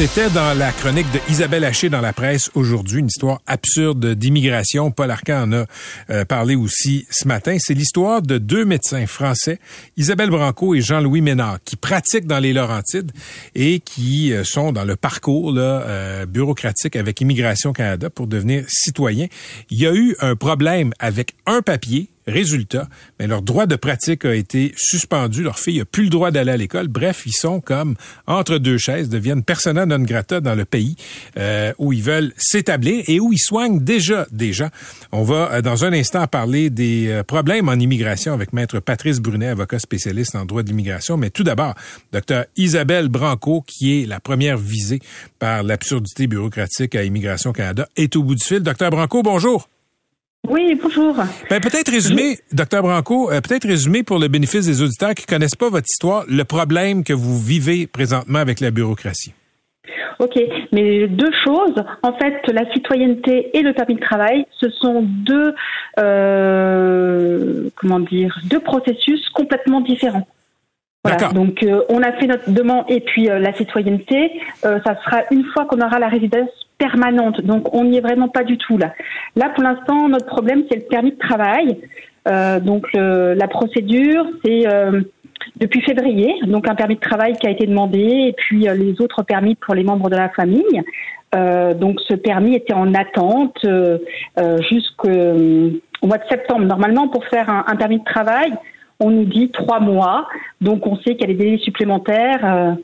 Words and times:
C'était 0.00 0.30
dans 0.30 0.56
la 0.56 0.72
chronique 0.72 1.12
de 1.12 1.18
Isabelle 1.30 1.62
Haché 1.62 1.90
dans 1.90 2.00
la 2.00 2.14
presse 2.14 2.50
aujourd'hui, 2.54 3.00
une 3.00 3.08
histoire 3.08 3.42
absurde 3.46 4.14
d'immigration. 4.14 4.90
Paul 4.90 5.10
Arcan 5.10 5.42
en 5.42 5.52
a 5.52 5.66
euh, 6.08 6.24
parlé 6.24 6.54
aussi 6.54 7.06
ce 7.10 7.28
matin. 7.28 7.58
C'est 7.60 7.74
l'histoire 7.74 8.22
de 8.22 8.38
deux 8.38 8.64
médecins 8.64 9.06
français, 9.06 9.58
Isabelle 9.98 10.30
Branco 10.30 10.74
et 10.74 10.80
Jean-Louis 10.80 11.20
Ménard, 11.20 11.58
qui 11.66 11.76
pratiquent 11.76 12.26
dans 12.26 12.38
les 12.38 12.54
Laurentides 12.54 13.12
et 13.54 13.80
qui 13.80 14.32
euh, 14.32 14.42
sont 14.42 14.72
dans 14.72 14.84
le 14.84 14.96
parcours 14.96 15.52
là, 15.52 15.82
euh, 15.82 16.24
bureaucratique 16.24 16.96
avec 16.96 17.20
Immigration 17.20 17.74
Canada 17.74 18.08
pour 18.08 18.26
devenir 18.26 18.64
citoyens. 18.68 19.26
Il 19.68 19.78
y 19.78 19.86
a 19.86 19.92
eu 19.92 20.16
un 20.20 20.34
problème 20.34 20.94
avec 20.98 21.34
un 21.44 21.60
papier 21.60 22.08
Résultat, 22.26 22.88
mais 23.18 23.26
leur 23.26 23.40
droit 23.40 23.66
de 23.66 23.76
pratique 23.76 24.24
a 24.26 24.34
été 24.34 24.74
suspendu. 24.76 25.42
Leur 25.42 25.58
fille 25.58 25.78
n'a 25.78 25.84
plus 25.86 26.04
le 26.04 26.10
droit 26.10 26.30
d'aller 26.30 26.52
à 26.52 26.56
l'école. 26.56 26.88
Bref, 26.88 27.22
ils 27.24 27.32
sont 27.32 27.60
comme 27.60 27.96
entre 28.26 28.58
deux 28.58 28.76
chaises, 28.76 29.08
deviennent 29.08 29.42
persona 29.42 29.86
non 29.86 30.00
grata 30.00 30.40
dans 30.40 30.54
le 30.54 30.66
pays 30.66 30.96
euh, 31.38 31.72
où 31.78 31.92
ils 31.92 32.02
veulent 32.02 32.32
s'établir 32.36 33.04
et 33.08 33.20
où 33.20 33.32
ils 33.32 33.38
soignent 33.38 33.80
déjà 33.80 34.26
des 34.30 34.52
gens. 34.52 34.68
On 35.12 35.22
va 35.22 35.50
euh, 35.52 35.62
dans 35.62 35.84
un 35.84 35.94
instant 35.94 36.26
parler 36.26 36.68
des 36.68 37.08
euh, 37.08 37.24
problèmes 37.24 37.70
en 37.70 37.74
immigration 37.74 38.34
avec 38.34 38.52
maître 38.52 38.80
Patrice 38.80 39.20
Brunet, 39.20 39.48
avocat 39.48 39.78
spécialiste 39.78 40.34
en 40.34 40.44
droit 40.44 40.62
de 40.62 40.68
l'immigration. 40.68 41.16
Mais 41.16 41.30
tout 41.30 41.44
d'abord, 41.44 41.74
docteur 42.12 42.44
Isabelle 42.56 43.08
Branco, 43.08 43.64
qui 43.66 44.02
est 44.02 44.06
la 44.06 44.20
première 44.20 44.58
visée 44.58 45.00
par 45.38 45.62
l'absurdité 45.62 46.26
bureaucratique 46.26 46.94
à 46.94 47.02
Immigration 47.02 47.52
Canada, 47.52 47.88
est 47.96 48.14
au 48.16 48.22
bout 48.22 48.34
du 48.34 48.44
fil. 48.44 48.60
Docteur 48.60 48.90
Branco, 48.90 49.22
bonjour. 49.22 49.68
Oui, 50.48 50.78
bonjour. 50.82 51.14
Ben, 51.48 51.60
peut-être 51.60 51.92
résumer, 51.92 52.38
docteur 52.52 52.82
Branco, 52.82 53.30
euh, 53.30 53.40
peut-être 53.40 53.68
résumer 53.68 54.02
pour 54.02 54.18
le 54.18 54.28
bénéfice 54.28 54.66
des 54.66 54.82
auditeurs 54.82 55.14
qui 55.14 55.26
connaissent 55.26 55.54
pas 55.54 55.68
votre 55.68 55.86
histoire, 55.88 56.24
le 56.28 56.44
problème 56.44 57.04
que 57.04 57.12
vous 57.12 57.38
vivez 57.38 57.86
présentement 57.86 58.38
avec 58.38 58.58
la 58.60 58.70
bureaucratie. 58.70 59.32
Ok, 60.18 60.38
mais 60.72 61.06
deux 61.08 61.30
choses. 61.44 61.74
En 62.02 62.14
fait, 62.14 62.40
la 62.52 62.70
citoyenneté 62.72 63.56
et 63.56 63.62
le 63.62 63.72
permis 63.72 63.94
de 63.94 64.00
travail, 64.00 64.44
ce 64.58 64.70
sont 64.70 65.02
deux, 65.02 65.54
euh, 65.98 67.68
comment 67.76 68.00
dire, 68.00 68.36
deux 68.44 68.60
processus 68.60 69.28
complètement 69.30 69.80
différents. 69.80 70.26
Voilà. 71.04 71.28
Donc, 71.32 71.62
euh, 71.62 71.82
on 71.88 72.02
a 72.02 72.12
fait 72.12 72.26
notre 72.26 72.50
demande 72.50 72.84
et 72.88 73.00
puis 73.00 73.26
la 73.26 73.54
citoyenneté, 73.54 74.32
ça 74.62 74.98
sera 75.04 75.22
une 75.30 75.44
fois 75.44 75.64
qu'on 75.64 75.80
aura 75.80 75.98
la 75.98 76.08
résidence 76.08 76.50
permanente. 76.80 77.42
Donc 77.42 77.74
on 77.74 77.84
n'y 77.84 77.98
est 77.98 78.00
vraiment 78.00 78.28
pas 78.28 78.42
du 78.42 78.56
tout 78.56 78.78
là. 78.78 78.92
Là 79.36 79.50
pour 79.54 79.62
l'instant 79.62 80.08
notre 80.08 80.26
problème 80.26 80.64
c'est 80.68 80.78
le 80.78 80.86
permis 80.86 81.12
de 81.12 81.18
travail. 81.18 81.78
Euh, 82.28 82.58
donc 82.58 82.86
la 82.94 83.48
procédure 83.48 84.24
c'est 84.44 84.66
euh, 84.66 85.02
depuis 85.56 85.82
février, 85.82 86.34
donc 86.46 86.68
un 86.68 86.74
permis 86.74 86.96
de 86.96 87.00
travail 87.00 87.34
qui 87.34 87.46
a 87.46 87.50
été 87.50 87.66
demandé 87.66 88.00
et 88.00 88.34
puis 88.36 88.68
euh, 88.68 88.74
les 88.74 89.00
autres 89.00 89.22
permis 89.22 89.54
pour 89.54 89.74
les 89.74 89.84
membres 89.84 90.10
de 90.10 90.16
la 90.16 90.30
famille. 90.30 90.82
donc 91.84 92.00
ce 92.08 92.14
permis 92.14 92.54
était 92.56 92.78
en 92.84 92.92
attente 92.94 93.58
jusqu'au 94.70 96.06
mois 96.08 96.18
de 96.22 96.28
septembre. 96.28 96.64
Normalement 96.64 97.06
pour 97.08 97.24
faire 97.26 97.48
un, 97.48 97.64
un, 97.68 97.76
permis 97.76 98.00
de 98.00 98.04
travail 98.04 98.52
on 99.02 99.10
nous 99.10 99.24
dit 99.24 99.50
trois 99.50 99.80
mois, 99.80 100.28
donc 100.60 100.86
on 100.86 100.96
sait 100.96 101.14
qu'il 101.16 101.22
y 101.22 101.24
a 101.24 101.34
des 101.34 101.42
délais 101.42 101.62
supplémentaires 101.68 102.76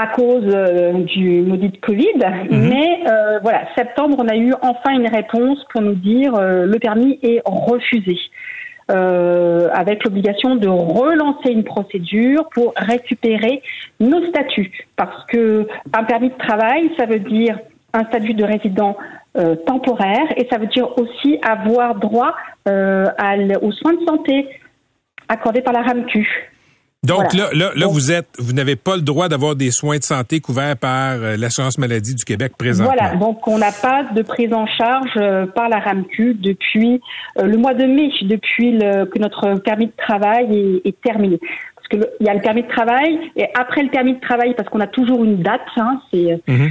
à 0.00 0.06
cause 0.06 0.44
euh, 0.46 0.92
du 1.04 1.42
maudit 1.42 1.72
Covid. 1.80 2.16
Mhm. 2.50 2.68
Mais 2.68 3.00
euh, 3.06 3.38
voilà, 3.42 3.62
septembre, 3.76 4.16
on 4.18 4.28
a 4.28 4.36
eu 4.36 4.54
enfin 4.62 4.92
une 4.92 5.08
réponse 5.08 5.62
pour 5.70 5.82
nous 5.82 5.94
dire 5.94 6.34
euh, 6.34 6.64
le 6.64 6.78
permis 6.78 7.18
est 7.22 7.42
refusé. 7.44 8.16
avec 9.82 10.02
l'obligation 10.04 10.56
de 10.56 10.68
relancer 10.68 11.50
une 11.52 11.62
procédure 11.62 12.48
pour 12.54 12.72
récupérer 12.76 13.62
nos 14.00 14.22
statuts. 14.30 14.72
Parce 14.96 15.24
que 15.26 15.68
un 15.92 16.04
permis 16.04 16.30
de 16.30 16.38
travail, 16.48 16.90
ça 16.98 17.06
veut 17.06 17.20
dire 17.20 17.54
un 17.92 18.04
statut 18.06 18.34
de 18.34 18.44
résident 18.44 18.96
temporaire 19.64 20.26
et 20.36 20.48
ça 20.50 20.58
veut 20.58 20.66
dire 20.66 20.88
aussi 20.98 21.38
avoir 21.56 21.94
droit 21.94 22.34
aux 22.66 23.72
soins 23.80 23.96
de 24.00 24.04
santé 24.08 24.48
accordés 25.28 25.62
par 25.62 25.72
la 25.72 25.82
RAMQ. 25.82 26.49
Donc 27.02 27.32
là, 27.32 27.48
là, 27.54 27.70
là 27.74 27.86
vous 27.86 28.12
êtes, 28.12 28.28
vous 28.38 28.52
n'avez 28.52 28.76
pas 28.76 28.94
le 28.96 29.00
droit 29.00 29.28
d'avoir 29.28 29.56
des 29.56 29.70
soins 29.70 29.96
de 29.96 30.02
santé 30.02 30.40
couverts 30.40 30.76
par 30.76 31.14
euh, 31.14 31.36
l'assurance 31.38 31.78
maladie 31.78 32.14
du 32.14 32.24
Québec 32.24 32.52
présentement. 32.58 32.92
Voilà, 32.94 33.16
donc 33.16 33.48
on 33.48 33.56
n'a 33.56 33.72
pas 33.72 34.04
de 34.14 34.20
prise 34.20 34.52
en 34.52 34.66
charge 34.66 35.10
euh, 35.16 35.46
par 35.46 35.70
la 35.70 35.78
RAMQ 35.78 36.34
depuis 36.34 37.00
euh, 37.38 37.44
le 37.44 37.56
mois 37.56 37.72
de 37.72 37.86
mai, 37.86 38.10
depuis 38.24 38.72
le, 38.72 39.06
que 39.06 39.18
notre 39.18 39.54
permis 39.60 39.86
de 39.86 39.92
travail 39.96 40.82
est, 40.84 41.00
terminé. 41.00 41.40
Parce 41.74 41.88
que 41.88 42.08
il 42.20 42.26
y 42.26 42.28
a 42.28 42.34
le 42.34 42.42
permis 42.42 42.64
de 42.64 42.68
travail 42.68 43.18
et 43.34 43.46
après 43.58 43.82
le 43.82 43.88
permis 43.88 44.16
de 44.16 44.20
travail, 44.20 44.52
parce 44.54 44.68
qu'on 44.68 44.80
a 44.80 44.86
toujours 44.86 45.24
une 45.24 45.38
date, 45.38 45.62
hein, 45.78 46.02
c'est 46.12 46.38
mhm. 46.46 46.68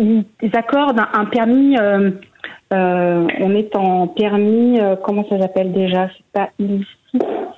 ils, 0.00 0.56
accordent 0.56 0.98
un, 1.12 1.24
permis. 1.26 1.76
on 2.72 3.54
est 3.54 3.76
en 3.76 4.08
permis, 4.08 4.80
comment 5.04 5.24
ça 5.28 5.38
s'appelle 5.38 5.72
déjà? 5.72 6.08
C'est 6.08 6.32
pas 6.32 6.50
ici 6.58 6.84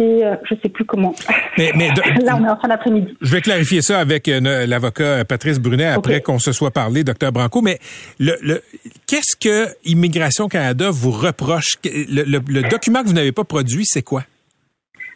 euh, 0.05 0.37
je 0.45 0.55
sais 0.63 0.69
plus 0.69 0.85
comment. 0.85 1.15
Mais, 1.59 1.73
mais 1.77 1.89
là, 2.23 2.37
on 2.39 2.45
est 2.45 2.49
en 2.51 2.57
fin 2.57 2.69
d'après-midi. 2.69 3.17
Je 3.21 3.33
vais 3.33 3.41
clarifier 3.41 3.83
ça 3.83 3.99
avec 3.99 4.29
euh, 4.29 4.67
l'avocat 4.67 5.25
Patrice 5.25 5.59
Brunet 5.59 5.87
après 5.87 6.21
qu'on 6.21 6.39
se 6.39 6.53
soit 6.53 6.71
parlé, 6.71 7.05
docteur 7.05 7.33
Branco. 7.33 7.63
Mais 7.63 7.79
le, 8.19 8.37
le 8.43 8.63
qu'est-ce 9.07 9.37
que 9.37 9.69
Immigration 9.85 10.49
Canada 10.49 10.91
vous 10.91 11.11
reproche? 11.11 11.77
Le, 11.85 12.25
le, 12.25 12.63
document 12.69 13.03
que 13.03 13.09
vous 13.09 13.15
n'avez 13.15 13.33
pas 13.33 13.45
produit, 13.45 13.85
c'est 13.85 14.03
quoi? 14.03 14.23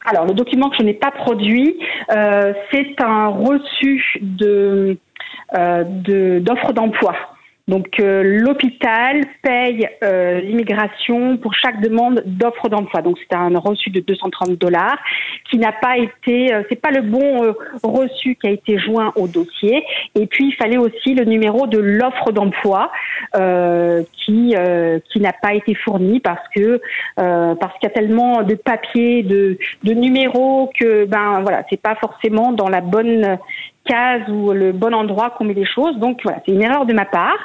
Alors, 0.04 0.26
le 0.26 0.32
document 0.34 0.70
que 0.70 0.76
je 0.78 0.82
n'ai 0.82 0.94
pas 0.94 1.10
produit, 1.10 1.78
euh, 2.10 2.52
c'est 2.72 3.00
un 3.00 3.26
reçu 3.28 4.02
de 4.20 4.96
euh, 5.58 5.84
d'offres 6.40 6.72
d'emploi. 6.72 7.14
Donc 7.70 8.00
euh, 8.00 8.24
l'hôpital 8.24 9.20
paye 9.42 9.88
euh, 10.02 10.40
l'immigration 10.40 11.36
pour 11.36 11.54
chaque 11.54 11.80
demande 11.80 12.20
d'offre 12.26 12.68
d'emploi. 12.68 13.00
Donc 13.00 13.16
c'est 13.20 13.36
un 13.36 13.56
reçu 13.56 13.90
de 13.90 14.00
230 14.00 14.58
dollars 14.58 14.98
qui 15.48 15.56
n'a 15.56 15.70
pas 15.70 15.96
été, 15.96 16.52
euh, 16.52 16.62
c'est 16.68 16.80
pas 16.80 16.90
le 16.90 17.02
bon 17.02 17.54
reçu 17.84 18.34
qui 18.34 18.48
a 18.48 18.50
été 18.50 18.76
joint 18.76 19.12
au 19.14 19.28
dossier. 19.28 19.84
Et 20.16 20.26
puis 20.26 20.48
il 20.48 20.54
fallait 20.56 20.78
aussi 20.78 21.14
le 21.14 21.24
numéro 21.24 21.68
de 21.68 21.78
l'offre 21.78 22.32
d'emploi 22.32 22.90
qui 24.12 24.54
qui 25.12 25.20
n'a 25.20 25.32
pas 25.32 25.54
été 25.54 25.74
fourni 25.74 26.18
parce 26.18 26.46
que 26.54 26.80
parce 27.14 27.78
qu'il 27.78 27.84
y 27.84 27.86
a 27.86 27.94
tellement 27.94 28.42
de 28.42 28.54
papiers, 28.54 29.22
de 29.22 29.58
de 29.84 29.92
numéros 29.92 30.72
que 30.78 31.04
ben 31.04 31.40
voilà 31.42 31.64
c'est 31.70 31.80
pas 31.80 31.94
forcément 31.94 32.50
dans 32.52 32.68
la 32.68 32.80
bonne 32.80 33.38
case 33.84 34.28
ou 34.28 34.52
le 34.52 34.72
bon 34.72 34.94
endroit 34.94 35.30
qu'on 35.30 35.44
met 35.44 35.54
les 35.54 35.66
choses. 35.66 35.96
Donc 35.98 36.20
voilà, 36.22 36.40
c'est 36.46 36.52
une 36.52 36.62
erreur 36.62 36.86
de 36.86 36.92
ma 36.92 37.04
part. 37.04 37.38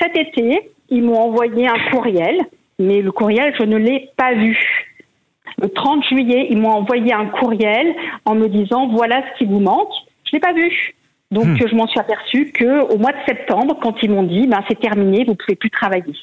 Cet 0.00 0.16
été, 0.16 0.70
ils 0.88 1.02
m'ont 1.02 1.18
envoyé 1.18 1.68
un 1.68 1.78
courriel, 1.90 2.38
mais 2.78 3.02
le 3.02 3.12
courriel, 3.12 3.54
je 3.58 3.64
ne 3.64 3.76
l'ai 3.76 4.10
pas 4.16 4.34
vu. 4.34 4.58
Le 5.60 5.68
30 5.68 6.04
juillet, 6.04 6.48
ils 6.50 6.58
m'ont 6.58 6.70
envoyé 6.70 7.12
un 7.12 7.26
courriel 7.26 7.94
en 8.24 8.34
me 8.34 8.48
disant 8.48 8.88
voilà 8.88 9.22
ce 9.22 9.38
qui 9.38 9.44
vous 9.44 9.60
manque. 9.60 9.92
Je 10.24 10.32
l'ai 10.32 10.40
pas 10.40 10.52
vu. 10.52 10.94
Donc 11.30 11.46
hmm. 11.46 11.66
je 11.66 11.74
m'en 11.74 11.86
suis 11.86 12.00
aperçu 12.00 12.52
que 12.52 12.92
au 12.92 12.98
mois 12.98 13.12
de 13.12 13.24
septembre, 13.26 13.78
quand 13.82 14.02
ils 14.02 14.10
m'ont 14.10 14.22
dit 14.22 14.46
ben 14.46 14.62
c'est 14.68 14.78
terminé, 14.78 15.24
vous 15.24 15.34
pouvez 15.34 15.56
plus 15.56 15.70
travailler. 15.70 16.14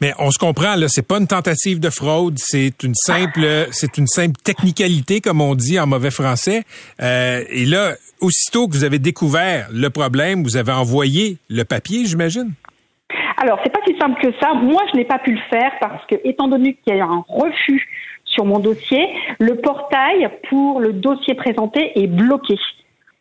Mais 0.00 0.12
on 0.18 0.30
se 0.30 0.38
comprend 0.38 0.76
là, 0.76 0.86
c'est 0.88 1.06
pas 1.06 1.18
une 1.18 1.26
tentative 1.26 1.80
de 1.80 1.90
fraude, 1.90 2.38
c'est 2.38 2.82
une 2.82 2.94
simple, 2.94 3.66
c'est 3.70 3.98
une 3.98 4.06
simple 4.06 4.36
technicalité 4.42 5.20
comme 5.20 5.40
on 5.40 5.54
dit 5.54 5.78
en 5.78 5.86
mauvais 5.86 6.10
français. 6.10 6.62
Euh, 7.00 7.42
et 7.48 7.64
là, 7.64 7.94
aussitôt 8.20 8.68
que 8.68 8.72
vous 8.72 8.84
avez 8.84 8.98
découvert 8.98 9.68
le 9.72 9.90
problème, 9.90 10.42
vous 10.42 10.56
avez 10.56 10.72
envoyé 10.72 11.38
le 11.48 11.64
papier, 11.64 12.06
j'imagine? 12.06 12.52
Alors, 13.36 13.58
c'est 13.62 13.72
pas 13.72 13.80
si 13.86 13.96
simple 13.98 14.20
que 14.20 14.32
ça. 14.40 14.54
Moi, 14.54 14.82
je 14.92 14.96
n'ai 14.96 15.04
pas 15.04 15.18
pu 15.18 15.32
le 15.32 15.40
faire 15.50 15.72
parce 15.80 16.04
que, 16.06 16.14
étant 16.24 16.48
donné 16.48 16.74
qu'il 16.74 16.96
y 16.96 17.00
a 17.00 17.04
un 17.04 17.24
refus 17.28 17.86
sur 18.24 18.44
mon 18.44 18.58
dossier, 18.58 19.06
le 19.38 19.56
portail 19.56 20.28
pour 20.48 20.80
le 20.80 20.92
dossier 20.92 21.34
présenté 21.34 21.92
est 21.96 22.06
bloqué. 22.06 22.56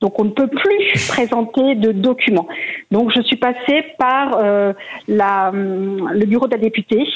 Donc 0.04 0.20
on 0.20 0.26
ne 0.26 0.32
peut 0.32 0.48
plus 0.48 1.08
présenter 1.08 1.76
de 1.76 1.94
documents. 1.94 2.48
Donc 2.92 3.12
je 3.16 3.22
suis 3.22 3.38
passée 3.38 3.86
par 3.98 4.38
euh, 4.38 4.74
la, 5.08 5.50
hum, 5.50 6.10
le 6.12 6.26
bureau 6.26 6.46
de 6.46 6.52
la 6.52 6.58
députée 6.58 7.08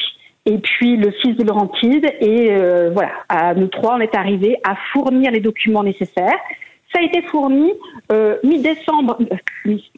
et 0.45 0.57
puis 0.57 0.95
le 0.95 1.12
6 1.22 1.34
de 1.34 1.44
Laurentide 1.44 2.10
et 2.22 2.48
euh, 2.51 2.89
voilà, 2.94 3.12
à 3.28 3.54
nous 3.54 3.68
trois 3.68 3.95
on 3.95 4.00
est 4.00 4.16
arrivés 4.16 4.57
à 4.63 4.75
fournir 4.94 5.31
les 5.31 5.42
documents 5.42 5.84
nécessaires. 5.84 6.39
Ça 6.94 7.01
a 7.01 7.04
été 7.04 7.22
fourni 7.24 7.74
euh, 8.13 8.38
mi-décembre, 8.45 9.18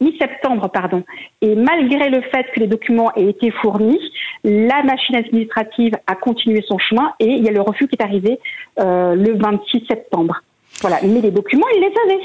mi-septembre, 0.01 0.69
pardon. 0.73 1.03
Et 1.43 1.53
malgré 1.53 2.09
le 2.09 2.21
fait 2.21 2.47
que 2.55 2.59
les 2.61 2.65
documents 2.65 3.13
aient 3.15 3.29
été 3.29 3.51
fournis, 3.51 3.99
la 4.43 4.81
machine 4.81 5.15
administrative 5.15 5.93
a 6.07 6.15
continué 6.15 6.63
son 6.67 6.79
chemin 6.79 7.13
et 7.19 7.27
il 7.27 7.43
y 7.43 7.47
a 7.47 7.51
le 7.51 7.61
refus 7.61 7.87
qui 7.87 7.95
est 7.95 8.03
arrivé 8.03 8.39
le 8.77 9.33
26 9.37 9.85
septembre. 9.87 10.41
Voilà. 10.81 10.97
Mais 11.03 11.21
les 11.21 11.29
documents, 11.29 11.67
il 11.75 11.81
les 11.81 11.93
avait. 12.05 12.23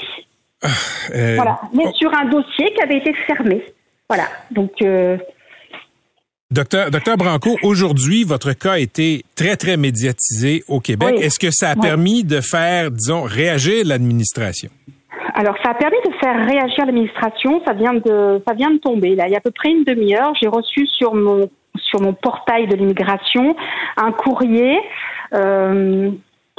Euh, 1.14 1.36
voilà, 1.36 1.60
mais 1.74 1.84
sur 1.92 2.12
un 2.14 2.24
dossier 2.24 2.72
qui 2.74 2.82
avait 2.82 2.96
été 2.96 3.12
fermé. 3.26 3.62
Voilà, 4.08 4.24
donc. 4.50 4.70
Euh, 4.82 5.16
Docteur, 6.50 6.90
docteur 6.90 7.16
Branco, 7.16 7.56
aujourd'hui, 7.62 8.22
votre 8.22 8.52
cas 8.52 8.72
a 8.72 8.78
été 8.78 9.24
très, 9.34 9.56
très 9.56 9.76
médiatisé 9.76 10.62
au 10.68 10.78
Québec. 10.78 11.16
Est-ce 11.20 11.38
que 11.38 11.50
ça 11.50 11.70
a 11.70 11.74
permis 11.74 12.22
de 12.22 12.40
faire, 12.40 12.90
disons, 12.92 13.22
réagir 13.22 13.84
l'administration? 13.84 14.70
Alors, 15.34 15.56
ça 15.64 15.70
a 15.70 15.74
permis 15.74 15.96
de 16.06 16.12
faire 16.20 16.46
réagir 16.46 16.86
l'administration. 16.86 17.60
Ça 17.66 17.72
vient 17.72 17.94
de, 17.94 18.40
ça 18.46 18.54
vient 18.54 18.70
de 18.70 18.78
tomber. 18.78 19.16
Là, 19.16 19.26
il 19.26 19.32
y 19.32 19.34
a 19.34 19.38
à 19.38 19.40
peu 19.40 19.50
près 19.50 19.70
une 19.70 19.82
demi-heure, 19.82 20.32
j'ai 20.40 20.48
reçu 20.48 20.86
sur 20.86 21.14
mon 21.14 21.50
sur 21.76 22.00
mon 22.00 22.12
portail 22.12 22.68
de 22.68 22.76
l'immigration 22.76 23.56
un 23.96 24.12
courrier 24.12 24.78
euh, 25.34 26.10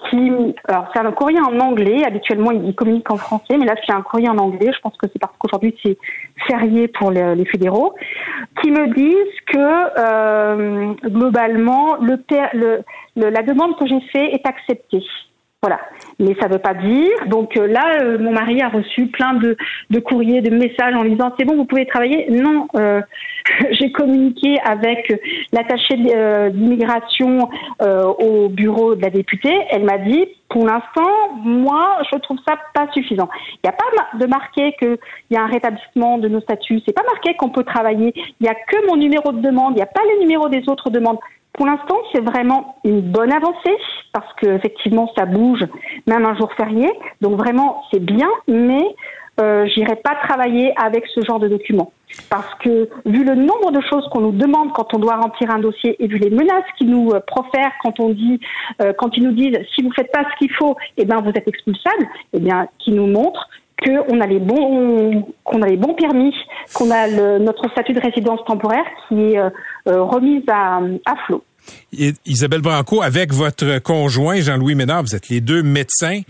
qui, 0.10 0.56
alors 0.68 0.90
c'est 0.94 1.00
un 1.00 1.12
courrier 1.12 1.40
en 1.40 1.60
anglais. 1.60 2.04
Habituellement, 2.06 2.52
il 2.52 2.76
communique 2.76 3.10
en 3.12 3.18
français, 3.18 3.58
mais 3.58 3.66
là 3.66 3.76
c'est 3.86 3.94
un 3.94 4.02
courrier 4.02 4.30
en 4.30 4.38
anglais. 4.38 4.72
Je 4.74 4.80
pense 4.82 4.96
que 4.98 5.08
c'est 5.12 5.20
parce 5.20 5.34
qu'aujourd'hui 5.38 5.76
c'est 5.84 5.98
férié 6.48 6.88
pour 6.88 7.12
les, 7.12 7.36
les, 7.36 7.46
fédéraux, 7.46 7.96
qui 8.62 8.72
me 8.72 8.94
disent 8.94 9.42
que 9.48 9.58
euh, 10.00 10.94
globalement 11.06 11.96
le, 11.98 12.18
le, 12.54 12.84
le, 13.16 13.30
la 13.30 13.42
demande 13.42 13.78
que 13.78 13.88
j'ai 13.88 14.02
faite 14.12 14.34
est 14.34 14.46
acceptée. 14.46 15.04
Voilà. 15.66 15.80
Mais 16.20 16.36
ça 16.40 16.48
ne 16.48 16.54
veut 16.54 16.60
pas 16.60 16.76
dire. 16.76 17.10
Donc 17.26 17.58
euh, 17.58 17.66
là, 17.66 17.98
euh, 18.00 18.20
mon 18.20 18.32
mari 18.32 18.62
a 18.62 18.70
reçu 18.70 19.08
plein 19.08 19.34
de, 19.34 19.58
courriers, 20.00 20.42
de 20.42 20.56
messages 20.56 20.94
en 20.94 21.04
disant 21.04 21.34
c'est 21.40 21.46
bon, 21.46 21.56
vous 21.56 21.66
pouvez 21.66 21.88
travailler. 21.88 22.28
Non, 22.30 22.68
euh, 22.76 23.02
j'ai 23.72 23.92
communiqué 23.92 24.60
avec 24.64 25.12
l'attachée 25.52 25.96
d'immigration 26.52 27.50
au 27.80 28.48
bureau 28.50 28.94
de 28.94 29.02
la 29.02 29.10
députée. 29.10 29.58
Elle 29.72 29.86
m'a 29.86 29.98
dit 29.98 30.28
pour 30.50 30.68
l'instant, 30.68 31.10
moi, 31.44 31.98
je 32.12 32.18
trouve 32.20 32.38
ça 32.48 32.58
pas 32.76 32.88
suffisant. 32.94 33.28
Il 33.56 33.60
n'y 33.64 33.70
a 33.70 33.74
pas 33.74 34.18
de 34.20 34.26
marqué 34.28 34.74
qu'il 34.78 34.98
y 35.32 35.36
a 35.36 35.42
un 35.42 35.48
rétablissement 35.48 36.20
de 36.20 36.28
nos 36.28 36.42
statuts. 36.42 36.82
C'est 36.86 36.94
pas 36.94 37.04
marqué 37.04 37.34
qu'on 37.36 37.50
peut 37.50 37.64
travailler. 37.64 38.14
Il 38.16 38.44
n'y 38.44 38.50
a 38.50 38.54
que 38.54 38.88
mon 38.88 38.98
numéro 38.98 39.32
de 39.32 39.42
demande. 39.42 39.74
Il 39.74 39.78
n'y 39.78 39.82
a 39.82 39.88
pas 39.88 40.04
les 40.14 40.20
numéros 40.20 40.48
des 40.48 40.70
autres 40.70 40.92
demandes. 40.92 41.18
Pour 41.56 41.66
l'instant, 41.66 41.98
c'est 42.12 42.22
vraiment 42.22 42.76
une 42.84 43.02
bonne 43.02 43.32
avancée 43.32 43.78
parce 44.12 44.32
que 44.34 44.48
effectivement, 44.48 45.12
ça 45.18 45.26
bouge, 45.26 45.66
même 46.08 46.26
un 46.26 46.36
jour 46.36 46.52
férié. 46.54 46.90
Donc 47.22 47.38
vraiment, 47.38 47.84
c'est 47.92 48.04
bien, 48.04 48.30
mais 48.48 48.84
euh, 49.42 49.66
j'irai 49.68 49.96
pas 49.98 50.16
travailler 50.24 50.74
avec 50.78 51.06
ce 51.08 51.22
genre 51.22 51.40
de 51.40 51.48
documents 51.48 51.92
parce 52.30 52.54
que 52.56 52.90
vu 53.06 53.26
le 53.26 53.36
nombre 53.36 53.72
de 53.72 53.82
choses 53.82 54.08
qu'on 54.10 54.22
nous 54.22 54.32
demande 54.32 54.72
quand 54.74 54.94
on 54.94 55.00
doit 55.00 55.18
remplir 55.18 55.52
un 55.52 55.60
dossier 55.60 56.02
et 56.02 56.08
vu 56.08 56.18
les 56.18 56.30
menaces 56.30 56.64
qu'ils 56.78 56.90
nous 56.90 57.10
euh, 57.12 57.20
profèrent 57.20 57.74
quand 57.84 58.00
on 58.00 58.10
dit, 58.10 58.40
euh, 58.82 58.94
quand 58.98 59.18
ils 59.18 59.24
nous 59.24 59.34
disent 59.34 59.60
si 59.76 59.82
vous 59.82 59.92
faites 59.92 60.12
pas 60.12 60.24
ce 60.24 60.38
qu'il 60.38 60.52
faut, 60.54 60.78
eh 60.98 61.04
ben 61.04 61.18
vous 61.22 61.32
êtes 61.32 61.48
expulsable, 61.48 62.08
eh 62.34 62.40
bien 62.40 62.68
qui 62.80 62.92
nous 62.92 63.08
montrent 63.08 63.50
qu'on 63.84 64.22
a 64.22 64.28
les 64.28 64.40
bons 64.40 65.26
qu'on 65.44 65.62
a 65.62 65.68
les 65.68 65.78
bons 65.78 65.94
permis, 65.94 66.34
qu'on 66.74 66.92
a 66.92 67.08
le, 67.08 67.40
notre 67.40 67.70
statut 67.72 67.94
de 67.94 68.00
résidence 68.00 68.40
temporaire 68.46 68.86
qui 69.08 69.16
est 69.16 69.40
euh, 69.40 69.50
euh 69.88 70.04
remise 70.04 70.44
à, 70.48 70.80
à 71.06 71.16
flot. 71.26 71.44
Isabelle 72.26 72.62
Branco, 72.62 73.02
avec 73.02 73.34
votre 73.34 73.80
conjoint 73.80 74.40
Jean-Louis 74.40 74.76
Ménard, 74.76 75.04
vous 75.04 75.16
êtes 75.16 75.30
les 75.30 75.42
deux 75.42 75.64
médecins. 75.64 76.22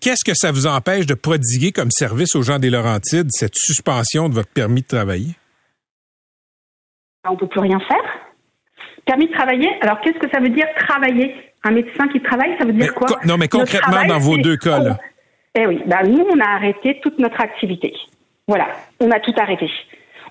Qu'est-ce 0.00 0.24
que 0.24 0.34
ça 0.34 0.52
vous 0.52 0.66
empêche 0.66 1.06
de 1.06 1.14
prodiguer 1.14 1.72
comme 1.72 1.90
service 1.90 2.34
aux 2.36 2.42
gens 2.42 2.58
des 2.58 2.70
Laurentides 2.70 3.28
cette 3.30 3.54
suspension 3.56 4.28
de 4.28 4.34
votre 4.34 4.50
permis 4.52 4.82
de 4.82 4.86
travailler? 4.86 5.34
On 7.28 7.32
ne 7.32 7.36
peut 7.36 7.48
plus 7.48 7.60
rien 7.60 7.78
faire. 7.80 8.04
Permis 9.04 9.26
de 9.26 9.32
travailler, 9.32 9.68
alors 9.80 10.00
qu'est-ce 10.00 10.18
que 10.18 10.30
ça 10.32 10.40
veut 10.40 10.50
dire 10.50 10.66
travailler? 10.78 11.34
Un 11.64 11.72
médecin 11.72 12.06
qui 12.08 12.20
travaille, 12.20 12.56
ça 12.58 12.64
veut 12.64 12.72
dire 12.72 12.94
quoi? 12.94 13.08
Non, 13.24 13.36
mais 13.36 13.48
concrètement, 13.48 14.04
dans 14.06 14.18
vos 14.18 14.36
deux 14.36 14.56
cas, 14.56 14.78
là. 14.78 14.98
Eh 15.58 15.66
oui, 15.66 15.82
ben 15.86 16.02
nous, 16.06 16.26
on 16.30 16.38
a 16.38 16.48
arrêté 16.48 17.00
toute 17.02 17.18
notre 17.18 17.40
activité. 17.40 17.94
Voilà, 18.46 18.68
on 19.00 19.10
a 19.10 19.18
tout 19.20 19.32
arrêté. 19.38 19.70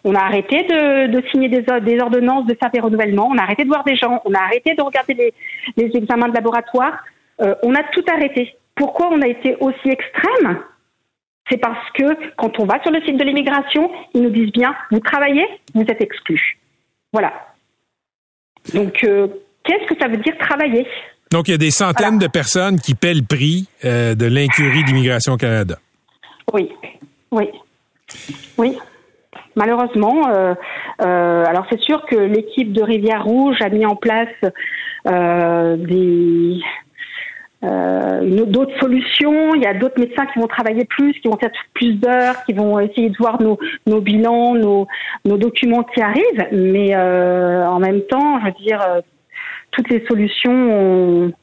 On 0.03 0.13
a 0.13 0.19
arrêté 0.19 0.63
de, 0.63 1.21
signer 1.31 1.49
des, 1.49 1.99
ordonnances, 1.99 2.45
de 2.45 2.53
faire 2.53 2.69
des 2.69 2.79
renouvellements, 2.79 3.29
on 3.31 3.37
a 3.39 3.41
arrêté 3.41 3.63
de 3.63 3.69
voir 3.69 3.83
des 3.83 3.95
gens, 3.95 4.21
on 4.23 4.33
a 4.35 4.39
arrêté 4.39 4.75
de 4.75 4.81
regarder 4.83 5.33
les, 5.75 5.97
examens 5.97 6.29
de 6.29 6.35
laboratoire. 6.35 7.03
Euh, 7.41 7.55
on 7.63 7.73
a 7.73 7.81
tout 7.91 8.05
arrêté. 8.07 8.55
Pourquoi 8.75 9.09
on 9.11 9.21
a 9.23 9.27
été 9.27 9.55
aussi 9.59 9.89
extrême? 9.89 10.61
C'est 11.49 11.57
parce 11.57 11.89
que 11.95 12.35
quand 12.35 12.59
on 12.59 12.65
va 12.65 12.79
sur 12.83 12.91
le 12.91 13.01
site 13.01 13.17
de 13.17 13.23
l'immigration, 13.23 13.91
ils 14.13 14.21
nous 14.21 14.29
disent 14.29 14.51
bien, 14.51 14.75
vous 14.91 14.99
travaillez, 14.99 15.47
vous 15.73 15.81
êtes 15.81 16.01
exclu. 16.01 16.59
Voilà. 17.11 17.33
Donc, 18.75 19.03
euh, 19.03 19.27
qu'est-ce 19.63 19.85
que 19.91 19.99
ça 19.99 20.07
veut 20.07 20.17
dire 20.17 20.37
travailler? 20.37 20.87
Donc, 21.31 21.47
il 21.47 21.51
y 21.51 21.55
a 21.55 21.57
des 21.57 21.71
centaines 21.71 22.17
de 22.17 22.27
personnes 22.27 22.79
qui 22.79 22.93
paient 22.93 23.13
le 23.13 23.23
prix 23.23 23.67
euh, 23.83 24.15
de 24.15 24.25
l'incurie 24.25 24.83
d'Immigration 24.83 25.37
Canada. 25.37 25.77
Oui, 26.53 26.69
oui, 27.31 27.49
oui. 28.57 28.77
Malheureusement, 29.55 30.27
euh, 30.29 30.53
euh, 31.01 31.45
alors 31.45 31.65
c'est 31.69 31.79
sûr 31.81 32.05
que 32.05 32.15
l'équipe 32.15 32.73
de 32.73 32.83
Rivière 32.83 33.23
Rouge 33.23 33.57
a 33.61 33.69
mis 33.69 33.85
en 33.85 33.95
place 33.95 34.27
des 35.05 36.59
d'autres 37.61 38.79
solutions. 38.79 39.55
Il 39.55 39.63
y 39.63 39.65
a 39.65 39.73
d'autres 39.73 39.99
médecins 39.99 40.27
qui 40.27 40.39
vont 40.39 40.47
travailler 40.47 40.85
plus, 40.85 41.13
qui 41.13 41.27
vont 41.27 41.37
faire 41.37 41.49
plus 41.73 41.93
d'heures, 41.93 42.43
qui 42.45 42.53
vont 42.53 42.79
essayer 42.79 43.09
de 43.09 43.17
voir 43.17 43.41
nos, 43.41 43.57
nos 43.87 44.01
bilans, 44.01 44.53
nos, 44.53 44.87
nos 45.25 45.37
documents 45.37 45.81
qui 45.83 45.99
arrivent. 45.99 46.47
Mais 46.51 46.95
en 46.95 47.79
même 47.79 48.01
temps, 48.01 48.39
je 48.41 48.45
veux 48.45 48.63
dire, 48.63 49.01
toutes 49.75 49.89
les 49.89 50.05
solutions 50.07 50.51
ont, 50.51 51.33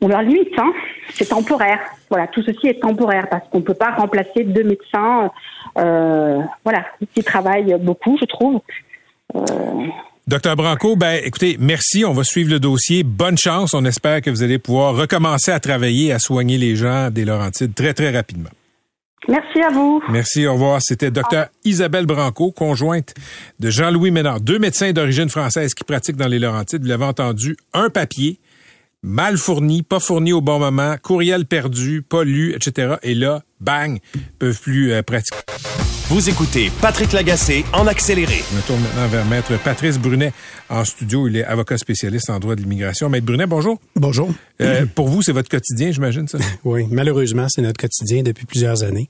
ont 0.00 0.08
leur 0.08 0.22
limite. 0.22 0.58
Hein. 0.58 0.72
C'est 1.10 1.28
temporaire. 1.28 1.80
Voilà, 2.08 2.26
tout 2.28 2.42
ceci 2.42 2.68
est 2.68 2.80
temporaire 2.80 3.26
parce 3.30 3.48
qu'on 3.48 3.58
ne 3.58 3.64
peut 3.64 3.74
pas 3.74 3.92
remplacer 3.92 4.44
deux 4.44 4.64
médecins, 4.64 5.30
euh, 5.78 6.38
voilà, 6.64 6.84
qui 7.14 7.22
travaillent 7.22 7.76
beaucoup, 7.80 8.16
je 8.20 8.26
trouve. 8.26 8.60
Euh... 9.34 9.40
Docteur 10.26 10.54
Branco, 10.54 10.94
ben 10.96 11.20
écoutez, 11.24 11.56
merci. 11.58 12.04
On 12.04 12.12
va 12.12 12.22
suivre 12.22 12.50
le 12.50 12.60
dossier. 12.60 13.02
Bonne 13.02 13.36
chance. 13.36 13.74
On 13.74 13.84
espère 13.84 14.20
que 14.20 14.30
vous 14.30 14.42
allez 14.42 14.58
pouvoir 14.58 14.94
recommencer 14.94 15.50
à 15.50 15.58
travailler, 15.58 16.12
à 16.12 16.18
soigner 16.18 16.56
les 16.56 16.76
gens 16.76 17.10
des 17.10 17.24
Laurentides 17.24 17.74
très 17.74 17.94
très 17.94 18.10
rapidement. 18.10 18.50
Merci 19.28 19.60
à 19.60 19.70
vous. 19.70 20.02
Merci, 20.08 20.46
au 20.46 20.54
revoir. 20.54 20.80
C'était 20.82 21.10
docteur 21.10 21.48
Isabelle 21.64 22.06
Branco, 22.06 22.52
conjointe 22.52 23.14
de 23.58 23.70
Jean-Louis 23.70 24.10
Ménard, 24.10 24.40
deux 24.40 24.58
médecins 24.58 24.92
d'origine 24.92 25.28
française 25.28 25.74
qui 25.74 25.84
pratiquent 25.84 26.16
dans 26.16 26.28
les 26.28 26.38
Laurentides. 26.38 26.82
Vous 26.82 26.88
l'avez 26.88 27.04
entendu, 27.04 27.56
un 27.74 27.90
papier 27.90 28.40
mal 29.02 29.36
fourni, 29.36 29.82
pas 29.82 30.00
fourni 30.00 30.32
au 30.32 30.40
bon 30.40 30.58
moment, 30.58 30.96
courriel 31.02 31.46
perdu, 31.46 32.02
pas 32.02 32.24
lu, 32.24 32.54
etc. 32.54 32.96
Et 33.02 33.14
là, 33.14 33.42
bang, 33.60 33.98
peuvent 34.38 34.60
plus 34.60 34.92
euh, 34.92 35.02
pratiquer. 35.02 35.36
Vous 36.10 36.28
écoutez 36.28 36.72
Patrick 36.82 37.12
Lagacé 37.12 37.64
en 37.72 37.86
accéléré. 37.86 38.42
Je 38.50 38.56
me 38.56 38.62
tourne 38.62 38.80
maintenant 38.80 39.06
vers 39.06 39.24
Maître 39.26 39.56
Patrice 39.62 39.96
Brunet 39.96 40.32
en 40.68 40.84
studio. 40.84 41.28
Il 41.28 41.36
est 41.36 41.44
avocat 41.44 41.78
spécialiste 41.78 42.30
en 42.30 42.40
droit 42.40 42.56
de 42.56 42.62
l'immigration. 42.62 43.08
Maître 43.08 43.26
Brunet, 43.26 43.46
bonjour. 43.46 43.78
Bonjour. 43.94 44.28
Euh, 44.60 44.86
pour 44.92 45.06
vous, 45.06 45.22
c'est 45.22 45.30
votre 45.30 45.48
quotidien, 45.48 45.92
j'imagine, 45.92 46.26
ça? 46.26 46.38
oui, 46.64 46.88
malheureusement, 46.90 47.46
c'est 47.48 47.62
notre 47.62 47.80
quotidien 47.80 48.24
depuis 48.24 48.44
plusieurs 48.44 48.82
années. 48.82 49.08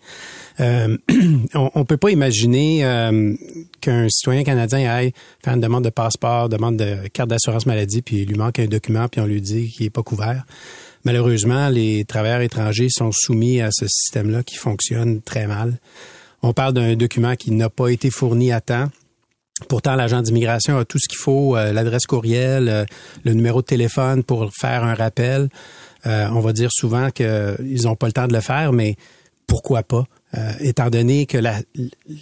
Euh, 0.60 0.98
on 1.54 1.70
ne 1.74 1.84
peut 1.84 1.96
pas 1.96 2.10
imaginer 2.10 2.84
euh, 2.84 3.34
qu'un 3.80 4.10
citoyen 4.10 4.44
canadien 4.44 4.90
aille 4.90 5.14
faire 5.42 5.54
une 5.54 5.60
demande 5.62 5.84
de 5.84 5.90
passeport, 5.90 6.50
demande 6.50 6.76
de 6.76 7.08
carte 7.14 7.30
d'assurance 7.30 7.64
maladie, 7.64 8.02
puis 8.02 8.18
il 8.18 8.28
lui 8.28 8.36
manque 8.36 8.58
un 8.58 8.66
document, 8.66 9.08
puis 9.08 9.22
on 9.22 9.26
lui 9.26 9.40
dit 9.40 9.70
qu'il 9.70 9.86
n'est 9.86 9.90
pas 9.90 10.02
couvert. 10.02 10.44
Malheureusement, 11.04 11.68
les 11.68 12.04
travailleurs 12.04 12.42
étrangers 12.42 12.88
sont 12.90 13.10
soumis 13.12 13.60
à 13.60 13.70
ce 13.72 13.86
système-là 13.86 14.42
qui 14.42 14.56
fonctionne 14.56 15.22
très 15.22 15.46
mal. 15.46 15.78
On 16.42 16.52
parle 16.52 16.74
d'un 16.74 16.94
document 16.94 17.36
qui 17.36 17.52
n'a 17.52 17.70
pas 17.70 17.88
été 17.88 18.10
fourni 18.10 18.52
à 18.52 18.60
temps. 18.60 18.88
Pourtant, 19.68 19.94
l'agent 19.94 20.22
d'immigration 20.22 20.78
a 20.78 20.84
tout 20.84 20.98
ce 20.98 21.08
qu'il 21.08 21.18
faut, 21.18 21.56
euh, 21.56 21.72
l'adresse 21.72 22.06
courriel, 22.06 22.68
euh, 22.68 22.84
le 23.24 23.34
numéro 23.34 23.60
de 23.60 23.66
téléphone 23.66 24.24
pour 24.24 24.50
faire 24.52 24.84
un 24.84 24.94
rappel. 24.94 25.48
Euh, 26.06 26.28
on 26.32 26.40
va 26.40 26.52
dire 26.52 26.70
souvent 26.72 27.10
qu'ils 27.10 27.82
n'ont 27.84 27.96
pas 27.96 28.06
le 28.06 28.12
temps 28.12 28.26
de 28.26 28.32
le 28.32 28.40
faire, 28.40 28.72
mais 28.72 28.96
pourquoi 29.50 29.82
pas? 29.82 30.04
Euh, 30.38 30.52
étant 30.60 30.90
donné 30.90 31.26
que 31.26 31.36
la, 31.36 31.58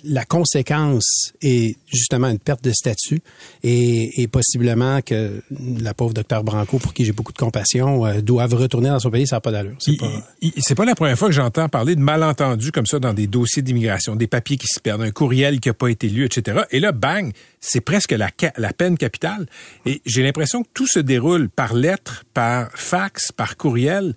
la 0.02 0.24
conséquence 0.24 1.34
est 1.42 1.76
justement 1.92 2.28
une 2.28 2.38
perte 2.38 2.64
de 2.64 2.70
statut 2.70 3.20
et, 3.62 4.22
et 4.22 4.28
possiblement 4.28 5.02
que 5.02 5.42
la 5.78 5.92
pauvre 5.92 6.14
docteur 6.14 6.42
Branco, 6.42 6.78
pour 6.78 6.94
qui 6.94 7.04
j'ai 7.04 7.12
beaucoup 7.12 7.34
de 7.34 7.38
compassion, 7.38 8.06
euh, 8.06 8.22
doivent 8.22 8.54
retourner 8.54 8.88
dans 8.88 8.98
son 8.98 9.10
pays, 9.10 9.26
ça 9.26 9.36
n'a 9.36 9.40
pas 9.42 9.50
d'allure. 9.52 9.76
C'est 9.78 9.98
pas... 9.98 10.74
pas 10.74 10.84
la 10.86 10.94
première 10.94 11.18
fois 11.18 11.28
que 11.28 11.34
j'entends 11.34 11.68
parler 11.68 11.96
de 11.96 12.00
malentendus 12.00 12.72
comme 12.72 12.86
ça 12.86 12.98
dans 12.98 13.12
des 13.12 13.26
dossiers 13.26 13.60
d'immigration, 13.60 14.16
des 14.16 14.26
papiers 14.26 14.56
qui 14.56 14.68
se 14.68 14.80
perdent, 14.80 15.02
un 15.02 15.10
courriel 15.10 15.60
qui 15.60 15.68
n'a 15.68 15.74
pas 15.74 15.88
été 15.88 16.08
lu, 16.08 16.24
etc. 16.24 16.62
Et 16.70 16.80
là, 16.80 16.92
bang, 16.92 17.30
c'est 17.60 17.82
presque 17.82 18.12
la, 18.12 18.30
la 18.56 18.72
peine 18.72 18.96
capitale. 18.96 19.46
Et 19.84 20.00
j'ai 20.06 20.22
l'impression 20.22 20.62
que 20.62 20.68
tout 20.72 20.86
se 20.86 20.98
déroule 20.98 21.50
par 21.50 21.74
lettre, 21.74 22.24
par 22.32 22.70
fax, 22.72 23.32
par 23.32 23.58
courriel. 23.58 24.14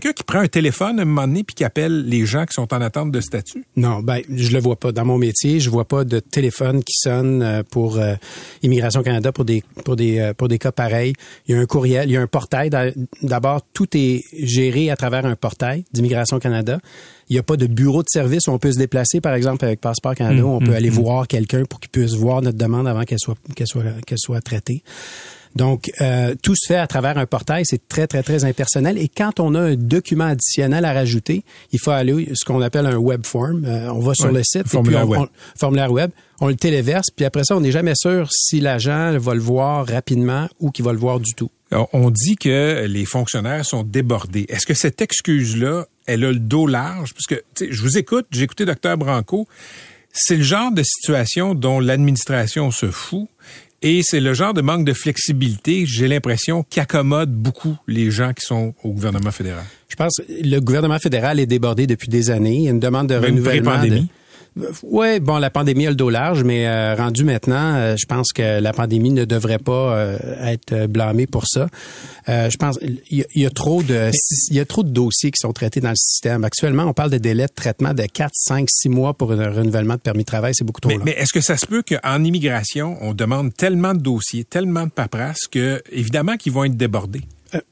Quelqu'un 0.00 0.12
qui 0.12 0.24
prend 0.24 0.40
un 0.40 0.48
téléphone 0.48 0.98
à 0.98 1.02
un 1.02 1.04
moment 1.04 1.28
donné 1.28 1.44
puis 1.44 1.54
qui 1.54 1.62
appelle 1.62 2.06
les 2.06 2.26
gens 2.26 2.46
qui 2.46 2.54
sont 2.54 2.72
en 2.74 2.80
attente 2.80 3.12
de 3.12 3.20
statut? 3.20 3.64
Non, 3.76 4.00
ben 4.00 4.22
je 4.28 4.50
le 4.50 4.58
vois 4.58 4.76
pas. 4.76 4.90
Dans 4.90 5.04
mon 5.04 5.18
métier, 5.18 5.60
je 5.60 5.70
vois 5.70 5.84
pas 5.84 6.04
de 6.04 6.18
téléphone 6.18 6.82
qui 6.82 6.94
sonne 6.94 7.42
euh, 7.42 7.62
pour 7.62 7.98
euh, 7.98 8.14
Immigration 8.62 9.04
Canada 9.04 9.30
pour 9.30 9.44
des 9.44 9.62
pour 9.84 9.94
des 9.94 10.18
euh, 10.18 10.34
pour 10.34 10.48
des 10.48 10.58
cas 10.58 10.72
pareils. 10.72 11.12
Il 11.46 11.54
y 11.54 11.58
a 11.58 11.60
un 11.60 11.66
courriel, 11.66 12.10
il 12.10 12.14
y 12.14 12.16
a 12.16 12.20
un 12.20 12.26
portail. 12.26 12.70
D'abord, 13.22 13.62
tout 13.72 13.86
est 13.96 14.22
géré 14.36 14.90
à 14.90 14.96
travers 14.96 15.26
un 15.26 15.36
portail 15.36 15.84
d'Immigration 15.92 16.40
Canada. 16.40 16.80
Il 17.30 17.34
n'y 17.34 17.38
a 17.38 17.44
pas 17.44 17.56
de 17.56 17.66
bureau 17.66 18.02
de 18.02 18.08
service 18.08 18.48
où 18.48 18.50
on 18.50 18.58
peut 18.58 18.72
se 18.72 18.78
déplacer, 18.78 19.20
par 19.20 19.34
exemple, 19.34 19.64
avec 19.64 19.80
Passeport 19.80 20.14
Canada, 20.14 20.44
où 20.44 20.48
on 20.48 20.58
peut 20.58 20.74
aller 20.74 20.90
voir 20.90 21.26
quelqu'un 21.26 21.64
pour 21.64 21.80
qu'il 21.80 21.90
puisse 21.90 22.14
voir 22.14 22.42
notre 22.42 22.58
demande 22.58 22.86
avant 22.86 23.04
qu'elle 23.04 23.20
soit 23.20 23.38
qu'elle 23.54 23.66
soit 23.66 23.84
qu'elle 24.06 24.18
soit 24.18 24.40
traitée. 24.40 24.82
Donc, 25.54 25.92
euh, 26.00 26.34
tout 26.42 26.54
se 26.56 26.66
fait 26.66 26.76
à 26.76 26.86
travers 26.86 27.16
un 27.16 27.26
portail. 27.26 27.64
C'est 27.64 27.86
très, 27.88 28.06
très, 28.06 28.22
très 28.22 28.44
impersonnel. 28.44 28.98
Et 28.98 29.08
quand 29.08 29.38
on 29.38 29.54
a 29.54 29.60
un 29.60 29.76
document 29.76 30.24
additionnel 30.24 30.84
à 30.84 30.92
rajouter, 30.92 31.44
il 31.72 31.78
faut 31.78 31.92
aller 31.92 32.30
ce 32.34 32.44
qu'on 32.44 32.60
appelle 32.60 32.86
un 32.86 32.96
web 32.96 33.24
form. 33.24 33.64
Euh, 33.64 33.92
on 33.92 34.00
va 34.00 34.14
sur 34.14 34.32
le 34.32 34.42
site. 34.42 34.68
Formulaire, 34.68 35.08
web. 35.08 35.28
formulaire 35.56 35.92
web. 35.92 36.10
On 36.40 36.48
le 36.48 36.56
téléverse. 36.56 37.06
Puis 37.14 37.24
après 37.24 37.44
ça, 37.44 37.56
on 37.56 37.60
n'est 37.60 37.70
jamais 37.70 37.94
sûr 37.94 38.28
si 38.32 38.60
l'agent 38.60 39.16
va 39.18 39.34
le 39.34 39.40
voir 39.40 39.86
rapidement 39.86 40.48
ou 40.58 40.70
qu'il 40.70 40.84
va 40.84 40.92
le 40.92 40.98
voir 40.98 41.20
du 41.20 41.34
tout. 41.34 41.50
on 41.70 42.10
dit 42.10 42.36
que 42.36 42.86
les 42.86 43.04
fonctionnaires 43.04 43.64
sont 43.64 43.84
débordés. 43.84 44.46
Est-ce 44.48 44.66
que 44.66 44.74
cette 44.74 45.00
excuse-là, 45.00 45.86
elle 46.06 46.24
a 46.24 46.32
le 46.32 46.40
dos 46.40 46.66
large? 46.66 47.14
Parce 47.14 47.26
que, 47.26 47.44
je 47.70 47.80
vous 47.80 47.96
écoute, 47.96 48.26
j'ai 48.32 48.42
écouté 48.42 48.64
Dr 48.64 48.96
Branco. 48.96 49.46
C'est 50.12 50.36
le 50.36 50.42
genre 50.44 50.70
de 50.70 50.82
situation 50.82 51.54
dont 51.54 51.80
l'administration 51.80 52.70
se 52.70 52.90
fout 52.90 53.28
et 53.84 54.00
c'est 54.02 54.20
le 54.20 54.32
genre 54.32 54.54
de 54.54 54.62
manque 54.62 54.86
de 54.86 54.94
flexibilité, 54.94 55.84
j'ai 55.86 56.08
l'impression, 56.08 56.64
qui 56.68 56.80
accommode 56.80 57.30
beaucoup 57.30 57.76
les 57.86 58.10
gens 58.10 58.32
qui 58.32 58.44
sont 58.44 58.74
au 58.82 58.90
gouvernement 58.90 59.30
fédéral. 59.30 59.62
Je 59.88 59.94
pense 59.94 60.14
que 60.16 60.22
le 60.42 60.58
gouvernement 60.60 60.98
fédéral 60.98 61.38
est 61.38 61.46
débordé 61.46 61.86
depuis 61.86 62.08
des 62.08 62.30
années. 62.30 62.56
Il 62.56 62.62
y 62.62 62.68
a 62.68 62.70
une 62.70 62.80
demande 62.80 63.08
de 63.08 63.14
Même 63.18 63.34
renouvellement. 63.34 64.06
Oui, 64.82 65.18
bon, 65.18 65.38
la 65.38 65.50
pandémie 65.50 65.86
a 65.86 65.90
le 65.90 65.96
dos 65.96 66.10
large, 66.10 66.44
mais 66.44 66.68
euh, 66.68 66.94
rendu 66.94 67.24
maintenant, 67.24 67.74
euh, 67.74 67.96
je 67.96 68.06
pense 68.06 68.32
que 68.32 68.60
la 68.60 68.72
pandémie 68.72 69.10
ne 69.10 69.24
devrait 69.24 69.58
pas 69.58 69.96
euh, 69.96 70.18
être 70.46 70.86
blâmée 70.86 71.26
pour 71.26 71.46
ça. 71.46 71.68
je 72.28 72.56
pense 72.56 72.78
il 72.82 73.26
y, 73.34 73.46
a 73.46 73.50
trop 73.50 73.82
de 73.82 74.10
il 74.50 74.56
y 74.56 74.60
a 74.60 74.64
trop 74.64 74.84
de 74.84 74.90
dossiers 74.90 75.32
qui 75.32 75.40
sont 75.40 75.52
traités 75.52 75.80
dans 75.80 75.90
le 75.90 75.96
système. 75.96 76.44
Actuellement, 76.44 76.84
on 76.84 76.92
parle 76.92 77.10
de 77.10 77.18
délais 77.18 77.46
de 77.46 77.52
traitement 77.52 77.94
de 77.94 78.04
4, 78.04 78.30
5, 78.32 78.68
6 78.70 78.88
mois 78.88 79.14
pour 79.14 79.32
un 79.32 79.50
renouvellement 79.50 79.94
de 79.94 80.00
permis 80.00 80.22
de 80.22 80.28
travail, 80.28 80.54
c'est 80.54 80.64
beaucoup 80.64 80.80
trop 80.80 80.90
mais, 80.90 80.98
long. 80.98 81.04
Mais 81.04 81.12
est-ce 81.12 81.32
que 81.32 81.40
ça 81.40 81.56
se 81.56 81.66
peut 81.66 81.82
qu'en 81.82 82.22
immigration, 82.22 82.96
on 83.00 83.12
demande 83.12 83.54
tellement 83.54 83.94
de 83.94 84.00
dossiers, 84.00 84.44
tellement 84.44 84.84
de 84.84 84.90
paperasse 84.90 85.48
que 85.50 85.82
évidemment 85.90 86.36
qu'ils 86.36 86.52
vont 86.52 86.64
être 86.64 86.76
débordés? 86.76 87.22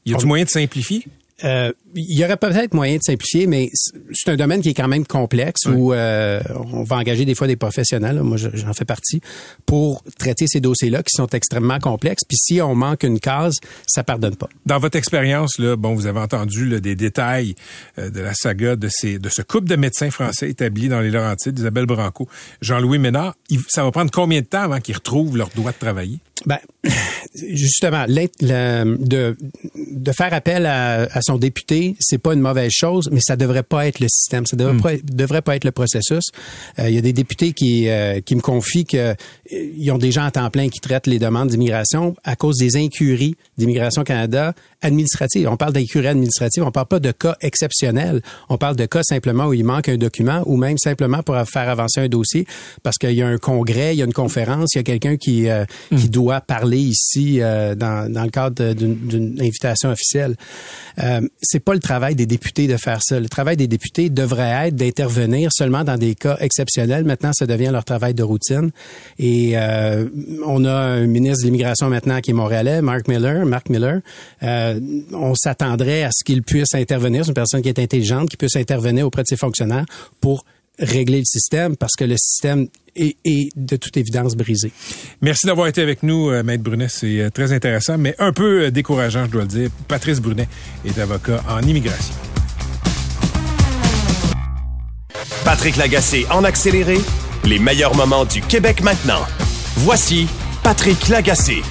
y 0.05 0.13
a 0.13 0.17
du 0.17 0.25
moyen 0.25 0.45
de 0.45 0.49
simplifier? 0.49 1.05
Euh, 1.43 1.71
il 1.95 2.17
y 2.17 2.23
aurait 2.23 2.37
peut-être 2.37 2.73
moyen 2.73 2.97
de 2.97 3.01
simplifier, 3.01 3.47
mais 3.47 3.69
c'est 4.13 4.31
un 4.31 4.35
domaine 4.35 4.61
qui 4.61 4.69
est 4.69 4.73
quand 4.73 4.87
même 4.87 5.05
complexe 5.05 5.65
où 5.65 5.93
euh, 5.93 6.41
on 6.71 6.83
va 6.83 6.97
engager 6.97 7.25
des 7.25 7.35
fois 7.35 7.47
des 7.47 7.55
professionnels, 7.55 8.21
moi 8.21 8.37
j'en 8.37 8.73
fais 8.73 8.85
partie, 8.85 9.21
pour 9.65 10.03
traiter 10.17 10.45
ces 10.47 10.59
dossiers-là 10.59 11.03
qui 11.03 11.15
sont 11.15 11.27
extrêmement 11.27 11.79
complexes. 11.79 12.23
Puis 12.27 12.37
si 12.37 12.61
on 12.61 12.75
manque 12.75 13.03
une 13.03 13.19
case, 13.19 13.55
ça 13.87 14.03
pardonne 14.03 14.35
pas. 14.35 14.49
Dans 14.65 14.79
votre 14.79 14.97
expérience, 14.97 15.57
là, 15.59 15.75
bon, 15.75 15.93
vous 15.93 16.07
avez 16.07 16.19
entendu 16.19 16.79
des 16.79 16.95
détails 16.95 17.55
euh, 17.97 18.09
de 18.09 18.21
la 18.21 18.33
saga 18.33 18.75
de 18.75 18.87
ces 18.89 19.19
de 19.19 19.29
ce 19.29 19.41
couple 19.41 19.67
de 19.67 19.75
médecins 19.75 20.11
français 20.11 20.49
établis 20.49 20.87
dans 20.87 21.01
les 21.01 21.11
Laurentides, 21.11 21.57
Isabelle 21.57 21.85
Branco, 21.85 22.27
Jean-Louis 22.61 22.99
Ménard. 22.99 23.35
Ça 23.67 23.83
va 23.83 23.91
prendre 23.91 24.11
combien 24.11 24.41
de 24.41 24.45
temps 24.45 24.61
avant 24.61 24.79
qu'ils 24.79 24.95
retrouvent 24.95 25.37
leur 25.37 25.49
droit 25.49 25.71
de 25.71 25.77
travailler? 25.77 26.19
Ben, 26.45 26.59
justement, 27.33 28.05
de, 28.07 29.35
de 29.91 30.11
faire 30.11 30.33
appel 30.33 30.65
à, 30.65 31.03
à 31.03 31.21
son 31.21 31.37
député, 31.37 31.95
c'est 31.99 32.17
pas 32.17 32.33
une 32.33 32.41
mauvaise 32.41 32.71
chose, 32.71 33.09
mais 33.11 33.21
ça 33.21 33.35
devrait 33.35 33.63
pas 33.63 33.87
être 33.87 33.99
le 33.99 34.07
système, 34.09 34.45
ça 34.45 34.55
devrait, 34.55 34.73
hmm. 34.73 34.81
pas, 34.81 34.91
devrait 35.03 35.41
pas 35.41 35.55
être 35.55 35.63
le 35.63 35.71
processus. 35.71 36.25
Euh, 36.79 36.89
il 36.89 36.95
y 36.95 36.97
a 36.97 37.01
des 37.01 37.13
députés 37.13 37.53
qui, 37.53 37.89
euh, 37.89 38.21
qui 38.21 38.35
me 38.35 38.41
confient 38.41 38.85
qu'ils 38.85 38.99
euh, 38.99 39.93
ont 39.93 39.97
des 39.97 40.11
gens 40.11 40.25
à 40.25 40.31
temps 40.31 40.49
plein 40.49 40.69
qui 40.69 40.79
traitent 40.79 41.07
les 41.07 41.19
demandes 41.19 41.49
d'immigration 41.49 42.15
à 42.23 42.35
cause 42.35 42.57
des 42.57 42.75
incuries 42.77 43.35
d'Immigration 43.57 44.03
Canada 44.03 44.53
administratives. 44.81 45.47
On 45.47 45.57
parle 45.57 45.73
d'incuries 45.73 46.07
administratives, 46.07 46.63
on 46.63 46.71
parle 46.71 46.87
pas 46.87 46.99
de 46.99 47.11
cas 47.11 47.37
exceptionnels. 47.41 48.21
On 48.49 48.57
parle 48.57 48.75
de 48.75 48.85
cas 48.85 49.01
simplement 49.03 49.45
où 49.45 49.53
il 49.53 49.63
manque 49.63 49.89
un 49.89 49.97
document 49.97 50.43
ou 50.45 50.57
même 50.57 50.77
simplement 50.77 51.23
pour 51.23 51.35
faire 51.47 51.69
avancer 51.69 52.01
un 52.01 52.09
dossier 52.09 52.45
parce 52.83 52.97
qu'il 52.97 53.13
y 53.13 53.21
a 53.21 53.27
un 53.27 53.37
congrès, 53.37 53.95
il 53.95 53.99
y 53.99 54.01
a 54.01 54.05
une 54.05 54.13
conférence, 54.13 54.73
il 54.75 54.79
y 54.79 54.81
a 54.81 54.83
quelqu'un 54.83 55.15
qui, 55.15 55.47
qui 55.89 56.07
hmm. 56.07 56.09
Parler 56.41 56.79
ici 56.79 57.39
dans, 57.39 58.11
dans 58.11 58.23
le 58.23 58.29
cadre 58.29 58.73
d'une 58.73 59.37
invitation 59.39 59.89
officielle. 59.89 60.35
Euh, 61.01 61.21
c'est 61.41 61.59
pas 61.59 61.73
le 61.73 61.79
travail 61.79 62.15
des 62.15 62.25
députés 62.25 62.67
de 62.67 62.77
faire 62.77 63.01
ça. 63.01 63.19
Le 63.19 63.29
travail 63.29 63.57
des 63.57 63.67
députés 63.67 64.09
devrait 64.09 64.67
être 64.67 64.75
d'intervenir 64.75 65.51
seulement 65.51 65.83
dans 65.83 65.97
des 65.97 66.15
cas 66.15 66.37
exceptionnels. 66.39 67.03
Maintenant, 67.03 67.31
ça 67.33 67.45
devient 67.45 67.69
leur 67.71 67.85
travail 67.85 68.13
de 68.13 68.23
routine. 68.23 68.71
Et 69.19 69.53
euh, 69.55 70.07
on 70.45 70.65
a 70.65 70.73
un 70.73 71.07
ministre 71.07 71.41
de 71.41 71.45
l'immigration 71.45 71.89
maintenant 71.89 72.19
qui 72.21 72.31
est 72.31 72.35
montréalais, 72.35 72.81
Mark 72.81 73.07
Miller. 73.07 73.45
Mark 73.45 73.69
Miller. 73.69 74.01
Euh, 74.43 74.79
on 75.13 75.35
s'attendrait 75.35 76.03
à 76.03 76.09
ce 76.11 76.23
qu'il 76.23 76.43
puisse 76.43 76.73
intervenir. 76.75 77.23
C'est 77.23 77.29
une 77.29 77.35
personne 77.35 77.61
qui 77.61 77.69
est 77.69 77.79
intelligente, 77.79 78.29
qui 78.29 78.37
puisse 78.37 78.55
intervenir 78.55 79.07
auprès 79.07 79.23
de 79.23 79.27
ses 79.27 79.37
fonctionnaires 79.37 79.85
pour 80.21 80.45
régler 80.79 81.19
le 81.19 81.25
système 81.25 81.75
parce 81.75 81.95
que 81.95 82.03
le 82.03 82.15
système 82.17 82.67
est, 82.95 83.49
de 83.55 83.75
toute 83.75 83.97
évidence 83.97 84.35
brisé. 84.35 84.71
Merci 85.21 85.47
d'avoir 85.47 85.67
été 85.67 85.81
avec 85.81 86.03
nous, 86.03 86.29
euh, 86.29 86.43
Maître 86.43 86.63
Brunet. 86.63 86.89
C'est 86.89 87.19
euh, 87.19 87.29
très 87.29 87.51
intéressant, 87.51 87.97
mais 87.97 88.15
un 88.19 88.31
peu 88.31 88.65
euh, 88.65 88.71
décourageant, 88.71 89.25
je 89.25 89.31
dois 89.31 89.41
le 89.43 89.47
dire. 89.47 89.69
Patrice 89.87 90.19
Brunet 90.19 90.47
est 90.85 90.97
avocat 90.99 91.43
en 91.49 91.61
immigration. 91.61 92.13
Patrick 95.43 95.75
Lagacé 95.75 96.25
en 96.31 96.43
accéléré, 96.43 96.97
les 97.45 97.59
meilleurs 97.59 97.95
moments 97.95 98.25
du 98.25 98.41
Québec 98.41 98.81
maintenant. 98.81 99.21
Voici 99.77 100.27
Patrick 100.63 101.09
Lagacé. 101.09 101.61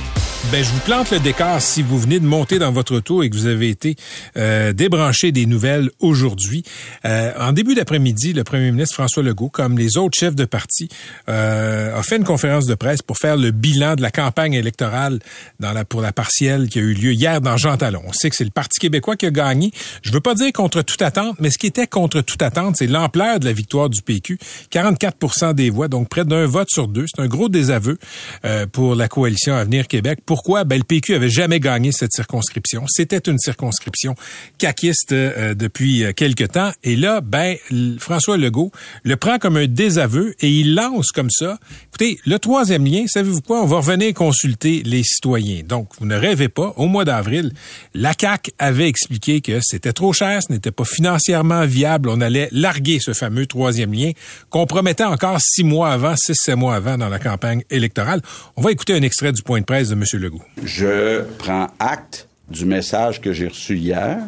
Ben, 0.50 0.62
je 0.62 0.70
vous 0.70 0.80
plante 0.80 1.10
le 1.12 1.20
décor 1.20 1.62
si 1.62 1.82
vous 1.82 1.98
venez 1.98 2.18
de 2.18 2.26
monter 2.26 2.58
dans 2.58 2.72
votre 2.72 2.96
auto 2.96 3.22
et 3.22 3.30
que 3.30 3.36
vous 3.36 3.46
avez 3.46 3.68
été 3.68 3.96
euh, 4.36 4.72
débranché 4.72 5.30
des 5.30 5.46
nouvelles 5.46 5.88
aujourd'hui. 6.00 6.64
Euh, 7.04 7.32
en 7.38 7.52
début 7.52 7.74
d'après-midi, 7.74 8.32
le 8.32 8.42
premier 8.42 8.70
ministre 8.72 8.94
François 8.94 9.22
Legault, 9.22 9.48
comme 9.48 9.78
les 9.78 9.96
autres 9.96 10.18
chefs 10.18 10.34
de 10.34 10.44
parti, 10.44 10.88
euh, 11.28 11.96
a 11.96 12.02
fait 12.02 12.16
une 12.16 12.24
conférence 12.24 12.66
de 12.66 12.74
presse 12.74 13.02
pour 13.02 13.18
faire 13.18 13.36
le 13.36 13.50
bilan 13.52 13.94
de 13.94 14.02
la 14.02 14.10
campagne 14.10 14.52
électorale 14.52 15.20
dans 15.60 15.72
la, 15.72 15.84
pour 15.84 16.02
la 16.02 16.12
partielle 16.12 16.68
qui 16.68 16.80
a 16.80 16.82
eu 16.82 16.92
lieu 16.92 17.12
hier 17.12 17.40
dans 17.40 17.56
Jean 17.56 17.76
Talon. 17.76 18.02
On 18.04 18.12
sait 18.12 18.28
que 18.28 18.36
c'est 18.36 18.44
le 18.44 18.50
Parti 18.50 18.80
québécois 18.80 19.16
qui 19.16 19.26
a 19.26 19.30
gagné. 19.30 19.70
Je 20.02 20.10
veux 20.10 20.20
pas 20.20 20.34
dire 20.34 20.52
contre 20.52 20.82
toute 20.82 21.02
attente, 21.02 21.36
mais 21.38 21.50
ce 21.50 21.56
qui 21.56 21.68
était 21.68 21.86
contre 21.86 22.20
toute 22.20 22.42
attente, 22.42 22.76
c'est 22.76 22.88
l'ampleur 22.88 23.38
de 23.38 23.44
la 23.44 23.52
victoire 23.52 23.88
du 23.88 24.02
PQ. 24.02 24.38
44% 24.72 25.54
des 25.54 25.70
voix, 25.70 25.86
donc 25.88 26.08
près 26.08 26.24
d'un 26.24 26.46
vote 26.46 26.68
sur 26.68 26.88
deux. 26.88 27.06
C'est 27.06 27.22
un 27.22 27.28
gros 27.28 27.48
désaveu 27.48 27.96
euh, 28.44 28.66
pour 28.66 28.96
la 28.96 29.06
coalition 29.06 29.54
Avenir 29.54 29.86
Québec. 29.86 30.18
Pourquoi? 30.32 30.64
Ben, 30.64 30.78
le 30.78 30.84
PQ 30.84 31.14
avait 31.14 31.28
jamais 31.28 31.60
gagné 31.60 31.92
cette 31.92 32.12
circonscription. 32.12 32.86
C'était 32.88 33.18
une 33.18 33.38
circonscription 33.38 34.14
caquiste 34.56 35.12
euh, 35.12 35.52
depuis 35.52 36.04
euh, 36.04 36.14
quelque 36.14 36.44
temps. 36.44 36.72
Et 36.82 36.96
là, 36.96 37.20
ben, 37.20 37.58
François 37.98 38.38
Legault 38.38 38.72
le 39.02 39.16
prend 39.16 39.38
comme 39.38 39.58
un 39.58 39.66
désaveu 39.66 40.34
et 40.40 40.48
il 40.48 40.74
lance 40.74 41.12
comme 41.12 41.28
ça. 41.28 41.58
Écoutez, 41.88 42.18
le 42.24 42.38
troisième 42.38 42.86
lien, 42.86 43.04
savez-vous 43.06 43.42
quoi? 43.42 43.62
On 43.62 43.66
va 43.66 43.76
revenir 43.76 44.14
consulter 44.14 44.82
les 44.86 45.02
citoyens. 45.02 45.64
Donc, 45.68 45.90
vous 46.00 46.06
ne 46.06 46.16
rêvez 46.16 46.48
pas. 46.48 46.72
Au 46.78 46.86
mois 46.86 47.04
d'avril, 47.04 47.52
la 47.92 48.14
CAQ 48.18 48.52
avait 48.58 48.88
expliqué 48.88 49.42
que 49.42 49.60
c'était 49.60 49.92
trop 49.92 50.14
cher, 50.14 50.42
ce 50.42 50.50
n'était 50.50 50.70
pas 50.70 50.86
financièrement 50.86 51.66
viable. 51.66 52.08
On 52.08 52.22
allait 52.22 52.48
larguer 52.52 53.00
ce 53.00 53.12
fameux 53.12 53.44
troisième 53.44 53.92
lien 53.92 54.12
qu'on 54.48 54.64
promettait 54.64 55.04
encore 55.04 55.38
six 55.42 55.62
mois 55.62 55.92
avant, 55.92 56.16
six, 56.16 56.36
sept 56.42 56.56
mois 56.56 56.74
avant 56.74 56.96
dans 56.96 57.10
la 57.10 57.18
campagne 57.18 57.64
électorale. 57.68 58.22
On 58.56 58.62
va 58.62 58.72
écouter 58.72 58.94
un 58.94 59.02
extrait 59.02 59.32
du 59.32 59.42
point 59.42 59.60
de 59.60 59.66
presse 59.66 59.90
de 59.90 59.94
M. 59.94 60.21
je 60.64 61.22
prends 61.38 61.68
acte 61.78 62.28
du 62.48 62.64
message 62.64 63.20
que 63.20 63.32
j'ai 63.32 63.48
reçu 63.48 63.76
hier. 63.76 64.18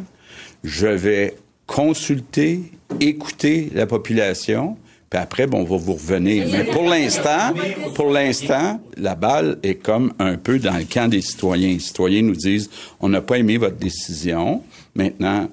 Je 0.62 0.86
vais 0.86 1.36
consulter, 1.66 2.60
écouter 3.00 3.70
la 3.74 3.86
population. 3.86 4.76
Puis 5.10 5.20
après, 5.20 5.46
bon, 5.46 5.60
on 5.60 5.64
va 5.64 5.76
vous 5.76 5.94
revenir. 5.94 6.46
Mais 6.50 6.64
pour 6.64 6.84
l'instant, 6.84 7.54
pour 7.94 8.10
l'instant, 8.10 8.80
la 8.96 9.14
balle 9.14 9.58
est 9.62 9.76
comme 9.76 10.12
un 10.18 10.36
peu 10.36 10.58
dans 10.58 10.76
le 10.76 10.84
camp 10.84 11.08
des 11.08 11.20
citoyens. 11.20 11.68
Les 11.68 11.78
citoyens 11.78 12.22
nous 12.22 12.34
disent, 12.34 12.70
on 13.00 13.08
n'a 13.08 13.20
pas 13.20 13.38
aimé 13.38 13.56
votre 13.56 13.76
décision. 13.76 14.62
Maintenant, 14.94 15.48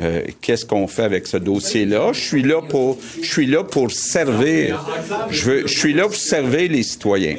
euh, 0.00 0.22
qu'est-ce 0.40 0.64
qu'on 0.64 0.86
fait 0.86 1.02
avec 1.02 1.26
ce 1.26 1.36
dossier-là? 1.36 2.12
Je 2.12 2.20
suis 2.20 2.42
là 2.42 2.62
pour, 2.62 2.98
je 3.20 3.30
suis 3.30 3.46
là 3.46 3.64
pour 3.64 3.90
servir. 3.90 4.82
Je, 5.30 5.66
suis 5.66 5.92
là 5.92 6.04
pour 6.04 6.14
servir 6.14 6.70
les 6.70 6.82
citoyens. 6.82 7.36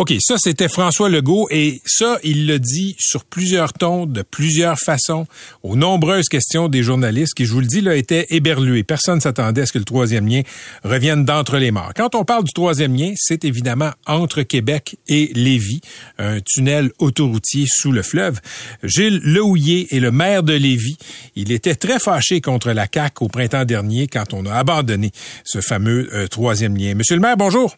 OK, 0.00 0.14
ça, 0.20 0.36
c'était 0.38 0.70
François 0.70 1.10
Legault 1.10 1.46
et 1.50 1.82
ça, 1.84 2.18
il 2.24 2.46
l'a 2.46 2.56
dit 2.56 2.96
sur 2.98 3.26
plusieurs 3.26 3.74
tons, 3.74 4.06
de 4.06 4.22
plusieurs 4.22 4.78
façons, 4.78 5.26
aux 5.62 5.76
nombreuses 5.76 6.30
questions 6.30 6.70
des 6.70 6.82
journalistes 6.82 7.34
qui, 7.34 7.44
je 7.44 7.52
vous 7.52 7.60
le 7.60 7.66
dis, 7.66 7.82
là, 7.82 7.94
étaient 7.94 8.26
éberlués. 8.30 8.82
Personne 8.82 9.16
ne 9.16 9.20
s'attendait 9.20 9.60
à 9.60 9.66
ce 9.66 9.72
que 9.72 9.78
le 9.78 9.84
troisième 9.84 10.26
lien 10.26 10.40
revienne 10.84 11.26
d'entre 11.26 11.58
les 11.58 11.70
morts. 11.70 11.92
Quand 11.94 12.14
on 12.14 12.24
parle 12.24 12.44
du 12.44 12.52
troisième 12.54 12.96
lien, 12.96 13.12
c'est 13.14 13.44
évidemment 13.44 13.90
entre 14.06 14.40
Québec 14.40 14.96
et 15.06 15.32
Lévis, 15.34 15.82
un 16.16 16.38
tunnel 16.40 16.92
autoroutier 16.98 17.66
sous 17.68 17.92
le 17.92 18.00
fleuve. 18.00 18.40
Gilles 18.82 19.20
Lehouillier 19.22 19.94
est 19.94 20.00
le 20.00 20.12
maire 20.12 20.42
de 20.42 20.54
Lévis. 20.54 20.96
Il 21.36 21.52
était 21.52 21.74
très 21.74 21.98
fâché 21.98 22.40
contre 22.40 22.72
la 22.72 22.86
CAQ 22.90 23.24
au 23.24 23.28
printemps 23.28 23.66
dernier 23.66 24.06
quand 24.06 24.32
on 24.32 24.46
a 24.46 24.54
abandonné 24.54 25.10
ce 25.44 25.60
fameux 25.60 26.08
euh, 26.14 26.26
troisième 26.26 26.74
lien. 26.74 26.94
Monsieur 26.94 27.16
le 27.16 27.20
maire, 27.20 27.36
bonjour. 27.36 27.76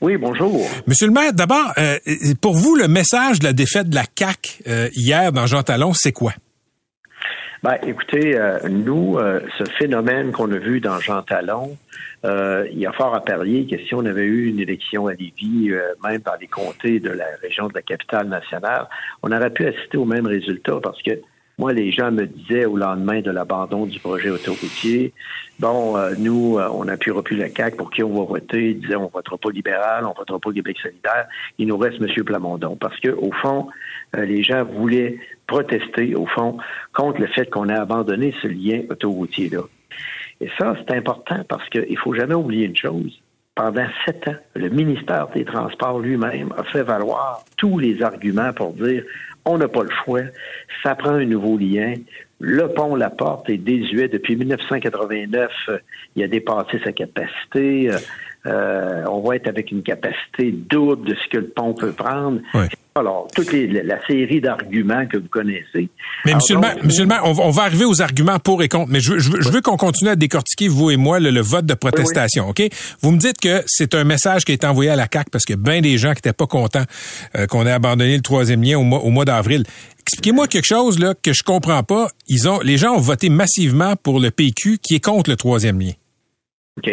Oui, 0.00 0.16
bonjour. 0.16 0.66
Monsieur 0.86 1.06
le 1.06 1.12
maire, 1.12 1.32
d'abord, 1.32 1.72
euh, 1.78 1.98
pour 2.40 2.54
vous, 2.54 2.76
le 2.76 2.88
message 2.88 3.38
de 3.38 3.44
la 3.44 3.52
défaite 3.52 3.88
de 3.88 3.94
la 3.94 4.04
CAQ 4.14 4.62
euh, 4.66 4.88
hier 4.94 5.32
dans 5.32 5.46
Jean 5.46 5.62
Talon, 5.62 5.92
c'est 5.94 6.12
quoi? 6.12 6.32
Ben, 7.62 7.78
écoutez, 7.86 8.36
euh, 8.36 8.58
nous, 8.68 9.18
ce 9.58 9.64
phénomène 9.78 10.30
qu'on 10.32 10.52
a 10.52 10.58
vu 10.58 10.80
dans 10.80 11.00
Jean 11.00 11.22
Talon, 11.22 11.76
il 12.24 12.78
y 12.78 12.86
a 12.86 12.92
fort 12.92 13.14
à 13.14 13.24
parier 13.24 13.66
que 13.66 13.80
si 13.84 13.94
on 13.94 14.04
avait 14.04 14.24
eu 14.24 14.48
une 14.48 14.58
élection 14.58 15.06
à 15.06 15.12
Lévis, 15.12 15.70
même 16.02 16.20
dans 16.24 16.34
les 16.40 16.48
comtés 16.48 16.98
de 16.98 17.10
la 17.10 17.26
région 17.40 17.68
de 17.68 17.74
la 17.74 17.82
capitale 17.82 18.28
nationale, 18.28 18.86
on 19.22 19.30
aurait 19.30 19.50
pu 19.50 19.66
assister 19.66 19.96
au 19.96 20.04
même 20.04 20.26
résultat 20.26 20.78
parce 20.82 21.00
que 21.02 21.20
moi, 21.58 21.72
les 21.72 21.90
gens 21.90 22.12
me 22.12 22.26
disaient 22.26 22.66
au 22.66 22.76
lendemain 22.76 23.22
de 23.22 23.30
l'abandon 23.30 23.86
du 23.86 23.98
projet 23.98 24.28
autoroutier, 24.28 25.14
bon, 25.58 25.96
euh, 25.96 26.12
nous, 26.18 26.58
euh, 26.58 26.68
on 26.70 26.86
appuiera 26.86 27.22
plus 27.22 27.36
la 27.36 27.48
CAQ, 27.48 27.76
pour 27.78 27.90
qui 27.90 28.02
on 28.02 28.12
va 28.12 28.24
voter? 28.24 28.72
Ils 28.72 28.80
disaient, 28.80 28.96
on 28.96 29.08
votera 29.08 29.38
pas 29.38 29.50
libéral, 29.50 30.04
on 30.04 30.12
votera 30.12 30.38
pas 30.38 30.52
Québec 30.52 30.76
solidaire. 30.82 31.26
Il 31.56 31.68
nous 31.68 31.78
reste 31.78 31.96
M. 31.98 32.24
Plamondon. 32.24 32.76
Parce 32.76 33.00
que, 33.00 33.08
au 33.08 33.32
fond, 33.32 33.68
euh, 34.16 34.26
les 34.26 34.42
gens 34.42 34.64
voulaient 34.64 35.18
protester, 35.46 36.14
au 36.14 36.26
fond, 36.26 36.58
contre 36.92 37.20
le 37.20 37.26
fait 37.28 37.46
qu'on 37.46 37.70
a 37.70 37.80
abandonné 37.80 38.34
ce 38.42 38.48
lien 38.48 38.82
autoroutier-là. 38.90 39.62
Et 40.42 40.50
ça, 40.58 40.76
c'est 40.76 40.94
important 40.94 41.42
parce 41.48 41.66
qu'il 41.70 41.96
faut 41.96 42.12
jamais 42.12 42.34
oublier 42.34 42.66
une 42.66 42.76
chose. 42.76 43.22
Pendant 43.54 43.86
sept 44.04 44.28
ans, 44.28 44.36
le 44.54 44.68
ministère 44.68 45.28
des 45.28 45.46
Transports 45.46 46.00
lui-même 46.00 46.52
a 46.58 46.64
fait 46.64 46.82
valoir 46.82 47.42
tous 47.56 47.78
les 47.78 48.02
arguments 48.02 48.52
pour 48.52 48.74
dire 48.74 49.02
on 49.46 49.58
n'a 49.58 49.68
pas 49.68 49.82
le 49.82 49.90
choix. 50.04 50.22
Ça 50.82 50.94
prend 50.94 51.12
un 51.12 51.24
nouveau 51.24 51.56
lien. 51.56 51.94
Le 52.38 52.68
pont 52.68 52.94
La 52.96 53.08
Porte 53.08 53.48
est 53.48 53.56
désuet 53.56 54.08
depuis 54.08 54.36
1989. 54.36 55.50
il 56.16 56.22
a 56.22 56.28
dépassé 56.28 56.78
sa 56.84 56.92
capacité. 56.92 57.90
Euh, 58.46 59.04
on 59.08 59.20
va 59.20 59.36
être 59.36 59.48
avec 59.48 59.70
une 59.72 59.82
capacité 59.82 60.52
double 60.52 61.08
de 61.08 61.14
ce 61.14 61.28
que 61.28 61.38
le 61.38 61.48
pont 61.48 61.72
peut 61.72 61.92
prendre. 61.92 62.40
Alors, 62.96 63.28
toute 63.34 63.52
la 63.52 64.04
série 64.06 64.40
d'arguments 64.40 65.06
que 65.06 65.18
vous 65.18 65.28
connaissez. 65.28 65.90
Mais 66.24 66.34
monsieur, 66.34 66.54
le 66.54 66.62
maire, 66.62 66.76
monsieur 66.82 67.02
le 67.02 67.08
maire, 67.08 67.22
on, 67.24 67.50
va 67.50 67.64
arriver 67.64 67.84
aux 67.84 68.00
arguments 68.00 68.38
pour 68.38 68.62
et 68.62 68.68
contre, 68.68 68.90
mais 68.90 69.00
je, 69.00 69.12
veux, 69.12 69.60
qu'on 69.60 69.76
continue 69.76 70.08
à 70.08 70.16
décortiquer, 70.16 70.68
vous 70.68 70.90
et 70.90 70.96
moi, 70.96 71.20
le, 71.20 71.40
vote 71.42 71.66
de 71.66 71.74
protestation, 71.74 72.48
OK? 72.48 72.62
Vous 73.02 73.10
me 73.10 73.18
dites 73.18 73.38
que 73.38 73.62
c'est 73.66 73.94
un 73.94 74.04
message 74.04 74.46
qui 74.46 74.52
est 74.52 74.64
envoyé 74.64 74.90
à 74.90 74.96
la 74.96 75.08
CAQ 75.12 75.30
parce 75.30 75.44
que 75.44 75.52
bien 75.52 75.82
des 75.82 75.98
gens 75.98 76.12
qui 76.12 76.18
n'étaient 76.18 76.32
pas 76.32 76.46
contents 76.46 76.84
euh, 77.36 77.46
qu'on 77.46 77.66
ait 77.66 77.72
abandonné 77.72 78.16
le 78.16 78.22
troisième 78.22 78.62
lien 78.62 78.78
au 78.78 78.82
mois, 78.82 79.00
au 79.00 79.10
mois 79.10 79.26
d'avril. 79.26 79.64
Expliquez-moi 80.00 80.48
quelque 80.48 80.66
chose 80.66 80.98
là 80.98 81.12
que 81.20 81.34
je 81.34 81.42
comprends 81.42 81.82
pas. 81.82 82.08
Ils 82.28 82.48
ont, 82.48 82.60
les 82.60 82.78
gens 82.78 82.94
ont 82.94 83.00
voté 83.00 83.28
massivement 83.28 83.94
pour 83.96 84.20
le 84.20 84.30
PQ 84.30 84.78
qui 84.78 84.94
est 84.94 85.04
contre 85.04 85.28
le 85.28 85.36
troisième 85.36 85.78
lien. 85.80 85.92
OK. 86.78 86.90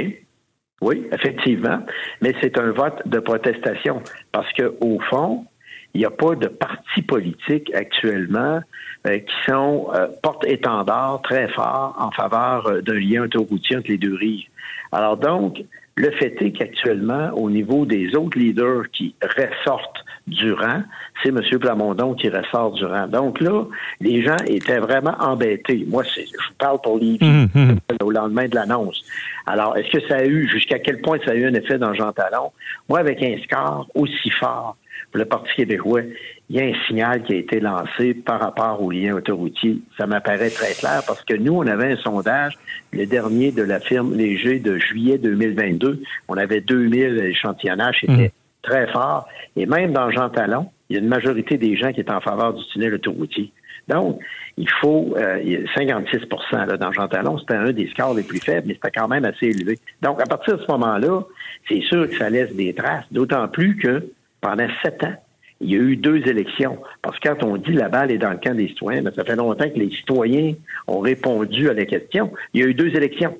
Oui, 0.82 1.08
effectivement, 1.14 1.80
mais 2.22 2.34
c'est 2.42 2.58
un 2.58 2.72
vote 2.72 3.02
de 3.06 3.20
protestation 3.20 4.02
parce 4.34 4.52
que 4.52 4.76
au 4.82 5.00
fond, 5.10 5.46
il 5.94 6.00
n'y 6.00 6.06
a 6.06 6.12
pas 6.12 6.36
de 6.36 6.48
partis 6.48 7.02
politiques 7.02 7.74
actuellement 7.74 8.62
euh, 9.06 9.20
qui 9.20 9.34
sont 9.46 9.90
euh, 9.94 10.08
porte-étendard 10.22 11.22
très 11.24 11.48
fort 11.50 11.96
en 12.00 12.12
faveur 12.12 12.68
euh, 12.68 12.82
d'un 12.82 13.00
lien 13.00 13.24
autoroutier 13.24 13.78
entre 13.78 13.90
les 13.90 13.98
deux 13.98 14.16
rives. 14.16 14.48
Alors 14.92 15.18
donc, 15.18 15.64
le 15.96 16.10
fait 16.12 16.36
est 16.42 16.52
qu'actuellement, 16.52 17.30
au 17.36 17.50
niveau 17.50 17.86
des 17.86 18.16
autres 18.16 18.40
leaders 18.40 18.90
qui 18.92 19.14
ressortent 19.22 20.04
du 20.28 20.54
rang, 20.54 20.84
c'est 21.22 21.30
M. 21.30 21.42
Plamondon 21.60 22.14
qui 22.14 22.30
ressort 22.30 22.72
du 22.72 22.86
rang. 22.86 23.08
Donc 23.08 23.42
là, 23.42 23.66
les 24.00 24.24
gens 24.24 24.38
étaient 24.48 24.80
vraiment 24.80 25.16
embêtés. 25.20 25.86
Moi, 25.88 26.04
je 26.04 26.22
vous 26.22 26.54
parle 26.58 26.80
pour 26.82 26.98
les 26.98 27.18
mmh, 27.20 27.48
mmh. 27.54 27.78
au 28.02 28.12
lendemain 28.12 28.48
de 28.48 28.56
l'annonce. 28.56 29.04
Alors, 29.46 29.76
est-ce 29.78 29.92
que 29.92 30.08
ça 30.08 30.18
a 30.18 30.26
eu, 30.26 30.48
jusqu'à 30.48 30.80
quel 30.80 31.02
point 31.02 31.18
ça 31.26 31.32
a 31.32 31.36
eu 31.36 31.46
un 31.46 31.54
effet 31.54 31.78
dans 31.78 31.94
Jean 31.94 32.14
Talon? 32.14 32.52
Moi, 32.88 33.00
avec 33.00 33.22
un 33.22 33.36
score 33.44 33.88
aussi 33.96 34.30
fort 34.30 34.78
pour 35.12 35.20
le 35.20 35.26
Parti 35.26 35.50
québécois, 35.56 36.02
il 36.50 36.56
y 36.56 36.62
a 36.62 36.66
un 36.66 36.74
signal 36.88 37.24
qui 37.24 37.34
a 37.34 37.38
été 37.38 37.60
lancé 37.60 38.14
par 38.14 38.40
rapport 38.40 38.82
au 38.82 38.92
lien 38.92 39.14
autoroutier. 39.14 39.80
Ça 39.98 40.08
m'apparaît 40.08 40.50
très 40.50 40.74
clair 40.74 41.04
parce 41.06 41.24
que 41.24 41.34
nous, 41.34 41.54
on 41.54 41.68
avait 41.68 41.94
un 41.94 41.98
sondage, 41.98 42.54
le 42.92 43.06
dernier 43.06 43.52
de 43.52 43.64
la 43.64 43.80
firme 43.80 44.16
Léger 44.16 44.60
de 44.60 44.78
juillet 44.78 45.18
2022. 45.18 46.02
On 46.30 46.38
avait 46.38 46.62
2000 46.62 47.20
échantillonnages, 47.26 47.98
c'était. 48.02 48.32
Très 48.64 48.88
fort. 48.92 49.28
Et 49.56 49.66
même 49.66 49.94
dans 49.94 50.10
Jean 50.10 50.30
Talon, 50.30 50.70
il 50.90 50.96
y 50.96 51.00
a 51.00 51.02
une 51.02 51.10
majorité 51.10 51.58
des 51.58 51.76
gens 51.76 51.94
qui 51.94 52.02
étaient 52.02 52.12
en 52.12 52.22
faveur 52.22 52.54
du 52.54 52.64
tunnel 52.68 52.96
autoroutier. 52.96 53.52
Donc, 53.88 54.20
il 54.58 54.70
faut 54.70 55.14
euh, 55.18 55.66
56 55.76 56.22
là, 56.54 56.78
dans 56.78 56.92
Jean 56.92 57.08
Talon, 57.08 57.38
c'était 57.38 57.56
un 57.56 57.72
des 57.72 57.88
scores 57.90 58.14
les 58.14 58.24
plus 58.24 58.40
faibles, 58.40 58.68
mais 58.68 58.76
c'était 58.76 58.92
quand 58.92 59.08
même 59.08 59.26
assez 59.26 59.48
élevé. 59.48 59.78
Donc, 60.02 60.22
à 60.22 60.26
partir 60.26 60.58
de 60.58 60.64
ce 60.64 60.72
moment-là, 60.72 61.22
c'est 61.68 61.82
sûr 61.82 62.10
que 62.10 62.16
ça 62.16 62.30
laisse 62.30 62.54
des 62.56 62.74
traces, 62.74 63.06
d'autant 63.12 63.48
plus 63.48 63.78
que 63.78 64.10
pendant 64.42 64.68
sept 64.84 65.04
ans, 65.04 65.16
il 65.60 65.72
y 65.72 65.76
a 65.76 65.80
eu 65.80 65.96
deux 65.96 66.18
élections. 66.28 66.78
Parce 67.02 67.18
que 67.20 67.30
quand 67.30 67.44
on 67.44 67.58
dit 67.58 67.72
la 67.72 67.90
balle 67.90 68.12
est 68.12 68.18
dans 68.18 68.32
le 68.32 68.38
camp 68.38 68.56
des 68.56 68.68
citoyens, 68.68 69.02
ben, 69.02 69.14
ça 69.14 69.24
fait 69.24 69.36
longtemps 69.36 69.70
que 69.70 69.80
les 69.80 69.90
citoyens 69.90 70.54
ont 70.88 71.00
répondu 71.00 71.70
à 71.70 71.74
la 71.74 71.86
question. 71.86 72.34
Il 72.54 72.62
y 72.62 72.64
a 72.64 72.68
eu 72.68 72.74
deux 72.74 72.96
élections. 72.96 73.38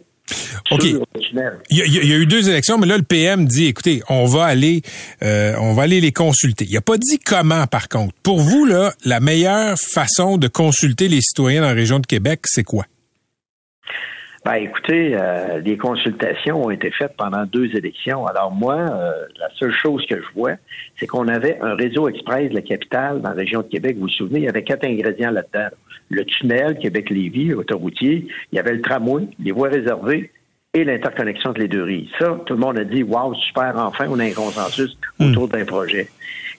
OK. 0.72 0.84
Il 0.86 0.98
y, 1.70 2.14
a, 2.14 2.18
eu 2.18 2.26
deux 2.26 2.50
élections, 2.50 2.78
mais 2.78 2.88
là, 2.88 2.98
le 2.98 3.04
PM 3.04 3.46
dit, 3.46 3.66
écoutez, 3.66 4.02
on 4.10 4.26
va 4.26 4.46
aller, 4.46 4.82
euh, 5.24 5.56
on 5.60 5.74
va 5.74 5.84
aller 5.84 6.02
les 6.02 6.12
consulter. 6.12 6.66
Il 6.68 6.74
n'a 6.74 6.82
pas 6.82 6.98
dit 6.98 7.20
comment, 7.20 7.68
par 7.68 7.90
contre. 7.90 8.14
Pour 8.24 8.40
vous, 8.40 8.66
là, 8.66 8.94
la 9.06 9.20
meilleure 9.20 9.78
façon 9.78 10.38
de 10.38 10.48
consulter 10.48 11.08
les 11.08 11.22
citoyens 11.22 11.62
dans 11.62 11.68
la 11.68 11.74
région 11.74 12.00
de 12.00 12.06
Québec, 12.06 12.42
c'est 12.46 12.64
quoi? 12.64 12.86
Ben, 14.46 14.56
écoutez, 14.56 15.16
euh, 15.16 15.60
les 15.60 15.78
consultations 15.78 16.66
ont 16.66 16.70
été 16.70 16.92
faites 16.92 17.16
pendant 17.16 17.46
deux 17.46 17.74
élections. 17.78 18.28
Alors 18.28 18.52
moi, 18.52 18.76
euh, 18.76 19.26
la 19.40 19.50
seule 19.56 19.72
chose 19.72 20.06
que 20.06 20.18
je 20.18 20.28
vois, 20.36 20.56
c'est 21.00 21.08
qu'on 21.08 21.30
avait 21.30 21.58
un 21.62 21.76
réseau 21.76 22.10
express 22.10 22.50
de 22.50 22.56
la 22.56 22.62
capitale 22.62 23.22
dans 23.22 23.30
la 23.30 23.36
région 23.36 23.62
de 23.62 23.68
Québec. 23.68 23.96
Vous 23.96 24.04
vous 24.04 24.10
souvenez, 24.10 24.40
il 24.40 24.46
y 24.46 24.50
avait 24.50 24.64
quatre 24.64 24.86
ingrédients 24.86 25.32
là-dedans. 25.32 25.70
Le 26.10 26.26
tunnel 26.26 26.78
Québec-Lévis, 26.78 27.54
autoroutier, 27.54 28.28
il 28.52 28.56
y 28.56 28.60
avait 28.60 28.74
le 28.74 28.82
tramway, 28.82 29.28
les 29.40 29.52
voies 29.52 29.70
réservées 29.70 30.30
et 30.74 30.84
l'interconnexion 30.84 31.52
entre 31.52 31.62
les 31.62 31.70
deux 31.70 31.84
rives. 31.84 32.10
Ça, 32.20 32.38
tout 32.46 32.54
le 32.54 32.60
monde 32.60 32.78
a 32.78 32.84
dit, 32.84 33.04
wow, 33.04 33.34
super, 33.36 33.74
enfin, 33.78 34.08
on 34.10 34.20
a 34.20 34.26
un 34.26 34.34
consensus 34.34 34.98
hmm. 35.20 35.32
autour 35.32 35.48
d'un 35.48 35.64
projet. 35.64 36.10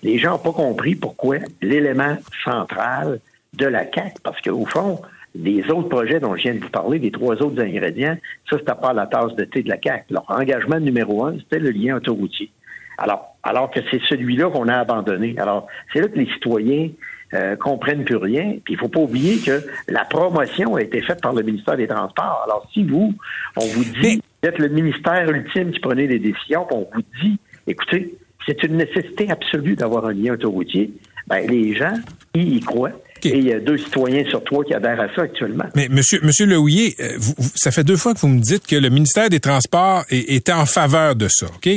Les 0.03 0.19
gens 0.19 0.33
n'ont 0.33 0.39
pas 0.39 0.53
compris 0.53 0.95
pourquoi 0.95 1.37
l'élément 1.61 2.17
central 2.45 3.21
de 3.53 3.67
la 3.67 3.85
CAC, 3.85 4.21
parce 4.23 4.41
qu'au 4.41 4.65
fond, 4.65 5.01
les 5.35 5.69
autres 5.71 5.89
projets 5.89 6.21
dont 6.21 6.37
je 6.37 6.43
viens 6.43 6.55
de 6.55 6.61
vous 6.61 6.71
parler, 6.71 6.99
les 6.99 7.11
trois 7.11 7.35
autres 7.43 7.61
ingrédients, 7.61 8.17
ça, 8.49 8.59
c'était 8.59 8.73
pas 8.81 8.93
la 8.93 9.07
tasse 9.07 9.35
de 9.35 9.45
thé 9.45 9.63
de 9.63 9.69
la 9.69 9.77
CAC. 9.77 10.07
Leur 10.11 10.25
engagement 10.29 10.79
numéro 10.79 11.25
un, 11.25 11.37
c'était 11.39 11.59
le 11.59 11.71
lien 11.71 11.97
autoroutier. 11.97 12.51
Alors, 12.99 13.37
alors 13.43 13.71
que 13.71 13.81
c'est 13.91 14.01
celui-là 14.09 14.51
qu'on 14.51 14.69
a 14.69 14.77
abandonné. 14.77 15.35
Alors, 15.39 15.67
c'est 15.93 16.01
là 16.01 16.09
que 16.09 16.19
les 16.19 16.27
citoyens 16.27 16.91
euh, 17.35 17.57
comprennent 17.57 18.05
plus 18.05 18.17
rien. 18.17 18.57
Puis 18.65 18.75
il 18.75 18.77
faut 18.79 18.89
pas 18.89 19.01
oublier 19.01 19.39
que 19.39 19.61
la 19.89 20.05
promotion 20.05 20.77
a 20.77 20.83
été 20.83 21.03
faite 21.03 21.21
par 21.21 21.33
le 21.33 21.43
ministère 21.43 21.77
des 21.77 21.89
Transports. 21.89 22.43
Alors, 22.45 22.69
si 22.73 22.85
vous, 22.85 23.13
on 23.57 23.65
vous 23.67 23.85
dit, 24.01 24.21
vous 24.43 24.49
êtes 24.49 24.59
le 24.59 24.69
ministère 24.69 25.29
ultime 25.29 25.73
qui 25.73 25.81
prenait 25.81 26.07
les 26.07 26.21
décisions, 26.21 26.67
on 26.71 26.87
vous 26.95 27.03
dit, 27.21 27.39
écoutez, 27.67 28.15
c'est 28.47 28.63
une 28.63 28.77
nécessité 28.77 29.31
absolue 29.31 29.75
d'avoir 29.75 30.07
un 30.07 30.13
lien 30.13 30.35
autoroutier, 30.35 30.93
ben, 31.27 31.45
les 31.49 31.75
gens, 31.75 31.95
ils 32.35 32.57
y 32.57 32.61
croient. 32.61 32.93
Et 33.31 33.39
il 33.39 33.45
y 33.45 33.53
a 33.53 33.61
deux 33.61 33.79
citoyens 33.79 34.25
sur 34.29 34.43
trois 34.45 34.65
qui 34.65 34.75
adhèrent 34.75 35.01
à 35.01 35.15
ça 35.15 35.23
actuellement. 35.23 35.65
Mais 35.75 35.89
monsieur, 35.89 36.21
monsieur 36.23 36.47
Lehouillier, 36.47 36.95
euh, 37.01 37.19
ça 37.55 37.71
fait 37.71 37.85
deux 37.85 37.97
fois 37.97 38.15
que 38.15 38.21
vous 38.21 38.29
me 38.29 38.41
dites 38.41 38.67
que 38.67 38.77
le 38.77 38.89
ministère 38.89 39.31
des 39.31 39.41
Transports 39.41 40.05
est, 40.11 40.49
en 40.51 40.67
faveur 40.67 41.17
de 41.17 41.29
ça, 41.31 41.47
OK? 41.47 41.69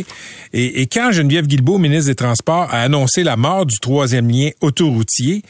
Et, 0.53 0.87
quand 0.87 1.11
Geneviève 1.11 1.47
Guilbeault, 1.47 1.77
ministre 1.77 2.07
des 2.07 2.15
Transports, 2.15 2.67
a 2.71 2.81
annoncé 2.81 3.23
la 3.23 3.37
mort 3.37 3.65
du 3.65 3.77
troisième 3.79 4.29
lien 4.29 4.49
autoroutier, 4.61 5.41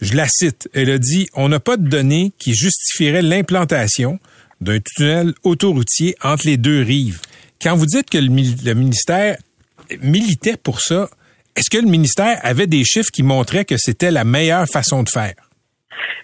je 0.00 0.14
la 0.14 0.26
cite, 0.28 0.68
elle 0.74 0.90
a 0.90 0.98
dit, 0.98 1.28
on 1.34 1.48
n'a 1.48 1.60
pas 1.60 1.76
de 1.76 1.88
données 1.88 2.32
qui 2.38 2.54
justifieraient 2.54 3.22
l'implantation 3.22 4.18
d'un 4.60 4.78
tunnel 4.80 5.34
autoroutier 5.42 6.16
entre 6.22 6.46
les 6.46 6.56
deux 6.56 6.82
rives. 6.82 7.20
Quand 7.60 7.76
vous 7.76 7.86
dites 7.86 8.10
que 8.10 8.18
le 8.18 8.28
ministère 8.74 9.36
militait 10.02 10.56
pour 10.56 10.80
ça, 10.80 11.08
est-ce 11.56 11.70
que 11.70 11.78
le 11.78 11.88
ministère 11.88 12.38
avait 12.42 12.66
des 12.66 12.84
chiffres 12.84 13.10
qui 13.10 13.22
montraient 13.22 13.64
que 13.64 13.78
c'était 13.78 14.10
la 14.10 14.24
meilleure 14.24 14.66
façon 14.66 15.02
de 15.02 15.08
faire? 15.08 15.34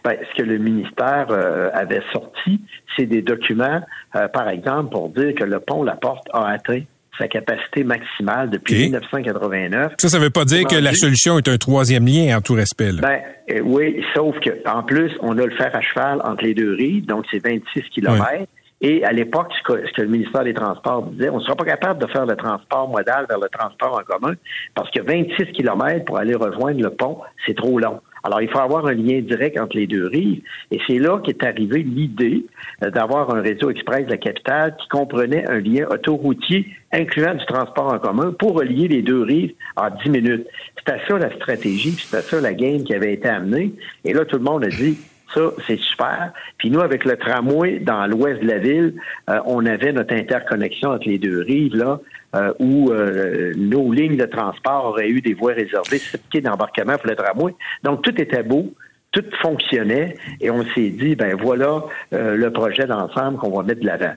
Ben, 0.05 0.17
ce 0.31 0.43
que 0.43 0.47
le 0.47 0.59
ministère 0.59 1.27
euh, 1.31 1.71
avait 1.73 2.03
sorti, 2.13 2.61
c'est 2.97 3.07
des 3.07 3.23
documents, 3.23 3.81
euh, 4.17 4.29
par 4.29 4.49
exemple, 4.49 4.91
pour 4.91 5.09
dire 5.11 5.35
que 5.35 5.45
le 5.45 5.61
pont 5.61 5.83
La 5.83 5.97
Porte 5.97 6.29
a 6.33 6.49
atteint 6.49 6.83
sa 7.19 7.29
capacité 7.29 7.85
maximale 7.85 8.51
depuis 8.51 8.85
1989. 8.85 9.93
Ça, 9.99 10.09
ça 10.09 10.19
veut 10.19 10.31
pas 10.31 10.45
dire 10.45 10.67
que 10.67 10.77
la 10.77 10.95
solution 10.95 11.39
est 11.39 11.49
un 11.49 11.59
troisième 11.59 12.07
lien 12.07 12.37
en 12.37 12.41
tout 12.41 12.55
respect. 12.55 12.93
Ben, 12.93 13.21
euh, 13.51 13.61
oui, 13.61 14.03
sauf 14.15 14.39
que 14.41 14.51
en 14.67 14.83
plus, 14.83 15.13
on 15.21 15.37
a 15.39 15.45
le 15.45 15.55
fer 15.57 15.71
à 15.75 15.81
cheval 15.81 16.21
entre 16.25 16.45
les 16.45 16.55
deux 16.55 16.75
rives, 16.75 17.07
donc 17.07 17.25
c'est 17.31 17.45
26 17.45 17.83
kilomètres. 17.91 18.49
Et 18.85 19.05
à 19.05 19.13
l'époque, 19.13 19.53
ce 19.59 19.73
que, 19.73 20.03
le 20.03 20.09
ministère 20.09 20.43
des 20.43 20.55
Transports 20.55 21.05
disait, 21.05 21.31
on 21.31 21.39
ne 21.39 21.43
sera 21.43 21.55
pas 21.55 21.65
capable 21.65 22.01
de 22.01 22.07
faire 22.09 22.27
le 22.27 22.35
transport 22.35 22.89
modal 22.89 23.27
vers 23.29 23.39
le 23.39 23.49
transport 23.49 23.97
en 23.97 24.03
commun 24.03 24.35
parce 24.75 24.91
que 24.91 25.01
26 25.01 25.53
kilomètres 25.53 26.05
pour 26.05 26.19
aller 26.19 26.35
rejoindre 26.35 26.83
le 26.83 26.91
pont, 26.91 27.21
c'est 27.47 27.57
trop 27.57 27.79
long. 27.79 28.01
Alors, 28.25 28.41
il 28.41 28.49
faut 28.49 28.59
avoir 28.59 28.87
un 28.87 28.95
lien 28.95 29.21
direct 29.21 29.59
entre 29.59 29.77
les 29.77 29.87
deux 29.87 30.07
rives. 30.07 30.43
Et 30.71 30.79
c'est 30.87 30.99
là 30.99 31.21
qu'est 31.25 31.43
arrivée 31.45 31.83
l'idée 31.83 32.45
euh, 32.83 32.91
d'avoir 32.91 33.35
un 33.35 33.41
réseau 33.41 33.71
express 33.71 34.07
de 34.07 34.11
la 34.11 34.17
capitale 34.17 34.77
qui 34.81 34.89
comprenait 34.89 35.47
un 35.49 35.59
lien 35.59 35.87
autoroutier 35.91 36.67
incluant 36.93 37.35
du 37.35 37.45
transport 37.47 37.93
en 37.93 37.99
commun 37.99 38.33
pour 38.39 38.55
relier 38.55 38.89
les 38.89 39.03
deux 39.03 39.23
rives 39.23 39.55
en 39.77 39.91
10 39.91 40.11
minutes. 40.11 40.47
C'était 40.79 41.01
ça 41.09 41.19
la 41.19 41.35
stratégie, 41.35 41.93
c'était 41.93 42.23
ça 42.23 42.41
la 42.41 42.55
game 42.55 42.85
qui 42.85 42.95
avait 42.95 43.15
été 43.15 43.29
amenée. 43.29 43.73
Et 44.05 44.13
là, 44.13 44.25
tout 44.25 44.37
le 44.37 44.45
monde 44.45 44.65
a 44.65 44.69
dit, 44.69 44.99
ça, 45.35 45.51
c'est 45.67 45.79
super. 45.79 46.33
Puis 46.59 46.71
nous, 46.71 46.81
avec 46.81 47.05
le 47.05 47.17
tramway 47.17 47.79
dans 47.79 48.07
l'ouest 48.07 48.43
de 48.43 48.47
la 48.47 48.59
ville, 48.59 48.95
euh, 49.31 49.39
on 49.47 49.65
avait 49.65 49.93
notre 49.93 50.15
interconnexion 50.15 50.91
entre 50.91 51.09
les 51.09 51.19
deux 51.19 51.41
rives, 51.41 51.75
là, 51.75 52.01
euh, 52.35 52.53
où 52.59 52.91
euh, 52.91 53.53
nos 53.57 53.93
lignes 53.93 54.17
de 54.17 54.25
transport 54.25 54.87
auraient 54.87 55.09
eu 55.09 55.21
des 55.21 55.35
voies 55.35 55.53
réservées, 55.53 56.01
pieds 56.31 56.41
d'embarquement 56.41 56.97
pour 56.97 57.09
le 57.09 57.17
tramway. 57.17 57.55
Donc, 57.83 58.03
tout 58.03 58.21
était 58.21 58.43
beau. 58.43 58.73
Tout 59.11 59.25
fonctionnait 59.43 60.17
et 60.41 60.51
on 60.51 60.65
s'est 60.75 60.89
dit, 60.89 61.17
ben 61.17 61.37
voilà 61.37 61.85
le 62.13 62.49
projet 62.49 62.87
d'ensemble 62.87 63.37
qu'on 63.37 63.51
va 63.55 63.63
mettre 63.63 63.83
de 63.83 63.87
l'avant. 63.87 64.15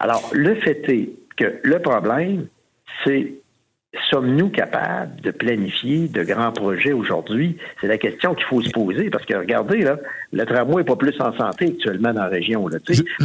Alors, 0.00 0.30
le 0.32 0.54
fait 0.54 0.88
est 0.88 1.10
que 1.36 1.60
le 1.62 1.78
problème, 1.80 2.46
c'est 3.04 3.34
sommes-nous 4.10 4.48
capables 4.48 5.20
de 5.20 5.30
planifier 5.30 6.08
de 6.08 6.22
grands 6.22 6.52
projets 6.52 6.92
aujourd'hui? 6.92 7.56
C'est 7.80 7.86
la 7.86 7.98
question 7.98 8.34
qu'il 8.34 8.46
faut 8.46 8.62
se 8.62 8.70
poser 8.70 9.10
parce 9.10 9.24
que 9.24 9.34
regardez, 9.34 9.82
là, 9.82 9.98
le 10.32 10.44
tramway 10.44 10.76
n'est 10.76 10.84
pas 10.84 10.96
plus 10.96 11.20
en 11.20 11.36
santé 11.36 11.66
actuellement 11.66 12.12
dans 12.12 12.22
la 12.22 12.28
région. 12.28 12.66
Là, 12.68 12.78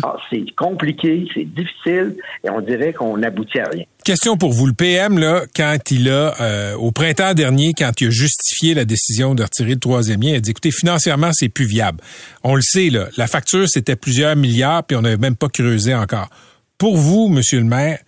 ah, 0.04 0.18
c'est 0.30 0.46
compliqué, 0.56 1.26
c'est 1.34 1.46
difficile 1.46 2.18
et 2.44 2.50
on 2.50 2.62
dirait 2.62 2.94
qu'on 2.94 3.18
n'aboutit 3.18 3.60
à 3.60 3.70
rien. 3.70 3.86
Question 4.08 4.38
pour 4.38 4.54
vous. 4.54 4.68
Le 4.68 4.74
PM, 4.74 5.18
là, 5.18 5.42
quand 5.54 5.92
il 5.92 6.10
a, 6.10 6.34
euh, 6.40 6.76
au 6.76 6.94
printemps 6.94 7.34
dernier, 7.34 7.74
quand 7.78 7.92
il 8.00 8.08
a 8.08 8.10
justifié 8.10 8.74
la 8.74 8.86
décision 8.86 9.36
de 9.36 9.44
retirer 9.44 9.72
le 9.72 9.80
troisième 9.82 10.22
lien, 10.22 10.30
il 10.30 10.36
a 10.38 10.40
dit, 10.40 10.52
écoutez, 10.52 10.72
financièrement, 10.72 11.32
c'est 11.34 11.50
plus 11.50 11.66
viable. 11.66 12.00
On 12.42 12.56
le 12.56 12.62
sait, 12.62 12.90
là, 12.90 13.08
la 13.18 13.28
facture, 13.28 13.68
c'était 13.68 13.98
plusieurs 13.98 14.38
milliards, 14.38 14.86
puis 14.86 14.96
on 14.96 15.02
n'avait 15.02 15.18
même 15.18 15.36
pas 15.36 15.50
creusé 15.50 15.94
encore. 15.94 16.30
Pour 16.78 16.96
vous, 16.96 17.28
Monsieur 17.28 17.60
le 17.60 17.66
maire, 17.66 18.00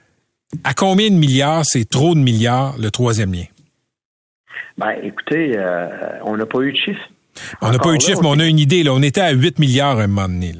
à 0.64 0.74
combien 0.74 1.10
de 1.10 1.16
milliards, 1.16 1.66
c'est 1.66 1.84
trop 1.84 2.16
de 2.16 2.22
milliards, 2.22 2.76
le 2.80 2.92
troisième 2.92 3.34
lien? 3.34 3.48
Ben, 4.78 4.96
écoutez, 5.04 5.58
euh, 5.58 5.90
on 6.24 6.38
n'a 6.38 6.46
pas 6.46 6.62
eu 6.62 6.72
de 6.72 6.78
chiffre. 6.78 7.10
On 7.62 7.72
n'a 7.72 7.78
pas 7.78 7.92
eu 7.92 7.98
de 7.98 8.04
chiffre, 8.04 8.22
mais 8.22 8.30
on 8.32 8.40
a 8.40 8.46
une 8.46 8.60
idée. 8.60 8.84
Là. 8.84 8.94
On 8.94 9.02
était 9.02 9.20
à 9.20 9.32
8 9.32 9.60
milliards 9.60 10.00
à 10.00 10.04
un 10.04 10.08
moment 10.08 10.30
donné. 10.30 10.54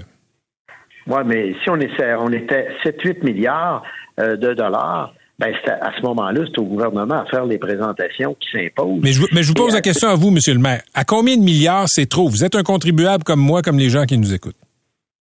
Oui, 1.08 1.22
mais 1.26 1.56
si 1.64 1.70
on, 1.70 1.78
était, 1.78 2.14
on 2.16 2.30
était 2.34 2.68
7-8 2.84 3.24
milliards 3.24 3.84
euh, 4.20 4.36
de 4.36 4.54
dollars, 4.54 5.14
ben, 5.40 5.54
à 5.82 5.92
ce 5.98 6.02
moment-là, 6.02 6.42
c'est 6.46 6.60
au 6.60 6.66
gouvernement 6.66 7.16
à 7.16 7.26
faire 7.26 7.46
les 7.46 7.58
présentations 7.58 8.36
qui 8.42 8.50
s'imposent. 8.52 9.00
Mais 9.02 9.14
je, 9.14 9.24
mais 9.32 9.42
je 9.42 9.48
vous 9.48 9.54
pose 9.54 9.74
la 9.74 9.82
question 9.82 10.10
à 10.10 10.16
vous, 10.16 10.32
Monsieur 10.32 10.54
le 10.54 10.60
maire. 10.60 10.82
À 10.94 11.06
combien 11.06 11.38
de 11.38 11.42
milliards 11.42 11.88
c'est 11.88 12.08
trop? 12.08 12.28
Vous 12.28 12.44
êtes 12.44 12.56
un 12.56 12.64
contribuable 12.64 13.24
comme 13.24 13.40
moi, 13.40 13.62
comme 13.62 13.80
les 13.80 13.90
gens 13.90 14.06
qui 14.06 14.18
nous 14.18 14.34
écoutent. 14.34 14.58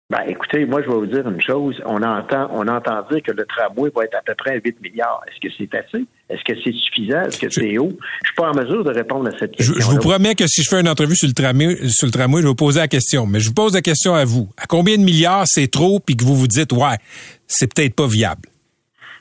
Ben, 0.08 0.20
écoutez, 0.28 0.64
moi, 0.64 0.80
je 0.82 0.88
vais 0.88 0.94
vous 0.94 1.06
dire 1.06 1.28
une 1.28 1.40
chose. 1.42 1.74
On 1.84 2.00
entend, 2.00 2.48
on 2.52 2.66
entend 2.68 3.02
dire 3.10 3.20
que 3.22 3.32
le 3.32 3.44
tramway 3.44 3.90
va 3.94 4.04
être 4.04 4.16
à 4.16 4.22
peu 4.24 4.34
près 4.36 4.52
à 4.52 4.60
8 4.64 4.80
milliards. 4.80 5.20
Est-ce 5.26 5.46
que 5.46 5.52
c'est 5.58 5.74
assez? 5.74 6.06
Est-ce 6.30 6.44
que 6.44 6.58
c'est 6.64 6.72
suffisant? 6.72 7.22
Est-ce 7.22 7.38
que 7.38 7.50
c'est 7.50 7.76
haut? 7.76 7.92
Je 8.22 8.28
suis 8.28 8.36
pas 8.36 8.50
en 8.50 8.54
mesure 8.54 8.84
de 8.84 8.92
répondre 8.92 9.28
à 9.28 9.36
cette 9.36 9.56
question. 9.56 9.74
Je, 9.76 9.84
vous 9.84 9.98
promets 9.98 10.36
que 10.36 10.46
si 10.46 10.62
je 10.62 10.68
fais 10.68 10.80
une 10.80 10.88
entrevue 10.88 11.16
sur 11.16 11.26
le 11.26 11.34
tramway, 11.34 11.88
sur 11.88 12.06
le 12.06 12.12
tramway, 12.12 12.40
je 12.40 12.46
vais 12.46 12.50
vous 12.50 12.54
poser 12.54 12.78
la 12.78 12.88
question. 12.88 13.26
Mais 13.26 13.40
je 13.40 13.48
vous 13.48 13.54
pose 13.54 13.74
la 13.74 13.82
question 13.82 14.14
à 14.14 14.24
vous. 14.24 14.48
À 14.56 14.66
combien 14.66 14.96
de 14.96 15.02
milliards 15.02 15.44
c'est 15.46 15.68
trop 15.68 15.98
puis 15.98 16.16
que 16.16 16.24
vous 16.24 16.36
vous 16.36 16.46
dites, 16.46 16.72
ouais, 16.72 16.96
c'est 17.48 17.74
peut-être 17.74 17.96
pas 17.96 18.06
viable? 18.06 18.48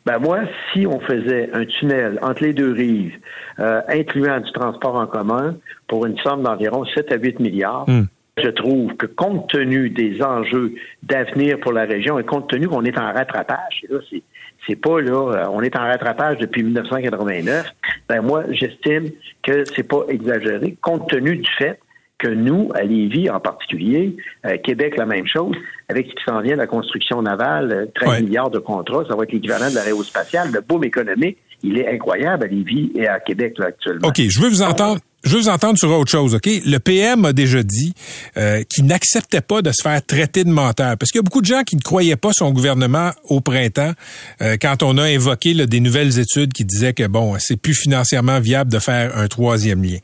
Ben 0.05 0.19
moi, 0.19 0.41
si 0.71 0.85
on 0.85 0.99
faisait 0.99 1.49
un 1.53 1.65
tunnel 1.65 2.19
entre 2.21 2.43
les 2.43 2.53
deux 2.53 2.71
rives, 2.71 3.17
euh, 3.59 3.81
incluant 3.87 4.39
du 4.39 4.51
transport 4.51 4.95
en 4.95 5.07
commun, 5.07 5.55
pour 5.87 6.05
une 6.05 6.17
somme 6.19 6.43
d'environ 6.43 6.85
7 6.85 7.11
à 7.11 7.17
8 7.17 7.39
milliards, 7.39 7.89
hmm. 7.89 8.05
Je 8.37 8.49
trouve 8.49 8.93
que 8.97 9.05
compte 9.05 9.49
tenu 9.49 9.89
des 9.89 10.21
enjeux 10.21 10.73
d'avenir 11.03 11.57
pour 11.61 11.71
la 11.71 11.85
région 11.85 12.19
et 12.19 12.25
compte 12.25 12.49
tenu 12.49 12.67
qu'on 12.67 12.83
est 12.83 12.97
en 12.97 13.13
rattrapage, 13.13 13.85
là, 13.89 13.99
c'est, 14.09 14.23
c'est 14.67 14.75
pas 14.75 14.99
là, 14.99 15.31
euh, 15.31 15.45
on 15.51 15.61
est 15.61 15.77
en 15.77 15.83
rattrapage 15.83 16.39
depuis 16.39 16.61
1989, 16.63 17.65
ben 18.09 18.21
moi, 18.21 18.43
j'estime 18.49 19.09
que 19.41 19.63
c'est 19.63 19.87
pas 19.87 20.01
exagéré, 20.09 20.75
compte 20.81 21.09
tenu 21.09 21.37
du 21.37 21.49
fait 21.57 21.79
que 22.17 22.27
nous, 22.27 22.69
à 22.73 22.83
Lévis 22.83 23.29
en 23.29 23.39
particulier, 23.39 24.15
euh, 24.45 24.57
Québec, 24.63 24.95
la 24.97 25.05
même 25.05 25.27
chose, 25.27 25.55
avec 25.89 26.07
ce 26.07 26.11
qui 26.15 26.23
s'en 26.25 26.41
vient 26.41 26.53
de 26.53 26.59
la 26.59 26.67
construction 26.67 27.21
navale, 27.21 27.89
13 27.95 28.09
euh, 28.09 28.23
milliards 28.23 28.49
de 28.49 28.59
contrats, 28.59 29.03
ça 29.07 29.15
va 29.15 29.23
être 29.23 29.33
l'équivalent 29.33 29.69
de 29.69 29.75
l'aérospatiale, 29.75 30.51
le 30.51 30.61
boom 30.61 30.83
économique, 30.83 31.37
il 31.63 31.77
est 31.77 31.87
incroyable 31.93 32.45
à 32.45 32.47
Lévis 32.47 32.91
et 32.95 33.07
à 33.07 33.19
Québec 33.19 33.55
là, 33.57 33.67
actuellement. 33.67 34.07
OK, 34.07 34.21
je 34.21 34.41
veux 34.41 34.49
vous 34.49 34.61
entendre. 34.61 34.99
Je 35.25 35.31
veux 35.31 35.39
vous 35.39 35.49
entendre 35.49 35.77
sur 35.79 35.89
autre 35.89 36.11
chose, 36.11 36.35
OK? 36.35 36.45
Le 36.45 36.77
PM 36.77 37.25
a 37.25 37.33
déjà 37.33 37.63
dit 37.63 37.95
euh, 38.37 38.63
qu'il 38.63 38.85
n'acceptait 38.85 39.41
pas 39.41 39.63
de 39.63 39.71
se 39.71 39.81
faire 39.81 40.05
traiter 40.05 40.43
de 40.43 40.51
menteur. 40.51 40.97
Parce 40.97 41.11
qu'il 41.11 41.17
y 41.17 41.23
a 41.23 41.23
beaucoup 41.23 41.41
de 41.41 41.47
gens 41.47 41.63
qui 41.63 41.75
ne 41.75 41.81
croyaient 41.81 42.15
pas 42.15 42.29
son 42.31 42.51
gouvernement 42.51 43.11
au 43.23 43.41
printemps 43.41 43.93
euh, 44.41 44.57
quand 44.61 44.83
on 44.83 44.99
a 44.99 45.03
invoqué 45.03 45.53
des 45.65 45.79
nouvelles 45.79 46.19
études 46.19 46.53
qui 46.53 46.63
disaient 46.63 46.93
que, 46.93 47.07
bon, 47.07 47.37
c'est 47.39 47.59
plus 47.59 47.73
financièrement 47.73 48.39
viable 48.39 48.71
de 48.71 48.77
faire 48.77 49.17
un 49.17 49.27
troisième 49.27 49.83
lien. 49.83 49.97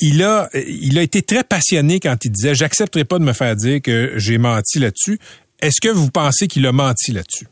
Il 0.00 0.24
a, 0.24 0.48
il 0.54 0.98
a 0.98 1.02
été 1.02 1.22
très 1.22 1.44
passionné 1.44 2.00
quand 2.00 2.24
il 2.24 2.32
disait, 2.32 2.56
j'accepterai 2.56 3.04
pas 3.04 3.20
de 3.20 3.24
me 3.24 3.32
faire 3.32 3.54
dire 3.54 3.80
que 3.80 4.14
j'ai 4.16 4.38
menti 4.38 4.80
là-dessus. 4.80 5.20
Est-ce 5.60 5.80
que 5.80 5.92
vous 5.92 6.10
pensez 6.10 6.48
qu'il 6.48 6.66
a 6.66 6.72
menti 6.72 7.12
là-dessus? 7.12 7.46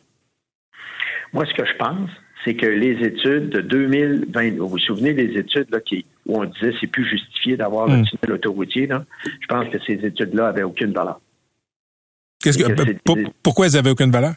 Moi, 1.33 1.45
ce 1.47 1.55
que 1.55 1.69
je 1.69 1.77
pense, 1.79 2.11
c'est 2.47 2.55
que 2.55 2.67
les 2.67 3.05
études 3.05 3.51
de 3.51 3.61
2020, 3.61 4.59
vous 4.59 4.69
vous 4.69 4.79
souvenez 4.79 5.13
des 5.13 5.37
études 5.37 5.67
là, 5.71 5.81
qui, 5.81 6.07
où 6.27 6.41
on 6.41 6.45
disait 6.45 6.73
c'est 6.81 6.87
plus 6.87 7.05
justifié 7.05 7.57
d'avoir 7.57 7.91
un 7.91 8.03
hmm. 8.03 8.05
tunnel 8.05 8.33
autoroutier, 8.37 8.87
là? 8.87 9.05
je 9.25 9.47
pense 9.49 9.69
que 9.69 9.79
ces 9.85 9.95
études-là 9.95 10.49
avaient 10.49 10.63
aucune 10.63 10.93
valeur. 10.93 11.21
Qu'est-ce 12.41 12.59
que, 12.59 13.27
pourquoi 13.43 13.67
elles 13.67 13.73
n'avaient 13.73 13.91
aucune 13.91 14.13
valeur? 14.13 14.35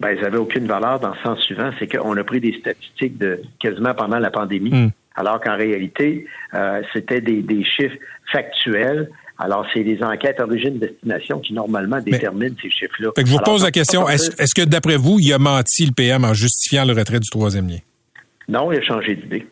Ben, 0.00 0.08
elles 0.08 0.22
n'avaient 0.22 0.38
aucune 0.38 0.66
valeur 0.66 0.98
dans 0.98 1.10
le 1.10 1.18
sens 1.22 1.40
suivant, 1.40 1.70
c'est 1.78 1.86
qu'on 1.86 2.16
a 2.16 2.24
pris 2.24 2.40
des 2.40 2.58
statistiques 2.58 3.18
de 3.18 3.42
quasiment 3.60 3.94
pendant 3.94 4.18
la 4.18 4.30
pandémie, 4.30 4.70
hmm. 4.70 4.90
alors 5.14 5.38
qu'en 5.40 5.56
réalité, 5.56 6.26
euh, 6.54 6.80
c'était 6.94 7.20
des, 7.20 7.42
des 7.42 7.64
chiffres 7.64 7.96
factuels 8.32 9.10
alors, 9.38 9.66
c'est 9.72 9.82
les 9.82 10.02
enquêtes 10.02 10.40
origine-destination 10.40 11.40
qui 11.40 11.52
normalement 11.52 12.00
déterminent 12.00 12.56
ces 12.60 12.70
chiffres-là. 12.70 13.10
je 13.18 13.30
vous 13.30 13.38
pose 13.38 13.64
la 13.64 13.70
question, 13.70 14.08
est-ce 14.08 14.54
que 14.54 14.62
d'après 14.62 14.96
vous, 14.96 15.18
il 15.20 15.32
a 15.32 15.38
menti 15.38 15.84
le 15.84 15.92
PM 15.92 16.24
en 16.24 16.32
justifiant 16.32 16.84
le 16.84 16.94
retrait 16.94 17.20
du 17.20 17.28
troisième 17.28 17.68
lien? 17.68 17.78
Non, 18.48 18.72
il 18.72 18.78
a 18.78 18.82
changé 18.82 19.14
d'idée. 19.14 19.46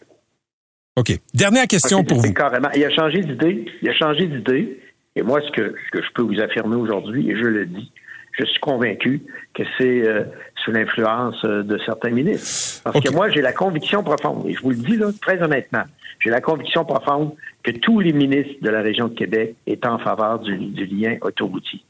OK. 0.97 1.13
Dernière 1.35 1.67
question 1.67 2.05
pour 2.05 2.21
vous. 2.21 2.33
Carrément. 2.33 2.71
Il 2.75 2.85
a 2.85 2.91
changé 2.91 3.21
d'idée. 3.21 3.67
Il 3.83 3.89
a 3.89 3.95
changé 3.95 4.27
d'idée. 4.27 4.81
Et 5.17 5.23
moi, 5.23 5.41
ce 5.41 5.51
que, 5.51 5.75
ce 5.87 5.99
que 5.99 6.05
je 6.05 6.13
peux 6.15 6.23
vous 6.23 6.41
affirmer 6.41 6.77
aujourd'hui, 6.77 7.31
et 7.31 7.37
je 7.37 7.45
le 7.45 7.67
dis, 7.67 7.91
je 8.39 8.45
suis 8.45 8.61
convaincu 8.61 9.23
que 9.55 9.63
c'est 9.79 10.09
euh, 10.09 10.25
sous 10.65 10.73
l'influence 10.73 11.37
euh, 11.45 11.63
de 11.63 11.79
certains 11.85 12.11
ministres. 12.11 12.83
Parce 12.85 13.01
que 13.01 13.13
moi, 13.13 13.29
j'ai 13.31 13.41
la 13.43 13.53
conviction 13.53 14.03
profonde, 14.03 14.47
et 14.49 14.55
je 14.55 14.61
vous 14.61 14.71
le 14.71 14.77
dis 14.77 14.97
là, 14.97 15.11
très 15.21 15.41
honnêtement, 15.43 15.85
j'ai 16.21 16.31
la 16.31 16.41
conviction 16.41 16.85
profonde 16.85 17.33
que 17.65 17.71
tous 17.71 18.01
les 18.01 18.13
ministres 18.13 18.55
de 18.61 18.71
la 18.71 18.83
région 18.83 19.09
de 19.09 19.15
Québec 19.15 19.57
étaient 19.67 19.89
en 19.89 19.99
faveur 19.99 20.39
du, 20.39 20.87
lien 20.87 21.17
autoroutier. 21.23 21.81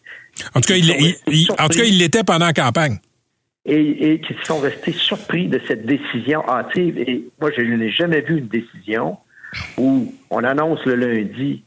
En 0.54 0.60
tout, 0.60 0.68
cas, 0.68 0.76
il, 0.76 0.90
en 1.58 1.68
tout 1.68 1.78
cas, 1.78 1.84
il 1.84 1.98
l'était 1.98 2.24
pendant 2.24 2.46
la 2.46 2.52
campagne. 2.52 2.98
Et, 3.66 4.12
et 4.12 4.20
qui 4.20 4.34
sont 4.44 4.60
restés 4.60 4.92
surpris 4.92 5.48
de 5.48 5.60
cette 5.66 5.84
décision 5.84 6.46
hâtive. 6.48 6.98
Et 6.98 7.24
moi, 7.40 7.50
je 7.56 7.62
n'ai 7.62 7.90
jamais 7.90 8.20
vu 8.20 8.38
une 8.38 8.48
décision 8.48 9.16
où 9.76 10.12
on 10.30 10.44
annonce 10.44 10.84
le 10.84 10.94
lundi, 10.94 11.62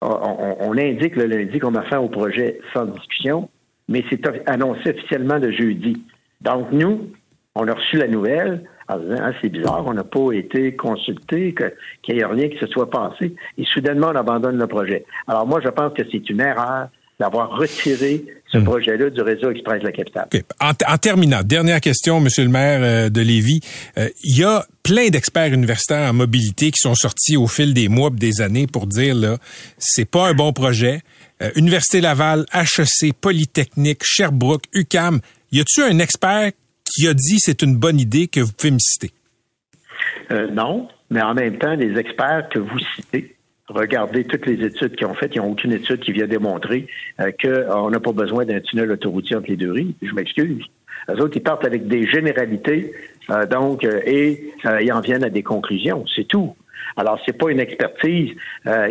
on, 0.00 0.56
on 0.60 0.72
indique 0.78 1.14
le 1.16 1.26
lundi 1.26 1.58
qu'on 1.58 1.74
a 1.74 1.82
fait 1.82 1.96
au 1.96 2.08
projet 2.08 2.58
sans 2.72 2.86
discussion, 2.86 3.48
mais 3.88 4.04
c'est 4.10 4.26
annoncé 4.48 4.90
officiellement 4.90 5.36
le 5.36 5.52
jeudi. 5.52 6.02
Donc, 6.40 6.72
nous, 6.72 7.12
on 7.54 7.68
a 7.68 7.74
reçu 7.74 7.96
la 7.96 8.08
nouvelle 8.08 8.64
en 8.88 8.98
disant 8.98 9.16
ah, 9.20 9.32
c'est 9.40 9.48
bizarre, 9.48 9.84
on 9.86 9.94
n'a 9.94 10.04
pas 10.04 10.32
été 10.32 10.74
consulté, 10.76 11.54
qu'il 12.02 12.14
n'y 12.14 12.20
ait 12.20 12.26
rien 12.26 12.48
qui 12.48 12.58
se 12.58 12.66
soit 12.66 12.90
passé, 12.90 13.34
et 13.58 13.64
soudainement, 13.64 14.08
on 14.12 14.16
abandonne 14.16 14.58
le 14.58 14.66
projet. 14.66 15.04
Alors, 15.26 15.46
moi, 15.46 15.60
je 15.64 15.68
pense 15.68 15.92
que 15.94 16.02
c'est 16.10 16.28
une 16.30 16.40
erreur 16.40 16.88
d'avoir 17.18 17.56
retiré 17.56 18.24
ce 18.52 18.58
hmm. 18.58 18.64
projet-là 18.64 19.10
du 19.10 19.22
réseau 19.22 19.50
Express 19.50 19.80
de 19.80 19.86
la 19.86 19.92
capitale. 19.92 20.28
En, 20.60 20.98
terminant, 20.98 21.40
dernière 21.42 21.80
question, 21.80 22.20
Monsieur 22.20 22.44
le 22.44 22.50
maire 22.50 22.80
euh, 22.82 23.08
de 23.08 23.20
Lévis. 23.20 23.60
Euh, 23.96 24.08
il 24.22 24.38
y 24.38 24.44
a 24.44 24.64
plein 24.82 25.08
d'experts 25.08 25.52
universitaires 25.52 26.10
en 26.10 26.12
mobilité 26.12 26.70
qui 26.70 26.78
sont 26.78 26.94
sortis 26.94 27.36
au 27.36 27.46
fil 27.46 27.72
des 27.72 27.88
mois, 27.88 28.10
des 28.10 28.42
années 28.42 28.66
pour 28.66 28.86
dire 28.86 29.14
là, 29.14 29.38
c'est 29.78 30.04
pas 30.04 30.28
un 30.28 30.34
bon 30.34 30.52
projet. 30.52 31.00
Euh, 31.42 31.50
Université 31.56 32.00
Laval, 32.00 32.44
HEC, 32.52 33.14
Polytechnique, 33.18 34.02
Sherbrooke, 34.02 34.64
UCAM. 34.74 35.20
Y 35.52 35.60
a-tu 35.60 35.82
un 35.82 35.98
expert 35.98 36.52
qui 36.86 37.06
a 37.08 37.14
dit 37.14 37.38
c'est 37.38 37.62
une 37.62 37.76
bonne 37.76 38.00
idée 38.00 38.28
que 38.28 38.40
vous 38.40 38.52
pouvez 38.52 38.70
me 38.70 38.78
citer? 38.78 39.10
Euh, 40.30 40.48
non, 40.50 40.88
mais 41.10 41.22
en 41.22 41.34
même 41.34 41.58
temps, 41.58 41.74
les 41.74 41.98
experts 41.98 42.48
que 42.50 42.58
vous 42.58 42.78
citez, 42.94 43.36
regardez 43.68 44.24
toutes 44.24 44.46
les 44.46 44.64
études 44.64 44.96
qu'ils 44.96 45.06
ont 45.06 45.14
faites, 45.14 45.34
il 45.34 45.40
n'y 45.40 45.46
a 45.46 45.48
aucune 45.48 45.72
étude 45.72 46.00
qui 46.00 46.12
vient 46.12 46.26
démontrer 46.26 46.86
euh, 47.20 47.30
qu'on 47.40 47.90
n'a 47.90 48.00
pas 48.00 48.12
besoin 48.12 48.44
d'un 48.44 48.60
tunnel 48.60 48.90
autoroutier 48.92 49.36
entre 49.36 49.48
les 49.48 49.56
deux 49.56 49.72
rives. 49.72 49.94
Je 50.02 50.12
m'excuse. 50.12 50.64
Les 51.08 51.20
autres, 51.20 51.36
ils 51.36 51.42
partent 51.42 51.64
avec 51.64 51.86
des 51.86 52.06
généralités, 52.08 52.92
euh, 53.30 53.46
donc, 53.46 53.84
et 53.84 54.52
ils 54.80 54.92
en 54.92 55.00
viennent 55.00 55.24
à 55.24 55.30
des 55.30 55.42
conclusions. 55.42 56.04
C'est 56.14 56.26
tout. 56.26 56.56
Alors, 56.96 57.20
c'est 57.26 57.36
pas 57.36 57.50
une 57.50 57.60
expertise 57.60 58.30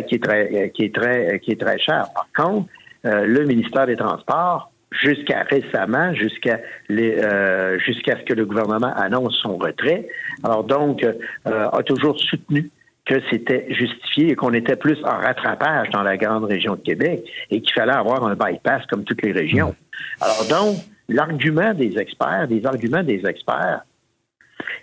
qui 0.08 0.14
est 0.14 0.22
très, 0.22 0.70
qui 0.72 0.84
est 0.84 0.94
très, 0.94 1.40
qui 1.40 1.50
est 1.50 1.60
très 1.60 1.78
chère. 1.78 2.06
Par 2.14 2.28
contre, 2.36 2.68
le 3.02 3.44
ministère 3.44 3.86
des 3.86 3.96
Transports 3.96 4.70
jusqu'à 4.92 5.42
récemment, 5.42 6.14
jusqu'à 6.14 6.60
euh, 6.90 7.78
jusqu'à 7.78 8.18
ce 8.18 8.24
que 8.24 8.34
le 8.34 8.46
gouvernement 8.46 8.92
annonce 8.94 9.36
son 9.42 9.56
retrait. 9.56 10.08
Alors 10.44 10.64
donc, 10.64 11.02
euh, 11.02 11.12
a 11.44 11.82
toujours 11.82 12.18
soutenu 12.18 12.70
que 13.04 13.20
c'était 13.30 13.66
justifié 13.70 14.32
et 14.32 14.34
qu'on 14.34 14.52
était 14.52 14.76
plus 14.76 14.98
en 15.04 15.18
rattrapage 15.18 15.90
dans 15.90 16.02
la 16.02 16.16
grande 16.16 16.44
région 16.44 16.74
de 16.74 16.80
Québec 16.80 17.22
et 17.50 17.60
qu'il 17.60 17.72
fallait 17.72 17.92
avoir 17.92 18.24
un 18.24 18.34
bypass 18.34 18.84
comme 18.86 19.04
toutes 19.04 19.22
les 19.22 19.32
régions. 19.32 19.74
Alors 20.20 20.46
donc, 20.48 20.76
l'argument 21.08 21.72
des 21.72 21.98
experts, 21.98 22.48
des 22.48 22.66
arguments 22.66 23.04
des 23.04 23.24
experts, 23.24 23.82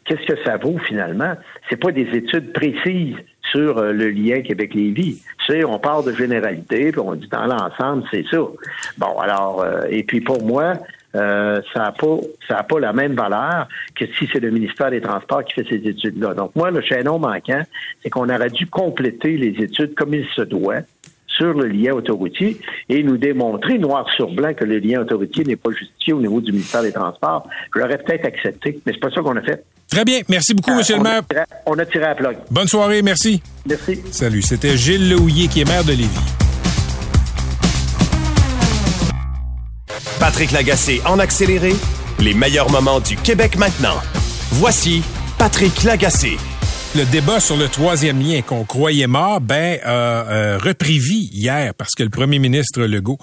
qu'est-ce 0.05 0.25
que 0.25 0.41
ça 0.45 0.57
vaut 0.57 0.77
finalement? 0.87 1.33
C'est 1.69 1.75
pas 1.75 1.91
des 1.91 2.07
études 2.13 2.53
précises 2.53 3.17
sur 3.53 3.77
euh, 3.77 3.93
le 3.93 4.09
lien 4.09 4.41
Québec-Lévis. 4.41 5.21
Tu 5.45 5.53
sais, 5.53 5.63
on 5.63 5.79
parle 5.79 6.05
de 6.05 6.13
généralité, 6.13 6.91
puis 6.91 6.99
on 6.99 7.13
dit 7.15 7.27
dans 7.27 7.45
l'ensemble, 7.45 8.03
c'est 8.11 8.25
ça. 8.29 8.39
Bon, 8.97 9.19
alors, 9.19 9.61
euh, 9.61 9.83
et 9.89 10.03
puis 10.03 10.21
pour 10.21 10.43
moi, 10.43 10.73
euh, 11.15 11.61
ça 11.73 11.79
n'a 11.79 11.91
pas, 11.91 12.63
pas 12.63 12.79
la 12.79 12.91
même 12.91 13.13
valeur 13.13 13.67
que 13.95 14.05
si 14.17 14.27
c'est 14.31 14.39
le 14.39 14.49
ministère 14.49 14.89
des 14.89 15.01
Transports 15.01 15.45
qui 15.45 15.53
fait 15.53 15.67
ces 15.69 15.87
études-là. 15.87 16.33
Donc 16.33 16.55
moi, 16.55 16.71
le 16.71 16.81
chaînon 16.81 17.19
manquant, 17.19 17.61
c'est 18.01 18.09
qu'on 18.09 18.29
aurait 18.29 18.49
dû 18.49 18.65
compléter 18.65 19.37
les 19.37 19.63
études 19.63 19.93
comme 19.93 20.13
il 20.15 20.25
se 20.35 20.41
doit 20.41 20.81
sur 21.38 21.54
le 21.54 21.67
lien 21.67 21.93
autoroutier 21.93 22.58
et 22.89 23.04
nous 23.04 23.17
démontrer 23.17 23.78
noir 23.78 24.06
sur 24.15 24.32
blanc 24.32 24.54
que 24.54 24.65
le 24.65 24.80
lien 24.80 25.02
autoroutier 25.02 25.43
n'est 25.43 25.56
pas 25.56 25.72
justifié 25.72 26.13
au 26.13 26.22
niveau 26.22 26.41
du 26.41 26.52
ministère 26.52 26.82
des 26.82 26.91
Transports. 26.91 27.48
Je 27.74 27.80
l'aurais 27.80 27.98
peut-être 27.98 28.26
accepté, 28.26 28.80
mais 28.86 28.93
c'est 28.93 29.00
pas 29.00 29.10
ça 29.10 29.22
qu'on 29.22 29.36
a 29.36 29.41
fait. 29.41 29.63
Très 29.89 30.06
bien. 30.06 30.22
Merci 30.30 30.54
beaucoup, 30.54 30.72
M. 30.72 30.78
Monsieur 30.78 30.98
le 30.98 31.04
maire. 31.04 31.22
on 31.65 31.78
a 31.78 31.86
tiré 31.86 32.06
à 32.06 32.15
la 32.19 32.32
Bonne 32.50 32.67
soirée. 32.67 33.02
Merci. 33.02 33.41
Merci. 33.67 34.00
Salut. 34.12 34.41
C'était 34.41 34.76
Gilles 34.78 35.10
Lehouillier, 35.10 35.48
qui 35.48 35.62
est 35.62 35.67
maire 35.67 35.84
de 35.84 35.91
Lévis. 35.91 36.43
Patrick 40.19 40.52
Lagacé 40.52 41.02
en 41.06 41.19
accéléré. 41.19 41.74
Les 42.19 42.34
meilleurs 42.34 42.72
moments 42.72 43.00
du 43.00 43.15
Québec 43.17 43.58
maintenant. 43.58 44.00
Voici 44.52 45.04
Patrick 45.38 45.84
Lagacé. 45.84 46.38
Le 46.95 47.12
débat 47.12 47.39
sur 47.39 47.58
le 47.58 47.69
troisième 47.69 48.21
lien 48.21 48.43
qu'on 48.43 48.65
croyait 48.65 49.08
mort, 49.08 49.41
ben, 49.41 49.79
a 49.84 50.60
repris 50.60 50.99
vie 50.99 51.27
hier 51.34 51.73
parce 51.73 51.95
que 51.95 52.03
le 52.03 52.10
premier 52.10 52.38
ministre 52.38 52.84
Legault 52.84 53.17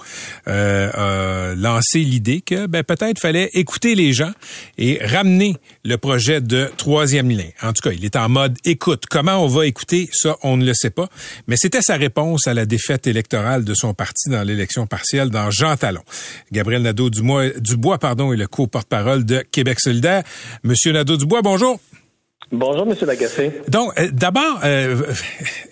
euh, 0.49 1.51
a 1.51 1.55
lancé 1.55 1.99
l'idée 1.99 2.41
que 2.41 2.65
ben, 2.65 2.83
peut-être 2.83 3.17
fallait 3.17 3.49
écouter 3.53 3.95
les 3.95 4.11
gens 4.11 4.33
et 4.77 4.99
ramener 5.01 5.55
le 5.85 5.95
projet 5.95 6.41
de 6.41 6.69
troisième 6.75 7.29
lien. 7.29 7.47
En 7.63 7.71
tout 7.71 7.81
cas, 7.81 7.95
il 7.95 8.03
est 8.03 8.17
en 8.17 8.27
mode 8.27 8.57
écoute. 8.65 9.05
Comment 9.09 9.41
on 9.41 9.47
va 9.47 9.65
écouter 9.65 10.09
ça, 10.11 10.35
on 10.43 10.57
ne 10.57 10.65
le 10.65 10.73
sait 10.73 10.89
pas. 10.89 11.07
Mais 11.47 11.55
c'était 11.55 11.81
sa 11.81 11.95
réponse 11.95 12.47
à 12.47 12.53
la 12.53 12.65
défaite 12.65 13.07
électorale 13.07 13.63
de 13.63 13.73
son 13.73 13.93
parti 13.93 14.29
dans 14.29 14.43
l'élection 14.43 14.85
partielle 14.85 15.29
dans 15.29 15.49
Jean 15.49 15.77
Talon. 15.77 16.03
Gabriel 16.51 16.81
Nadeau-Dubois, 16.81 17.97
pardon, 17.99 18.33
est 18.33 18.37
le 18.37 18.47
co-porte-parole 18.47 19.23
de 19.23 19.45
Québec 19.49 19.79
solidaire. 19.79 20.23
Monsieur 20.65 20.91
Nadeau-Dubois, 20.91 21.41
bonjour. 21.41 21.79
Bonjour, 22.51 22.85
Monsieur 22.85 23.07
Lagacé. 23.07 23.61
Donc, 23.69 23.97
euh, 23.97 24.07
d'abord, 24.11 24.59
euh, 24.65 24.97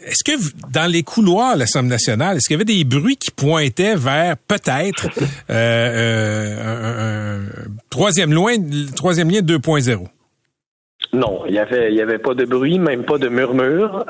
est-ce 0.05 0.23
que 0.23 0.71
dans 0.71 0.89
les 0.89 1.03
couloirs 1.03 1.55
de 1.55 1.59
l'Assemblée 1.59 1.89
nationale, 1.89 2.37
est-ce 2.37 2.47
qu'il 2.47 2.55
y 2.55 2.61
avait 2.61 2.63
des 2.63 2.85
bruits 2.85 3.17
qui 3.17 3.31
pointaient 3.31 3.95
vers 3.95 4.37
peut-être 4.37 5.07
euh, 5.49 7.37
un, 7.37 7.69
troisième, 7.89 8.33
loin, 8.33 8.55
troisième 8.95 9.29
lien 9.29 9.41
2.0? 9.41 10.07
Non, 11.11 11.43
il 11.47 11.55
y 11.55 11.59
avait, 11.59 11.91
il 11.91 11.97
y 11.97 12.01
avait 12.01 12.17
pas 12.17 12.33
de 12.33 12.45
bruit, 12.45 12.79
même 12.79 13.03
pas 13.03 13.17
de 13.17 13.27
murmure. 13.27 14.05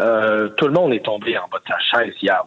tout 0.58 0.68
le 0.68 0.74
monde 0.74 0.94
est 0.94 1.04
tombé 1.04 1.38
en 1.40 1.48
bas 1.52 1.58
de 1.58 1.74
sa 1.74 1.80
chaise 2.04 2.14
hier. 2.22 2.44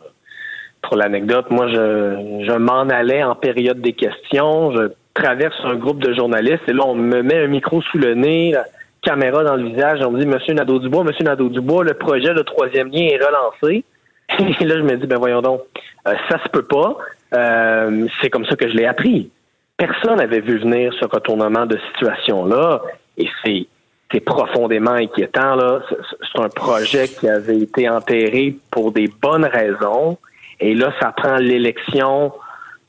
Pour 0.83 0.97
l'anecdote, 0.97 1.51
moi, 1.51 1.67
je, 1.69 2.45
je 2.47 2.57
m'en 2.59 2.83
allais 2.83 3.25
en 3.25 3.35
période 3.35 3.81
des 3.81 3.95
questions. 3.95 4.73
Je 4.73 4.93
traverse 5.15 5.59
un 5.65 5.75
groupe 5.75 6.01
de 6.01 6.15
journalistes 6.15 6.63
et 6.69 6.73
là, 6.73 6.85
on 6.87 6.95
me 6.95 7.23
met 7.23 7.43
un 7.43 7.49
micro 7.49 7.83
sous 7.83 7.99
le 7.99 8.15
nez 8.15 8.55
caméra 9.03 9.45
dans 9.45 9.57
le 9.57 9.69
visage. 9.69 10.01
On 10.05 10.11
me 10.11 10.21
dit, 10.21 10.27
Monsieur 10.27 10.55
Nadeau-Dubois, 10.55 11.05
Monsieur 11.05 11.25
Nadeau-Dubois, 11.25 11.85
le 11.85 11.95
projet 11.95 12.33
de 12.35 12.43
troisième 12.43 12.89
lien 12.89 13.07
est 13.07 13.19
relancé. 13.19 13.85
Et 14.61 14.65
là, 14.65 14.77
je 14.77 14.83
me 14.83 14.97
dis, 14.97 15.07
ben 15.07 15.19
voyons 15.19 15.43
donc, 15.43 15.63
euh, 16.07 16.15
ça 16.29 16.43
se 16.43 16.49
peut 16.49 16.65
pas. 16.65 16.97
Euh, 17.35 18.07
c'est 18.21 18.31
comme 18.31 18.47
ça 18.47 18.57
que 18.57 18.69
je 18.69 18.75
l'ai 18.75 18.87
appris. 18.87 19.31
Personne 19.77 20.17
n'avait 20.17 20.41
vu 20.41 20.59
venir 20.59 20.93
ce 21.01 21.05
retournement 21.07 21.67
de 21.67 21.79
situation-là. 21.93 22.83
Et 23.19 23.29
c'est 23.45 23.67
c'est 24.13 24.21
profondément 24.21 24.93
inquiétant. 24.93 25.55
Là. 25.55 25.81
C'est 25.89 26.43
un 26.43 26.49
projet 26.49 27.09
qui 27.09 27.29
avait 27.29 27.59
été 27.59 27.89
enterré 27.89 28.57
pour 28.71 28.93
des 28.93 29.09
bonnes 29.09 29.47
raisons. 29.47 30.19
Et 30.61 30.75
là, 30.75 30.93
ça 31.01 31.13
prend 31.13 31.37
l'élection 31.37 32.33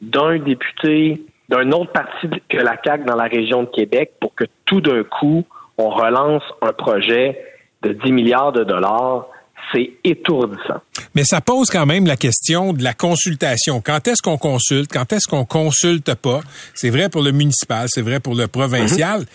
d'un 0.01 0.37
député 0.37 1.21
d'un 1.49 1.71
autre 1.71 1.91
parti 1.91 2.27
que 2.49 2.57
la 2.57 2.77
CAQ 2.83 3.05
dans 3.05 3.15
la 3.15 3.25
région 3.25 3.63
de 3.63 3.69
Québec 3.69 4.13
pour 4.19 4.33
que 4.35 4.45
tout 4.65 4.81
d'un 4.81 5.03
coup, 5.03 5.45
on 5.77 5.89
relance 5.89 6.43
un 6.61 6.73
projet 6.73 7.39
de 7.81 7.93
10 7.93 8.11
milliards 8.11 8.51
de 8.51 8.63
dollars. 8.63 9.27
C'est 9.71 9.91
étourdissant. 10.03 10.81
Mais 11.15 11.23
ça 11.23 11.41
pose 11.41 11.69
quand 11.69 11.85
même 11.85 12.05
la 12.05 12.17
question 12.17 12.73
de 12.73 12.83
la 12.83 12.93
consultation. 12.93 13.81
Quand 13.81 14.07
est-ce 14.07 14.21
qu'on 14.21 14.37
consulte? 14.37 14.91
Quand 14.91 15.11
est-ce 15.13 15.27
qu'on 15.27 15.45
consulte 15.45 16.13
pas? 16.15 16.41
C'est 16.73 16.89
vrai 16.89 17.09
pour 17.09 17.23
le 17.23 17.31
municipal, 17.31 17.87
c'est 17.87 18.01
vrai 18.01 18.19
pour 18.19 18.35
le 18.35 18.47
provincial. 18.47 19.21
Mhm. 19.21 19.25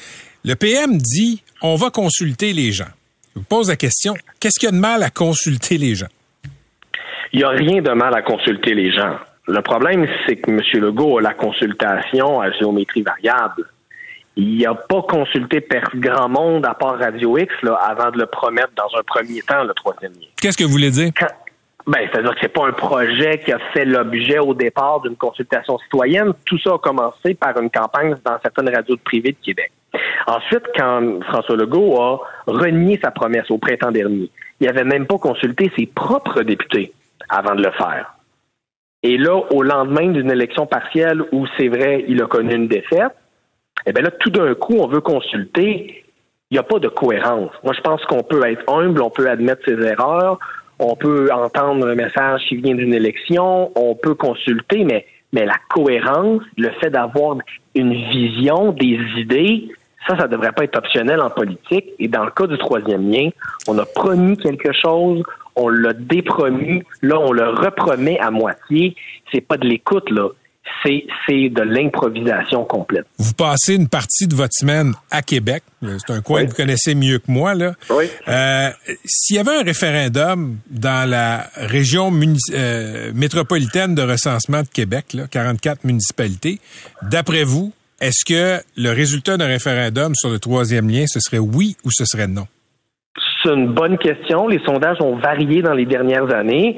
Le 0.44 0.54
PM 0.54 0.98
dit, 0.98 1.42
on 1.62 1.76
va 1.76 1.90
consulter 1.90 2.52
les 2.52 2.72
gens. 2.72 2.92
Je 3.34 3.40
vous 3.40 3.46
pose 3.46 3.68
la 3.68 3.76
question, 3.76 4.14
qu'est-ce 4.38 4.58
qu'il 4.58 4.68
y 4.68 4.72
a 4.72 4.72
de 4.72 4.80
mal 4.80 5.02
à 5.02 5.10
consulter 5.10 5.78
les 5.78 5.94
gens? 5.94 6.08
Il 7.32 7.40
n'y 7.40 7.44
a 7.44 7.50
rien 7.50 7.82
de 7.82 7.90
mal 7.90 8.14
à 8.14 8.22
consulter 8.22 8.74
les 8.74 8.92
gens. 8.92 9.16
Le 9.46 9.62
problème, 9.62 10.06
c'est 10.26 10.36
que 10.36 10.50
M. 10.50 10.60
Legault 10.74 11.18
a 11.18 11.22
la 11.22 11.34
consultation 11.34 12.40
à 12.40 12.50
géométrie 12.52 13.02
variable 13.02 13.64
il 14.38 14.62
n'a 14.62 14.74
pas 14.74 15.02
consulté 15.02 15.66
grand 15.96 16.28
monde 16.28 16.64
à 16.64 16.74
part 16.74 16.96
Radio 16.98 17.36
X 17.36 17.52
là, 17.62 17.74
avant 17.74 18.10
de 18.12 18.18
le 18.18 18.26
promettre 18.26 18.70
dans 18.76 18.96
un 18.96 19.02
premier 19.02 19.40
temps, 19.42 19.64
le 19.64 19.74
troisième 19.74 20.12
lien. 20.12 20.28
Qu'est-ce 20.40 20.56
que 20.56 20.62
vous 20.62 20.70
voulez 20.70 20.92
dire? 20.92 21.10
ben, 21.88 22.06
c'est-à-dire 22.12 22.34
que 22.34 22.38
c'est 22.42 22.52
pas 22.52 22.68
un 22.68 22.72
projet 22.72 23.40
qui 23.44 23.50
a 23.50 23.58
fait 23.72 23.84
l'objet 23.84 24.38
au 24.38 24.54
départ 24.54 25.00
d'une 25.00 25.16
consultation 25.16 25.78
citoyenne. 25.78 26.32
Tout 26.44 26.58
ça 26.58 26.74
a 26.74 26.78
commencé 26.78 27.34
par 27.34 27.58
une 27.60 27.70
campagne 27.70 28.14
dans 28.24 28.38
certaines 28.40 28.72
radios 28.72 28.96
privées 29.04 29.32
de 29.32 29.44
Québec. 29.44 29.72
Ensuite, 30.26 30.64
quand 30.76 31.20
François 31.24 31.56
Legault 31.56 32.00
a 32.00 32.20
renié 32.46 33.00
sa 33.02 33.10
promesse 33.10 33.50
au 33.50 33.58
printemps 33.58 33.90
dernier, 33.90 34.30
il 34.60 34.66
n'avait 34.66 34.84
même 34.84 35.06
pas 35.06 35.18
consulté 35.18 35.72
ses 35.76 35.86
propres 35.86 36.42
députés 36.42 36.92
avant 37.28 37.56
de 37.56 37.62
le 37.62 37.72
faire. 37.72 38.14
Et 39.02 39.16
là, 39.16 39.40
au 39.50 39.62
lendemain 39.62 40.08
d'une 40.08 40.30
élection 40.30 40.66
partielle 40.66 41.22
où 41.32 41.46
c'est 41.56 41.68
vrai, 41.68 42.04
il 42.06 42.22
a 42.22 42.26
connu 42.26 42.54
une 42.54 42.68
défaite, 42.68 43.14
eh 43.86 43.92
bien 43.92 44.02
là, 44.02 44.10
tout 44.10 44.30
d'un 44.30 44.54
coup, 44.54 44.76
on 44.78 44.86
veut 44.86 45.00
consulter. 45.00 46.04
Il 46.50 46.54
n'y 46.54 46.58
a 46.58 46.62
pas 46.62 46.78
de 46.78 46.88
cohérence. 46.88 47.50
Moi, 47.62 47.74
je 47.76 47.80
pense 47.80 48.02
qu'on 48.06 48.22
peut 48.22 48.42
être 48.46 48.62
humble, 48.72 49.02
on 49.02 49.10
peut 49.10 49.28
admettre 49.28 49.62
ses 49.66 49.78
erreurs, 49.86 50.38
on 50.78 50.96
peut 50.96 51.28
entendre 51.32 51.86
un 51.86 51.94
message 51.94 52.42
qui 52.48 52.56
vient 52.56 52.74
d'une 52.74 52.94
élection, 52.94 53.70
on 53.74 53.94
peut 53.94 54.14
consulter, 54.14 54.84
mais, 54.84 55.04
mais 55.32 55.44
la 55.44 55.56
cohérence, 55.68 56.42
le 56.56 56.70
fait 56.80 56.90
d'avoir 56.90 57.36
une 57.74 57.92
vision, 57.92 58.72
des 58.72 58.98
idées, 59.16 59.68
ça, 60.06 60.16
ça 60.16 60.26
ne 60.26 60.32
devrait 60.32 60.52
pas 60.52 60.64
être 60.64 60.78
optionnel 60.78 61.20
en 61.20 61.28
politique. 61.28 61.86
Et 61.98 62.08
dans 62.08 62.24
le 62.24 62.30
cas 62.30 62.46
du 62.46 62.56
troisième 62.56 63.10
lien, 63.10 63.28
on 63.66 63.76
a 63.78 63.84
promis 63.84 64.38
quelque 64.38 64.72
chose, 64.72 65.22
on 65.54 65.68
l'a 65.68 65.92
dépromis, 65.92 66.82
là, 67.02 67.18
on 67.20 67.32
le 67.32 67.48
repromet 67.50 68.18
à 68.20 68.30
moitié. 68.30 68.96
C'est 69.32 69.42
pas 69.42 69.58
de 69.58 69.66
l'écoute, 69.66 70.08
là 70.10 70.28
c'est 70.82 71.48
de 71.48 71.62
l'improvisation 71.62 72.64
complète. 72.64 73.06
Vous 73.18 73.34
passez 73.34 73.74
une 73.74 73.88
partie 73.88 74.26
de 74.26 74.34
votre 74.34 74.52
semaine 74.52 74.94
à 75.10 75.22
Québec. 75.22 75.62
C'est 75.82 76.12
un 76.12 76.20
coin 76.20 76.44
que 76.44 76.50
vous 76.50 76.56
connaissez 76.56 76.94
mieux 76.94 77.18
que 77.18 77.30
moi. 77.30 77.54
Là. 77.54 77.72
Oui. 77.90 78.06
Euh, 78.28 78.70
S'il 79.04 79.36
y 79.36 79.38
avait 79.38 79.56
un 79.56 79.62
référendum 79.62 80.56
dans 80.70 81.08
la 81.08 81.46
région 81.56 82.12
euh, 82.52 83.12
métropolitaine 83.14 83.94
de 83.94 84.02
recensement 84.02 84.62
de 84.62 84.68
Québec, 84.68 85.12
là, 85.14 85.24
44 85.30 85.84
municipalités, 85.84 86.58
d'après 87.02 87.44
vous, 87.44 87.72
est-ce 88.00 88.24
que 88.24 88.62
le 88.76 88.90
résultat 88.90 89.36
d'un 89.36 89.46
référendum 89.46 90.14
sur 90.14 90.30
le 90.30 90.38
troisième 90.38 90.88
lien, 90.88 91.04
ce 91.06 91.20
serait 91.20 91.38
oui 91.38 91.76
ou 91.84 91.90
ce 91.90 92.04
serait 92.04 92.28
non? 92.28 92.46
C'est 93.42 93.54
une 93.54 93.72
bonne 93.72 93.98
question. 93.98 94.48
Les 94.48 94.60
sondages 94.64 94.98
ont 95.00 95.16
varié 95.16 95.62
dans 95.62 95.74
les 95.74 95.86
dernières 95.86 96.32
années. 96.34 96.76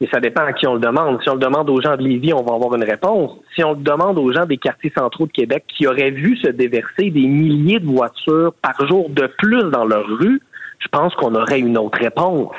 Et 0.00 0.08
ça 0.12 0.20
dépend 0.20 0.44
à 0.44 0.52
qui 0.52 0.66
on 0.66 0.74
le 0.74 0.80
demande. 0.80 1.22
Si 1.22 1.30
on 1.30 1.34
le 1.34 1.40
demande 1.40 1.70
aux 1.70 1.80
gens 1.80 1.96
de 1.96 2.02
Lévis, 2.02 2.34
on 2.34 2.42
va 2.42 2.54
avoir 2.54 2.74
une 2.74 2.84
réponse. 2.84 3.32
Si 3.54 3.64
on 3.64 3.72
le 3.72 3.82
demande 3.82 4.18
aux 4.18 4.30
gens 4.32 4.44
des 4.44 4.58
quartiers 4.58 4.92
centraux 4.96 5.26
de 5.26 5.32
Québec 5.32 5.64
qui 5.68 5.86
auraient 5.86 6.10
vu 6.10 6.36
se 6.36 6.48
déverser 6.48 7.10
des 7.10 7.26
milliers 7.26 7.80
de 7.80 7.86
voitures 7.86 8.52
par 8.60 8.86
jour 8.86 9.08
de 9.08 9.26
plus 9.38 9.62
dans 9.70 9.86
leur 9.86 10.06
rue, 10.06 10.42
je 10.80 10.88
pense 10.88 11.14
qu'on 11.14 11.34
aurait 11.34 11.60
une 11.60 11.78
autre 11.78 11.98
réponse. 11.98 12.52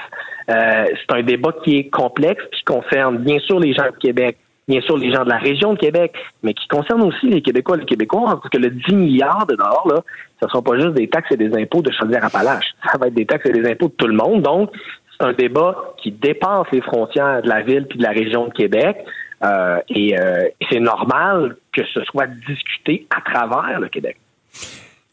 Euh, 0.50 0.86
c'est 0.88 1.16
un 1.16 1.22
débat 1.22 1.54
qui 1.64 1.78
est 1.78 1.90
complexe, 1.90 2.44
qui 2.52 2.64
concerne 2.64 3.18
bien 3.18 3.38
sûr 3.40 3.60
les 3.60 3.74
gens 3.74 3.86
de 3.86 3.98
Québec, 4.00 4.38
bien 4.68 4.82
sûr 4.82 4.98
les 4.98 5.14
gens 5.14 5.24
de 5.24 5.30
la 5.30 5.38
région 5.38 5.74
de 5.74 5.80
Québec, 5.80 6.14
mais 6.42 6.54
qui 6.54 6.68
concerne 6.68 7.04
aussi 7.04 7.28
les 7.28 7.42
Québécois 7.42 7.76
et 7.78 7.82
les 7.82 7.86
Québécois, 7.86 8.26
parce 8.26 8.50
que 8.50 8.58
le 8.58 8.72
10 8.72 8.96
milliards 8.96 9.46
de 9.46 9.56
dollars, 9.56 9.88
là, 9.88 10.02
ce 10.40 10.46
ne 10.46 10.50
sont 10.50 10.62
pas 10.62 10.76
juste 10.80 10.94
des 10.94 11.08
taxes 11.08 11.32
et 11.32 11.38
des 11.38 11.54
impôts 11.56 11.82
de 11.82 11.92
Chaudière-Appalaches. 11.92 12.74
Ça 12.92 12.98
va 12.98 13.08
être 13.08 13.14
des 13.14 13.26
taxes 13.26 13.46
et 13.46 13.54
des 13.54 13.70
impôts 13.70 13.88
de 13.88 13.94
tout 13.94 14.08
le 14.08 14.16
monde. 14.16 14.42
Donc, 14.42 14.72
un 15.20 15.34
débat 15.34 15.76
qui 16.02 16.12
dépasse 16.12 16.68
les 16.72 16.82
frontières 16.82 17.42
de 17.42 17.50
la 17.50 17.62
ville 17.62 17.86
puis 17.88 17.98
de 17.98 18.04
la 18.04 18.12
région 18.12 18.48
de 18.48 18.54
Québec. 18.54 18.98
Euh, 19.44 19.80
et 19.90 20.18
euh, 20.18 20.48
c'est 20.70 20.80
normal 20.80 21.58
que 21.72 21.82
ce 21.94 22.04
soit 22.06 22.28
discuté 22.48 23.08
à 23.16 23.22
travers 23.22 23.80
le 23.80 23.88
Québec. 23.88 24.18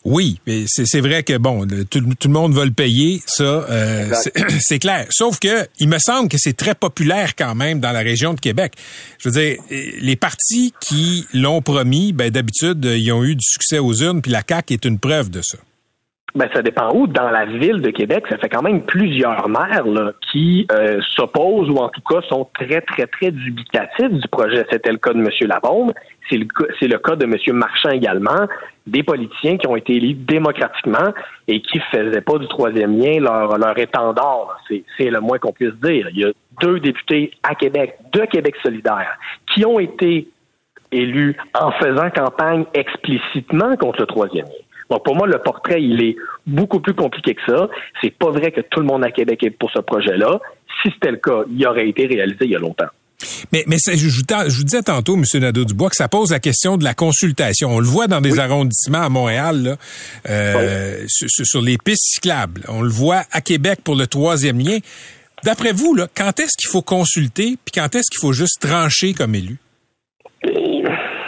Oui, 0.07 0.39
mais 0.47 0.65
c'est 0.67 1.01
vrai 1.01 1.23
que 1.23 1.39
bon, 1.39 1.67
tout, 1.91 2.01
le 2.01 2.31
monde 2.31 2.53
va 2.53 2.67
le 2.67 2.73
payer, 2.73 3.23
ça, 3.25 3.43
euh, 3.43 4.13
c'est 4.61 4.79
clair. 4.79 5.07
Sauf 5.09 5.39
que 5.39 5.67
il 5.79 5.89
me 5.89 5.97
semble 5.99 6.29
que 6.29 6.37
c'est 6.39 6.53
très 6.55 6.75
populaire 6.75 7.35
quand 7.35 7.55
même 7.55 7.81
dans 7.81 7.93
la 7.93 8.01
région 8.01 8.35
de 8.35 8.41
Québec. 8.41 8.75
Je 9.19 9.31
veux 9.31 9.41
dire, 9.41 9.59
les 9.71 10.17
partis 10.17 10.75
qui 10.81 11.27
l'ont 11.33 11.63
promis, 11.63 12.13
ben 12.13 12.31
d'habitude, 12.31 12.85
ils 12.85 13.13
ont 13.13 13.25
eu 13.25 13.35
du 13.35 13.45
succès 13.45 13.79
aux 13.79 13.95
urnes, 13.95 14.21
puis 14.21 14.31
la 14.31 14.43
CAC 14.43 14.73
est 14.73 14.85
une 14.85 14.99
preuve 14.99 15.31
de 15.31 15.41
ça. 15.41 15.57
Ben, 16.37 16.49
ça 16.53 16.63
dépend 16.63 16.93
où. 16.93 17.07
Dans 17.07 17.31
la 17.31 17.45
ville 17.45 17.81
de 17.81 17.91
Québec, 17.91 18.25
ça 18.29 18.37
fait 18.39 18.49
quand 18.49 18.63
même 18.63 18.83
plusieurs 18.83 19.49
maires 19.49 19.87
là, 19.87 20.13
qui 20.33 20.67
euh, 20.73 21.01
s'opposent 21.11 21.71
ou 21.71 21.77
en 21.77 21.89
tout 21.91 22.01
cas 22.01 22.23
sont 22.29 22.49
très, 22.55 22.81
très, 22.81 23.07
très 23.07 23.31
dubitatifs 23.31 24.11
du 24.11 24.29
projet. 24.29 24.67
C'était 24.69 24.91
le 24.91 24.99
cas 24.99 25.13
de 25.13 25.21
M. 25.21 25.29
Labombe. 25.43 25.93
C'est 26.29 26.37
le, 26.37 26.49
c'est 26.81 26.89
le 26.89 26.99
cas 26.99 27.15
de 27.15 27.25
M. 27.25 27.57
Marchand 27.57 27.91
également. 27.91 28.49
Des 28.89 29.05
politiciens 29.05 29.59
qui 29.59 29.69
ont 29.69 29.77
été 29.77 29.95
élus 29.95 30.15
démocratiquement 30.15 31.15
et 31.47 31.61
qui 31.61 31.79
faisaient 31.93 32.21
pas 32.21 32.39
du 32.39 32.49
troisième 32.49 32.99
lien 32.99 33.21
leur, 33.21 33.57
leur 33.57 33.79
étendard. 33.79 34.59
C'est, 34.67 34.83
c'est 34.99 35.11
le 35.11 35.21
moins 35.21 35.39
qu'on 35.39 35.53
puisse 35.53 35.75
dire. 35.85 36.09
Il 36.11 36.19
y 36.19 36.25
a 36.25 36.33
deux 36.61 36.81
députés 36.81 37.31
à 37.45 37.55
Québec, 37.55 37.97
de 38.13 38.23
Québec 38.23 38.57
solidaire, 38.61 39.19
qui 39.55 39.65
ont 39.65 39.79
été 39.79 40.27
élus 40.91 41.37
en 41.55 41.71
faisant 41.73 42.11
campagne 42.11 42.65
explicitement 42.75 43.77
contre 43.77 44.01
le 44.01 44.07
troisième 44.07 44.47
lien. 44.47 44.64
Donc 44.91 45.05
pour 45.05 45.17
moi, 45.17 45.27
le 45.27 45.39
portrait, 45.39 45.83
il 45.83 46.03
est 46.03 46.17
beaucoup 46.47 46.81
plus 46.81 46.95
compliqué 46.95 47.35
que 47.35 47.43
ça. 47.47 47.69
C'est 48.03 48.17
pas 48.17 48.31
vrai 48.31 48.53
que 48.53 48.61
tout 48.61 48.81
le 48.81 48.87
monde 48.87 49.05
à 49.05 49.11
Québec 49.11 49.43
est 49.43 49.51
pour 49.51 49.71
ce 49.71 49.81
projet-là. 49.81 50.41
Si 50.83 50.91
c'était 50.93 51.13
le 51.13 51.19
cas, 51.19 51.45
il 51.51 51.67
aurait 51.67 51.89
été 51.89 52.07
réalisé 52.07 52.45
il 52.45 52.51
y 52.51 52.57
a 52.57 52.59
longtemps. 52.59 52.89
Mais, 53.53 53.65
mais 53.67 53.77
je, 53.87 54.57
vous 54.57 54.65
disais 54.65 54.83
tantôt, 54.83 55.17
M. 55.17 55.25
Nadeau-Dubois, 55.35 55.91
que 55.91 55.97
ça 55.97 56.09
pose 56.09 56.31
la 56.31 56.41
question 56.41 56.77
de 56.77 56.85
la 56.85 56.95
consultation. 56.95 57.71
On 57.71 57.81
le 57.81 57.87
voit 57.87 58.07
dans 58.07 58.21
des 58.21 58.39
arrondissements 58.39 59.03
à 59.03 59.09
Montréal, 59.09 59.63
là, 59.63 59.77
euh, 60.29 61.05
sur, 61.07 61.63
les 61.63 61.79
pistes 61.79 62.15
cyclables. 62.15 62.63
On 62.69 62.83
le 62.83 62.91
voit 62.91 63.23
à 63.31 63.41
Québec 63.41 63.81
pour 63.83 63.95
le 63.95 64.07
troisième 64.07 64.59
lien. 64.59 64.79
D'après 65.45 65.73
vous, 65.73 65.95
là, 65.95 66.09
quand 66.15 66.39
est-ce 66.41 66.57
qu'il 66.59 66.71
faut 66.71 66.83
consulter, 66.83 67.57
puis 67.65 67.73
quand 67.75 67.95
est-ce 67.95 68.11
qu'il 68.11 68.21
faut 68.21 68.33
juste 68.33 68.61
trancher 68.61 69.15
comme 69.15 69.35
élu? 69.35 69.59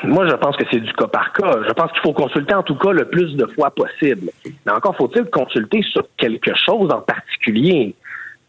Moi, 0.07 0.27
je 0.29 0.35
pense 0.35 0.57
que 0.57 0.64
c'est 0.71 0.81
du 0.81 0.92
cas 0.92 1.09
par 1.09 1.33
cas. 1.33 1.57
Je 1.66 1.73
pense 1.73 1.90
qu'il 1.92 2.01
faut 2.01 2.12
consulter 2.12 2.55
en 2.55 2.62
tout 2.62 2.77
cas 2.77 2.92
le 2.92 3.07
plus 3.07 3.35
de 3.35 3.47
fois 3.47 3.71
possible. 3.71 4.31
Mais 4.45 4.73
encore 4.73 4.97
faut-il 4.97 5.25
consulter 5.25 5.83
sur 5.83 6.05
quelque 6.16 6.53
chose 6.55 6.90
en 6.92 7.01
particulier. 7.01 7.95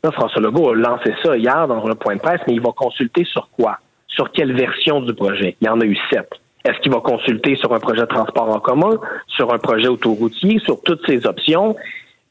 Là, 0.03 0.11
François 0.11 0.41
Legault 0.41 0.69
a 0.69 0.75
lancé 0.75 1.13
ça 1.23 1.35
hier 1.35 1.67
dans 1.67 1.85
un 1.85 1.95
point 1.95 2.15
de 2.15 2.21
presse, 2.21 2.41
mais 2.47 2.53
il 2.53 2.61
va 2.61 2.71
consulter 2.75 3.25
sur 3.25 3.49
quoi? 3.49 3.79
Sur 4.07 4.31
quelle 4.31 4.55
version 4.55 5.01
du 5.01 5.13
projet? 5.13 5.57
Il 5.59 5.65
y 5.65 5.69
en 5.69 5.81
a 5.81 5.85
eu 5.85 5.97
sept. 6.11 6.29
Est-ce 6.63 6.79
qu'il 6.79 6.91
va 6.91 6.99
consulter 6.99 7.55
sur 7.55 7.73
un 7.73 7.79
projet 7.79 8.01
de 8.01 8.05
transport 8.07 8.49
en 8.49 8.59
commun, 8.59 8.99
sur 9.27 9.53
un 9.53 9.57
projet 9.57 9.87
autoroutier, 9.87 10.59
sur 10.59 10.81
toutes 10.83 11.05
ces 11.07 11.25
options? 11.25 11.75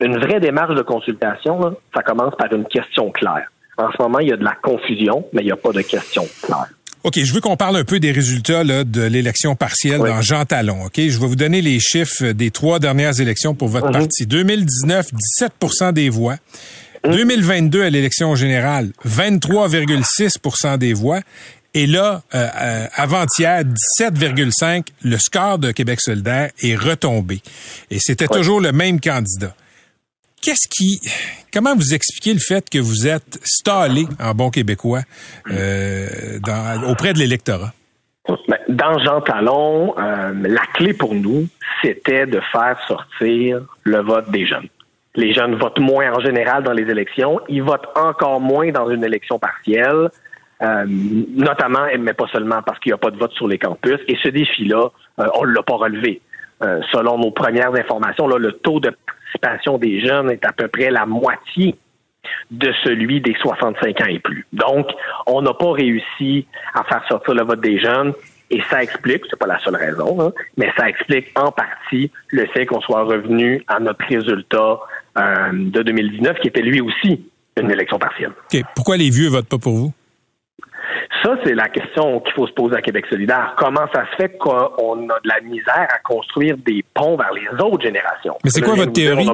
Une 0.01 0.19
vraie 0.19 0.41
démarche 0.41 0.75
de 0.75 0.83
consultation, 0.83 1.77
ça 1.95 2.03
commence 2.03 2.35
par 2.37 2.53
une 2.53 2.67
question 2.67 3.11
claire. 3.11 3.49
En 3.79 3.91
ce 3.91 4.01
moment, 4.01 4.21
il 4.21 4.29
y 4.29 4.33
a 4.33 4.37
de 4.37 4.45
la 4.45 4.55
confusion, 4.55 5.27
mais 5.33 5.43
il 5.43 5.47
n'y 5.47 5.53
a 5.53 5.57
pas 5.57 5.73
de 5.73 5.81
question 5.81 6.23
claire. 6.43 6.69
OK, 7.07 7.23
je 7.23 7.33
veux 7.33 7.41
qu'on 7.41 7.57
parle 7.57 7.77
un 7.77 7.85
peu 7.85 8.01
des 8.01 8.11
résultats 8.11 8.65
là, 8.65 8.83
de 8.83 9.03
l'élection 9.03 9.55
partielle 9.55 10.01
dans 10.01 10.21
Jean 10.23 10.45
Talon. 10.45 10.87
OK, 10.87 10.95
je 10.97 11.21
vais 11.21 11.27
vous 11.29 11.37
donner 11.37 11.63
les 11.63 11.79
chiffres 11.79 12.33
des 12.33 12.51
trois 12.51 12.81
dernières 12.81 13.21
élections 13.21 13.55
pour 13.55 13.69
votre 13.69 13.87
mhm. 13.87 13.93
parti. 13.93 14.27
2019, 14.27 15.07
17% 15.41 15.93
des 15.93 16.09
voix. 16.09 16.35
2022 17.05 17.79
mhm. 17.79 17.85
à 17.85 17.91
l'élection 17.91 18.35
générale, 18.35 18.91
23,6% 19.09 20.79
des 20.79 20.95
voix. 20.95 21.21
Et 21.75 21.87
là, 21.87 22.25
euh, 22.35 22.49
euh, 22.61 22.87
avant-hier, 22.97 23.63
17,5, 24.01 24.87
le 25.03 25.19
score 25.19 25.61
de 25.61 25.71
Québec 25.71 26.01
solidaire 26.01 26.51
est 26.61 26.75
retombé. 26.75 27.41
Et 27.89 28.01
c'était 28.01 28.27
toujours 28.27 28.61
le 28.61 28.73
même 28.73 28.99
candidat. 28.99 29.55
Qu'est-ce 30.47 30.69
qui, 30.69 31.01
comment 31.53 31.75
vous 31.75 31.93
expliquez 31.93 32.33
le 32.33 32.39
fait 32.39 32.71
que 32.71 32.79
vous 32.79 33.09
êtes 33.09 33.41
stallé 33.43 34.05
en 34.23 34.33
bon 34.33 34.51
québécois 34.51 35.01
euh, 35.51 36.07
auprès 36.89 37.13
de 37.13 37.19
l'électorat? 37.19 37.73
Ben, 38.29 38.59
dans 38.69 38.97
Jean 39.01 39.23
Talon, 39.23 39.99
euh, 39.99 40.33
la 40.45 40.63
clé 40.75 40.93
pour 40.93 41.17
nous, 41.17 41.49
c'était 41.83 42.27
de 42.27 42.39
faire 42.53 42.79
sortir 42.87 43.63
le 43.83 43.99
vote 44.03 44.31
des 44.31 44.47
jeunes. 44.47 44.69
Les 45.17 45.35
jeunes 45.35 45.57
votent 45.57 45.81
moins 45.81 46.13
en 46.13 46.21
général 46.21 46.63
dans 46.63 46.75
les 46.75 46.89
élections. 46.89 47.41
Ils 47.49 47.65
votent 47.65 47.89
encore 47.97 48.41
moins 48.41 48.71
dans 48.71 48.89
une 48.89 49.03
élection 49.03 49.41
partielle, 49.41 50.11
euh, 50.63 50.85
notamment, 50.87 51.89
mais 51.99 52.15
pas 52.15 52.29
seulement 52.29 52.63
parce 52.63 52.79
qu'il 52.79 52.91
n'y 52.91 52.95
a 52.95 52.99
pas 52.99 53.11
de 53.11 53.19
vote 53.19 53.33
sur 53.33 53.49
les 53.49 53.59
campus. 53.59 53.99
Et 54.07 54.17
ce 54.23 54.29
défi-là, 54.29 54.91
on 55.19 55.45
ne 55.45 55.51
l'a 55.51 55.63
pas 55.65 55.75
relevé. 55.75 56.21
selon 56.93 57.19
nos 57.19 57.33
premières 57.33 57.75
informations, 57.75 58.29
là, 58.29 58.39
le 58.39 58.53
taux 58.53 58.79
de 58.79 58.95
participation 59.39 59.79
des 59.79 60.01
jeunes 60.01 60.31
est 60.31 60.45
à 60.45 60.53
peu 60.53 60.69
près 60.69 60.91
la 60.91 61.07
moitié 61.07 61.75
de 62.51 62.73
celui 62.85 63.21
des 63.21 63.35
65 63.41 64.01
ans 64.01 64.07
et 64.09 64.19
plus. 64.19 64.47
Donc, 64.53 64.89
on 65.27 65.43
n'a 65.43 65.55
pas 65.55 65.73
réussi 65.73 66.47
à 66.75 66.83
faire 66.85 67.05
sortir 67.09 67.35
le 67.35 67.45
vote 67.45 67.61
des 67.61 67.79
jeunes 67.79 68.13
et 68.51 68.61
ça 68.71 68.83
explique, 68.83 69.23
c'est 69.29 69.39
pas 69.39 69.47
la 69.47 69.59
seule 69.61 69.77
raison, 69.77 70.21
hein, 70.21 70.33
mais 70.57 70.71
ça 70.77 70.89
explique 70.89 71.27
en 71.37 71.51
partie 71.51 72.11
le 72.29 72.47
fait 72.47 72.67
qu'on 72.67 72.81
soit 72.81 73.03
revenu 73.03 73.63
à 73.67 73.81
notre 73.81 74.05
résultat 74.07 74.79
euh, 75.19 75.51
de 75.53 75.83
2019, 75.83 76.39
qui 76.41 76.49
était 76.49 76.63
lui 76.63 76.81
aussi 76.81 77.29
une 77.57 77.71
élection 77.71 77.99
partielle. 77.99 78.33
Pourquoi 78.75 78.97
les 78.97 79.11
vieux 79.11 79.29
votent 79.29 79.49
pas 79.49 79.59
pour 79.59 79.75
vous? 79.75 79.93
Ça, 81.23 81.37
c'est 81.45 81.55
la 81.55 81.69
question 81.69 82.21
qu'il 82.21 82.33
faut 82.35 82.47
se 82.47 82.53
poser 82.53 82.77
à 82.77 82.83
Québec 82.83 83.07
solidaire. 83.11 83.55
Comment 83.57 83.87
ça 83.93 84.05
se 84.11 84.17
fait 84.17 84.37
qu'on 84.39 85.09
a 85.09 85.21
de 85.21 85.29
la 85.29 85.41
misère 85.41 85.89
à 85.91 85.99
construire 86.05 86.57
des 86.59 86.85
ponts 86.95 87.17
vers 87.17 87.33
les 87.33 87.49
autres 87.63 87.83
générations? 87.83 88.37
Mais 88.45 88.51
c'est 88.51 88.63
quoi 88.63 88.75
votre 88.75 88.93
théorie? 88.93 89.29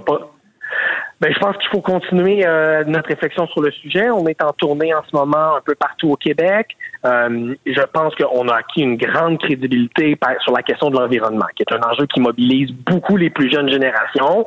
Ben, 1.23 1.33
je 1.33 1.39
pense 1.39 1.57
qu'il 1.59 1.69
faut 1.71 1.81
continuer 1.81 2.45
euh, 2.45 2.83
notre 2.85 3.09
réflexion 3.09 3.47
sur 3.47 3.63
le 3.63 3.71
sujet. 3.71 4.11
On 4.11 4.27
est 4.27 4.43
en 4.43 4.53
tournée 4.53 4.93
en 4.93 5.05
ce 5.09 5.15
moment 5.15 5.55
un 5.55 5.61
peu 5.65 5.77
partout 5.77 6.11
au 6.11 6.17
Québec. 6.17 6.77
Euh, 7.05 7.55
je 7.65 7.83
pense 7.93 8.13
qu'on 8.17 8.49
a 8.49 8.57
acquis 8.57 8.81
une 8.81 8.97
grande 8.97 9.39
crédibilité 9.39 10.19
sur 10.41 10.53
la 10.53 10.63
question 10.63 10.91
de 10.91 10.99
l'environnement, 10.99 11.47
qui 11.55 11.63
est 11.63 11.73
un 11.73 11.81
enjeu 11.89 12.07
qui 12.07 12.19
mobilise 12.19 12.73
beaucoup 12.73 13.17
les 13.17 13.31
plus 13.31 13.53
jeunes 13.53 13.71
générations. 13.71 14.45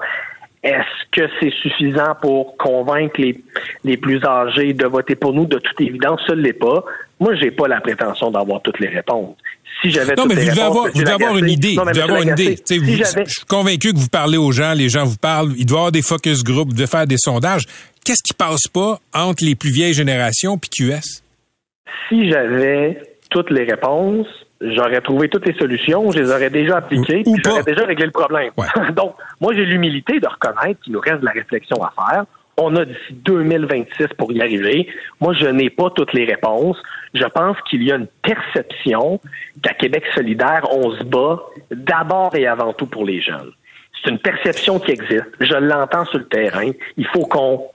Est-ce 0.65 1.11
que 1.11 1.29
c'est 1.39 1.53
suffisant 1.61 2.15
pour 2.19 2.57
convaincre 2.57 3.21
les, 3.21 3.39
les 3.83 3.97
plus 3.97 4.19
âgés 4.25 4.73
de 4.73 4.87
voter 4.87 5.13
pour 5.13 5.31
nous? 5.31 5.45
De 5.45 5.59
toute 5.59 5.79
évidence, 5.79 6.19
ce 6.25 6.31
ne 6.31 6.41
l'est 6.41 6.53
pas. 6.53 6.83
Moi, 7.19 7.35
j'ai 7.35 7.51
pas 7.51 7.67
la 7.67 7.79
prétention 7.81 8.31
d'avoir 8.31 8.63
toutes 8.63 8.79
les 8.79 8.87
réponses. 8.89 9.37
Si 9.81 9.91
j'avais 9.91 10.15
non, 10.15 10.25
mais 10.25 10.33
vous 10.33 10.49
devez 10.49 10.61
avoir, 10.61 10.87
vous 10.87 10.99
devez 10.99 11.11
avoir 11.11 11.37
une 11.37 11.49
idée. 11.49 11.75
vous 11.77 11.85
devez 11.85 12.01
avoir 12.01 12.21
une 12.23 12.29
idée. 12.29 12.57
je 12.67 13.23
suis 13.27 13.45
convaincu 13.47 13.93
que 13.93 13.99
vous 13.99 14.09
parlez 14.09 14.37
aux 14.37 14.51
gens, 14.51 14.73
les 14.73 14.89
gens 14.89 15.05
vous 15.05 15.17
parlent. 15.17 15.51
Il 15.55 15.67
doit 15.67 15.77
y 15.77 15.79
avoir 15.81 15.91
des 15.91 16.01
focus 16.01 16.43
groups, 16.43 16.69
vous 16.69 16.75
devez 16.75 16.87
faire 16.87 17.05
des 17.05 17.17
sondages. 17.19 17.65
Qu'est-ce 18.03 18.23
qui 18.23 18.33
passe 18.33 18.67
pas 18.67 18.99
entre 19.13 19.45
les 19.45 19.53
plus 19.53 19.71
vieilles 19.71 19.93
générations 19.93 20.57
puis 20.57 20.71
QS? 20.71 21.21
Si 22.09 22.31
j'avais 22.31 23.01
toutes 23.29 23.51
les 23.51 23.65
réponses, 23.65 24.27
j'aurais 24.61 25.01
trouvé 25.01 25.29
toutes 25.29 25.45
les 25.45 25.53
solutions, 25.53 26.11
je 26.11 26.19
les 26.19 26.31
aurais 26.31 26.49
déjà 26.49 26.77
appliquées, 26.77 27.23
puis 27.23 27.33
j'aurais 27.43 27.63
déjà 27.63 27.85
réglé 27.85 28.05
le 28.05 28.11
problème. 28.11 28.51
Donc, 28.95 29.15
moi, 29.41 29.53
j'ai 29.53 29.65
l'humilité 29.65 30.19
de 30.19 30.27
reconnaître 30.27 30.81
qu'il 30.81 30.93
nous 30.93 30.99
reste 30.99 31.21
de 31.21 31.25
la 31.25 31.31
réflexion 31.31 31.77
à 31.83 31.93
faire. 31.95 32.25
On 32.57 32.73
a 32.77 32.85
d'ici 32.85 33.11
2026 33.11 34.07
pour 34.17 34.31
y 34.31 34.41
arriver. 34.41 34.87
Moi, 35.19 35.33
je 35.33 35.45
n'ai 35.45 35.69
pas 35.69 35.89
toutes 35.89 36.13
les 36.13 36.23
réponses. 36.23 36.81
Je 37.13 37.25
pense 37.25 37.57
qu'il 37.69 37.83
y 37.83 37.91
a 37.91 37.95
une 37.95 38.07
perception 38.21 39.19
qu'à 39.61 39.73
Québec 39.73 40.05
solidaire, 40.13 40.65
on 40.71 40.91
se 40.91 41.03
bat 41.03 41.41
d'abord 41.69 42.33
et 42.35 42.47
avant 42.47 42.71
tout 42.71 42.87
pour 42.87 43.05
les 43.05 43.21
jeunes. 43.21 43.51
C'est 44.01 44.09
une 44.09 44.19
perception 44.19 44.79
qui 44.79 44.91
existe. 44.91 45.25
Je 45.41 45.55
l'entends 45.55 46.05
sur 46.05 46.19
le 46.19 46.27
terrain. 46.27 46.71
Il 46.95 47.07
faut 47.07 47.25
qu'on 47.25 47.67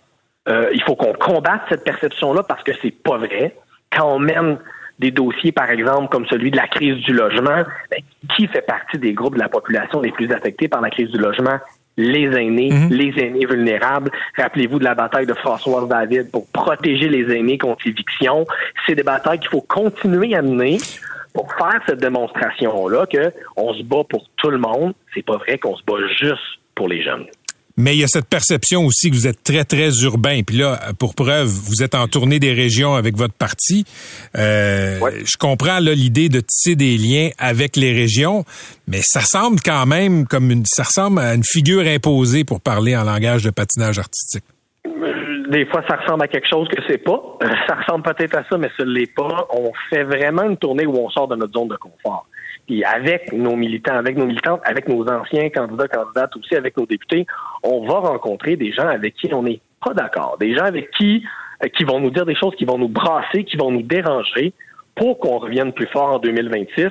euh, 0.48 0.70
il 0.72 0.82
faut 0.82 0.96
qu'on 0.96 1.12
combatte 1.12 1.62
cette 1.68 1.84
perception-là 1.84 2.42
parce 2.42 2.62
que 2.62 2.72
c'est 2.80 2.90
pas 2.90 3.18
vrai. 3.18 3.54
Quand 3.92 4.14
on 4.14 4.18
mène 4.18 4.58
des 5.00 5.10
dossiers, 5.10 5.50
par 5.50 5.70
exemple, 5.70 6.08
comme 6.08 6.26
celui 6.26 6.50
de 6.50 6.56
la 6.56 6.68
crise 6.68 6.96
du 6.96 7.12
logement, 7.12 7.64
ben, 7.90 8.00
qui 8.36 8.46
fait 8.46 8.62
partie 8.62 8.98
des 8.98 9.14
groupes 9.14 9.34
de 9.34 9.40
la 9.40 9.48
population 9.48 10.00
les 10.00 10.12
plus 10.12 10.30
affectés 10.30 10.68
par 10.68 10.80
la 10.80 10.90
crise 10.90 11.10
du 11.10 11.18
logement? 11.18 11.58
les 11.96 12.26
aînés, 12.34 12.70
les 12.88 13.12
aînés 13.18 13.44
vulnérables. 13.44 14.10
Rappelez-vous 14.38 14.78
de 14.78 14.84
la 14.84 14.94
bataille 14.94 15.26
de 15.26 15.34
Françoise 15.34 15.86
David 15.86 16.30
pour 16.30 16.46
protéger 16.48 17.08
les 17.08 17.36
aînés 17.36 17.58
contre 17.58 17.82
l'éviction. 17.84 18.46
C'est 18.86 18.94
des 18.94 19.02
batailles 19.02 19.38
qu'il 19.38 19.50
faut 19.50 19.60
continuer 19.60 20.34
à 20.34 20.40
mener 20.40 20.78
pour 21.34 21.52
faire 21.54 21.80
cette 21.86 22.00
démonstration-là 22.00 23.06
que 23.06 23.32
on 23.56 23.74
se 23.74 23.82
bat 23.82 24.04
pour 24.08 24.24
tout 24.36 24.50
le 24.50 24.58
monde. 24.58 24.94
C'est 25.12 25.24
pas 25.24 25.36
vrai 25.36 25.58
qu'on 25.58 25.76
se 25.76 25.84
bat 25.84 25.98
juste 26.18 26.40
pour 26.74 26.88
les 26.88 27.02
jeunes. 27.02 27.26
Mais 27.80 27.94
il 27.96 28.00
y 28.00 28.04
a 28.04 28.08
cette 28.08 28.28
perception 28.28 28.84
aussi 28.84 29.10
que 29.10 29.14
vous 29.16 29.26
êtes 29.26 29.42
très, 29.42 29.64
très 29.64 29.90
urbain. 30.02 30.42
Puis 30.46 30.56
là, 30.56 30.78
pour 30.98 31.14
preuve, 31.14 31.48
vous 31.48 31.82
êtes 31.82 31.94
en 31.94 32.06
tournée 32.08 32.38
des 32.38 32.52
régions 32.52 32.94
avec 32.94 33.16
votre 33.16 33.34
parti. 33.34 33.84
Euh, 34.36 34.98
Je 35.24 35.36
comprends 35.38 35.78
l'idée 35.80 36.28
de 36.28 36.40
tisser 36.40 36.76
des 36.76 36.96
liens 36.98 37.30
avec 37.38 37.76
les 37.76 37.92
régions, 37.92 38.44
mais 38.86 39.00
ça 39.02 39.20
semble 39.20 39.60
quand 39.60 39.86
même 39.86 40.26
comme 40.26 40.50
une, 40.50 40.64
ça 40.66 40.82
ressemble 40.82 41.20
à 41.20 41.34
une 41.34 41.44
figure 41.44 41.86
imposée 41.86 42.44
pour 42.44 42.60
parler 42.60 42.96
en 42.96 43.04
langage 43.04 43.44
de 43.44 43.50
patinage 43.50 43.98
artistique. 43.98 44.44
Des 45.50 45.66
fois, 45.66 45.82
ça 45.88 45.96
ressemble 45.96 46.22
à 46.22 46.28
quelque 46.28 46.48
chose 46.48 46.68
que 46.68 46.80
c'est 46.88 46.98
pas. 46.98 47.20
Ça 47.66 47.74
ressemble 47.74 48.04
peut-être 48.04 48.36
à 48.36 48.44
ça, 48.48 48.56
mais 48.56 48.70
ce 48.76 48.84
l'est 48.84 49.12
pas. 49.12 49.48
On 49.52 49.72
fait 49.88 50.04
vraiment 50.04 50.44
une 50.44 50.56
tournée 50.56 50.86
où 50.86 50.96
on 50.96 51.10
sort 51.10 51.26
de 51.26 51.34
notre 51.34 51.52
zone 51.52 51.68
de 51.68 51.76
confort. 51.76 52.26
Avec 52.84 53.32
nos 53.32 53.56
militants, 53.56 53.96
avec 53.96 54.16
nos 54.16 54.26
militantes, 54.26 54.60
avec 54.64 54.88
nos 54.88 55.06
anciens 55.08 55.48
candidats, 55.50 55.88
candidates 55.88 56.36
aussi, 56.36 56.54
avec 56.54 56.76
nos 56.76 56.86
députés, 56.86 57.26
on 57.62 57.86
va 57.86 58.00
rencontrer 58.00 58.56
des 58.56 58.72
gens 58.72 58.88
avec 58.88 59.14
qui 59.14 59.32
on 59.34 59.42
n'est 59.42 59.60
pas 59.84 59.94
d'accord, 59.94 60.36
des 60.38 60.54
gens 60.54 60.64
avec 60.64 60.90
qui 60.92 61.24
euh, 61.62 61.68
qui 61.68 61.84
vont 61.84 62.00
nous 62.00 62.10
dire 62.10 62.24
des 62.24 62.34
choses 62.34 62.54
qui 62.56 62.64
vont 62.64 62.78
nous 62.78 62.88
brasser, 62.88 63.44
qui 63.44 63.56
vont 63.56 63.70
nous 63.70 63.82
déranger 63.82 64.52
pour 64.94 65.18
qu'on 65.18 65.38
revienne 65.38 65.72
plus 65.72 65.86
fort 65.86 66.14
en 66.14 66.18
2026. 66.18 66.88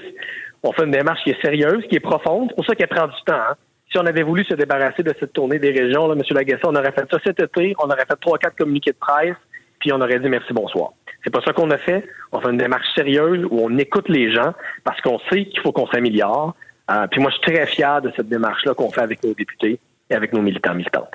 On 0.63 0.71
fait 0.73 0.84
une 0.84 0.91
démarche 0.91 1.23
qui 1.23 1.32
est 1.32 1.41
sérieuse, 1.41 1.84
qui 1.89 1.95
est 1.95 2.01
profonde. 2.01 2.47
C'est 2.49 2.55
pour 2.55 2.65
ça 2.65 2.75
qu'elle 2.75 2.88
prend 2.88 3.07
du 3.07 3.21
temps. 3.25 3.34
Hein. 3.34 3.55
Si 3.91 3.97
on 3.97 4.05
avait 4.05 4.23
voulu 4.23 4.43
se 4.45 4.53
débarrasser 4.53 5.01
de 5.01 5.13
cette 5.19 5.34
tournée 5.34 5.57
des 5.57 5.71
régions, 5.71 6.07
là, 6.07 6.13
M. 6.13 6.21
Lagassa, 6.30 6.67
on 6.67 6.75
aurait 6.75 6.91
fait 6.91 7.05
ça 7.09 7.17
cet 7.25 7.39
été, 7.39 7.73
on 7.80 7.86
aurait 7.86 8.05
fait 8.05 8.19
trois, 8.21 8.38
quatre 8.38 8.55
communiqués 8.55 8.91
de 8.91 8.97
presse, 8.97 9.36
puis 9.80 9.91
on 9.91 10.01
aurait 10.01 10.19
dit 10.19 10.30
merci, 10.30 10.53
bonsoir. 10.53 10.91
C'est 11.23 11.30
pas 11.30 11.41
ça 11.41 11.53
qu'on 11.53 11.69
a 11.71 11.77
fait. 11.77 12.07
On 12.32 12.39
fait 12.39 12.49
une 12.49 12.57
démarche 12.57 12.88
sérieuse 12.95 13.45
où 13.49 13.59
on 13.61 13.77
écoute 13.77 14.07
les 14.07 14.32
gens 14.34 14.53
parce 14.84 15.01
qu'on 15.01 15.19
sait 15.30 15.45
qu'il 15.45 15.59
faut 15.61 15.71
qu'on 15.71 15.88
s'améliore. 15.88 16.55
Euh, 16.89 17.07
puis 17.07 17.21
moi, 17.21 17.30
je 17.30 17.38
suis 17.38 17.53
très 17.53 17.65
fier 17.67 18.01
de 18.01 18.11
cette 18.15 18.30
démarche-là 18.30 18.73
qu'on 18.73 18.91
fait 18.91 19.01
avec 19.01 19.23
nos 19.23 19.34
députés 19.34 19.80
et 20.09 20.15
avec 20.15 20.34
nos 20.34 20.41
militants 20.41 20.73
militantes. 20.73 21.13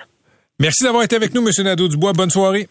Merci 0.61 0.85
d'avoir 0.85 1.03
été 1.03 1.17
avec 1.17 1.35
nous, 1.35 1.43
M. 1.43 1.51
Nadeau-Dubois. 1.65 2.13
Bonne 2.13 2.31
soirée. 2.31 2.69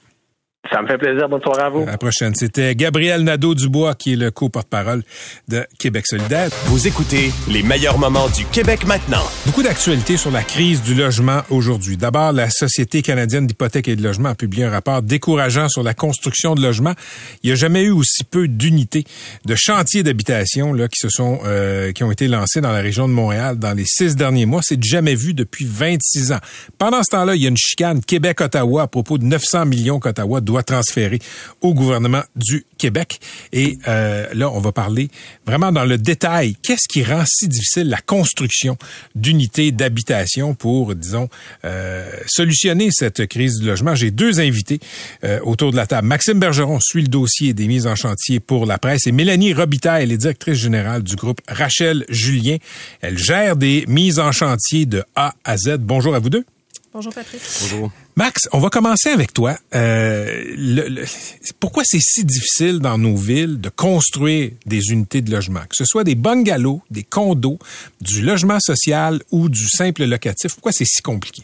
Ça 0.72 0.82
me 0.82 0.88
fait 0.88 0.98
plaisir. 0.98 1.28
Bonne 1.28 1.42
soirée 1.42 1.64
à 1.64 1.70
vous. 1.70 1.82
À 1.82 1.92
la 1.92 1.98
prochaine. 1.98 2.34
C'était 2.36 2.74
Gabriel 2.74 3.24
Nadeau-Dubois 3.24 3.96
qui 3.96 4.14
est 4.14 4.16
le 4.16 4.32
co-porte-parole 4.32 5.04
de 5.50 5.66
Québec 5.78 6.08
solidaire. 6.08 6.50
Vous 6.66 6.88
écoutez 6.88 7.32
les 7.50 7.64
meilleurs 7.64 8.00
moments 8.00 8.30
du 8.30 8.46
Québec 8.46 8.86
maintenant. 8.88 9.24
Beaucoup 9.46 9.62
d'actualités 9.62 10.16
sur 10.16 10.32
la 10.32 10.42
crise 10.42 10.82
du 10.82 10.96
logement 10.96 11.42
aujourd'hui. 11.50 11.98
D'abord, 11.98 12.32
la 12.32 12.50
Société 12.50 13.02
canadienne 13.02 13.46
d'hypothèques 13.46 13.90
et 13.90 13.98
de 13.98 14.04
logement 14.04 14.30
a 14.30 14.36
publié 14.36 14.64
un 14.64 14.70
rapport 14.70 15.02
décourageant 15.02 15.68
sur 15.68 15.84
la 15.84 15.94
construction 15.94 16.56
de 16.56 16.62
logements. 16.62 16.94
Il 17.44 17.48
n'y 17.48 17.52
a 17.52 17.56
jamais 17.56 17.84
eu 17.84 17.92
aussi 17.92 18.24
peu 18.24 18.48
d'unités 18.48 19.04
de 19.46 19.56
chantiers 19.56 20.02
d'habitation 20.02 20.72
là 20.72 20.88
qui 20.88 21.00
se 21.00 21.10
sont 21.10 21.40
euh, 21.46 21.92
qui 21.92 22.06
ont 22.06 22.12
été 22.12 22.30
lancés 22.30 22.62
dans 22.62 22.72
la 22.72 22.80
région 22.80 23.10
de 23.10 23.14
Montréal 23.14 23.60
dans 23.60 23.74
les 23.74 23.86
six 23.86 24.16
derniers 24.16 24.46
mois. 24.46 24.62
C'est 24.64 24.82
jamais 24.82 25.16
vu 25.16 25.34
depuis 25.34 25.66
26 25.66 26.32
ans. 26.32 26.40
Pendant 26.78 27.04
ce 27.04 27.12
temps-là, 27.12 27.36
il 27.36 27.42
y 27.42 27.46
a 27.46 27.50
une 27.50 27.58
chicane 27.58 28.00
Québec-Ottawa 28.00 28.84
à 28.84 28.88
propos 28.88 29.18
de 29.18 29.26
900 29.26 29.66
millions 29.66 30.00
qu'Ottawa 30.00 30.40
doit 30.40 30.53
au 31.62 31.74
gouvernement 31.74 32.24
du 32.36 32.66
Québec. 32.78 33.20
Et 33.52 33.78
euh, 33.88 34.28
là, 34.34 34.50
on 34.52 34.60
va 34.60 34.72
parler 34.72 35.10
vraiment 35.46 35.72
dans 35.72 35.86
le 35.86 35.98
détail. 35.98 36.56
Qu'est-ce 36.62 36.88
qui 36.88 37.04
rend 37.04 37.24
si 37.26 37.48
difficile 37.48 37.90
la 37.90 38.02
construction 38.02 38.78
d'unités 39.16 39.72
d'habitation 39.72 40.54
pour, 40.54 40.96
disons, 40.96 41.30
euh, 41.66 42.10
solutionner 42.28 42.90
cette 42.92 43.26
crise 43.28 43.60
du 43.60 43.68
logement? 43.68 43.96
J'ai 43.96 44.12
deux 44.12 44.40
invités 44.40 44.80
euh, 45.24 45.40
autour 45.44 45.72
de 45.72 45.78
la 45.78 45.88
table. 45.88 46.08
Maxime 46.08 46.40
Bergeron 46.40 46.80
suit 46.80 47.04
le 47.04 47.08
dossier 47.08 47.54
des 47.54 47.68
mises 47.68 47.88
en 47.88 47.96
chantier 47.96 48.40
pour 48.40 48.66
la 48.66 48.78
presse 48.78 49.08
et 49.08 49.12
Mélanie 49.12 49.54
Robitaille, 49.54 50.04
elle 50.04 50.12
est 50.12 50.18
directrice 50.18 50.58
générale 50.58 51.04
du 51.04 51.16
groupe 51.16 51.42
Rachel 51.48 52.06
Julien. 52.10 52.58
Elle 53.02 53.18
gère 53.18 53.56
des 53.56 53.86
mises 53.88 54.20
en 54.20 54.32
chantier 54.32 54.86
de 54.86 55.04
A 55.16 55.34
à 55.44 55.58
Z. 55.58 55.78
Bonjour 55.80 56.16
à 56.16 56.20
vous 56.20 56.30
deux. 56.30 56.46
Bonjour 56.94 57.12
Patrick. 57.12 57.42
Bonjour. 57.62 57.92
Max, 58.16 58.48
on 58.52 58.60
va 58.60 58.70
commencer 58.70 59.10
avec 59.10 59.34
toi. 59.34 59.58
Euh, 59.74 60.44
le, 60.56 61.06
pourquoi 61.60 61.84
c'est 61.84 62.00
si 62.00 62.24
difficile 62.24 62.80
dans 62.80 63.00
nos 63.00 63.16
villes 63.16 63.60
de 63.60 63.70
construire 63.70 64.52
des 64.68 64.92
unités 64.92 65.22
de 65.22 65.32
logement, 65.32 65.62
que 65.62 65.76
ce 65.76 65.86
soit 65.86 66.04
des 66.04 66.14
bungalows, 66.14 66.84
des 66.92 67.04
condos, 67.04 67.58
du 68.00 68.22
logement 68.22 68.60
social 68.60 69.22
ou 69.32 69.50
du 69.50 69.68
simple 69.68 70.06
locatif? 70.06 70.54
Pourquoi 70.54 70.72
c'est 70.72 70.86
si 70.86 71.02
compliqué? 71.02 71.44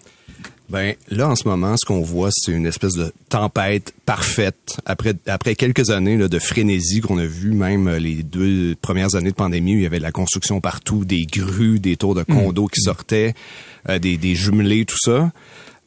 Ben 0.69 0.93
là 1.09 1.27
en 1.27 1.35
ce 1.35 1.47
moment, 1.47 1.75
ce 1.77 1.85
qu'on 1.85 2.01
voit, 2.01 2.29
c'est 2.31 2.51
une 2.51 2.67
espèce 2.67 2.93
de 2.93 3.11
tempête 3.29 3.93
parfaite 4.05 4.77
après 4.85 5.13
après 5.25 5.55
quelques 5.55 5.89
années 5.89 6.15
là, 6.15 6.27
de 6.27 6.37
frénésie 6.37 7.01
qu'on 7.01 7.17
a 7.17 7.25
vu, 7.25 7.53
même 7.53 7.89
les 7.89 8.21
deux 8.21 8.75
premières 8.79 9.15
années 9.15 9.31
de 9.31 9.35
pandémie 9.35 9.73
où 9.73 9.77
il 9.77 9.83
y 9.83 9.87
avait 9.87 9.97
de 9.97 10.03
la 10.03 10.11
construction 10.11 10.61
partout, 10.61 11.05
des 11.05 11.25
grues, 11.25 11.79
des 11.79 11.97
tours 11.97 12.13
de 12.13 12.23
condos 12.23 12.67
qui 12.67 12.81
sortaient, 12.81 13.33
euh, 13.89 13.97
des, 13.97 14.17
des 14.17 14.35
jumelés, 14.35 14.85
tout 14.85 14.99
ça. 14.99 15.31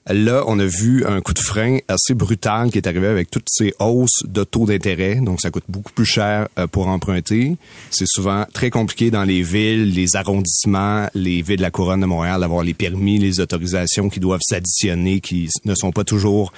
Là, 0.09 0.43
on 0.49 0.59
a 0.59 0.65
vu 0.65 1.07
un 1.07 1.21
coup 1.21 1.33
de 1.33 1.39
frein 1.39 1.79
assez 1.87 2.15
brutal 2.15 2.73
qui 2.73 2.79
est 2.79 2.89
arrivé 2.89 3.07
avec 3.07 3.31
toutes 3.31 3.47
ces 3.49 3.73
hausses 3.79 4.25
de 4.25 4.43
taux 4.43 4.67
d'intérêt. 4.67 5.17
Donc, 5.17 5.41
ça 5.41 5.51
coûte 5.51 5.65
beaucoup 5.69 5.93
plus 5.93 6.05
cher 6.05 6.49
euh, 6.59 6.67
pour 6.67 6.89
emprunter. 6.89 7.57
C'est 7.91 8.09
souvent 8.09 8.45
très 8.53 8.71
compliqué 8.71 9.13
dans 9.13 9.23
les 9.23 9.43
villes, 9.43 9.93
les 9.93 10.17
arrondissements, 10.17 11.07
les 11.15 11.43
villes 11.43 11.59
de 11.59 11.63
la 11.63 11.71
couronne 11.71 12.01
de 12.01 12.07
Montréal 12.07 12.41
d'avoir 12.41 12.65
les 12.65 12.75
permis, 12.75 13.19
les 13.19 13.39
autorisations 13.39 14.09
qui 14.09 14.19
doivent 14.19 14.41
s'additionner, 14.43 15.21
qui 15.21 15.49
ne 15.65 15.75
sont 15.77 15.93
pas 15.93 16.05
toujours 16.05 16.53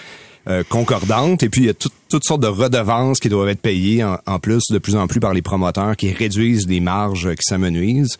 euh, 0.48 0.62
concordantes. 0.66 1.42
Et 1.42 1.50
puis, 1.50 1.62
il 1.62 1.66
y 1.66 1.70
a 1.70 1.74
toutes 1.74 2.24
sortes 2.24 2.42
de 2.42 2.46
redevances 2.46 3.20
qui 3.20 3.28
doivent 3.28 3.50
être 3.50 3.60
payées 3.60 4.02
en, 4.04 4.38
plus, 4.38 4.62
de 4.70 4.78
plus 4.78 4.96
en 4.96 5.06
plus 5.06 5.20
par 5.20 5.34
les 5.34 5.42
promoteurs 5.42 5.96
qui 5.96 6.12
réduisent 6.12 6.66
les 6.66 6.80
marges 6.80 7.34
qui 7.34 7.42
s'amenuisent. 7.42 8.16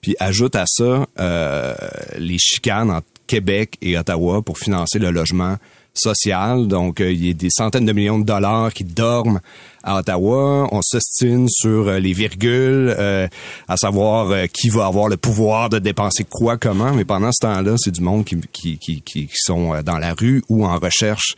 Puis 0.00 0.16
ajoute 0.18 0.54
à 0.56 0.64
ça 0.66 1.06
euh, 1.18 1.74
les 2.18 2.38
chicanes 2.38 2.90
entre 2.90 3.06
Québec 3.26 3.76
et 3.82 3.96
Ottawa 3.98 4.42
pour 4.42 4.58
financer 4.58 4.98
le 4.98 5.10
logement 5.10 5.56
social. 5.94 6.66
Donc, 6.66 7.00
euh, 7.00 7.12
il 7.12 7.26
y 7.26 7.30
a 7.30 7.32
des 7.32 7.50
centaines 7.50 7.86
de 7.86 7.92
millions 7.92 8.18
de 8.18 8.24
dollars 8.24 8.72
qui 8.72 8.84
dorment 8.84 9.40
à 9.82 9.98
Ottawa. 9.98 10.68
On 10.72 10.82
s'estime 10.82 11.48
sur 11.48 11.88
euh, 11.88 11.98
les 11.98 12.12
virgules, 12.12 12.94
euh, 12.98 13.28
à 13.68 13.76
savoir 13.76 14.48
qui 14.52 14.68
va 14.68 14.86
avoir 14.86 15.08
le 15.08 15.16
pouvoir 15.16 15.68
de 15.68 15.78
dépenser 15.78 16.24
quoi, 16.28 16.56
comment. 16.56 16.92
Mais 16.92 17.04
pendant 17.04 17.30
ce 17.32 17.46
temps-là, 17.46 17.76
c'est 17.78 17.92
du 17.92 18.00
monde 18.00 18.24
qui, 18.24 18.40
qui, 18.52 18.78
qui, 18.78 19.02
qui, 19.02 19.28
sont 19.32 19.80
dans 19.82 19.98
la 19.98 20.14
rue 20.14 20.42
ou 20.48 20.66
en 20.66 20.78
recherche 20.78 21.36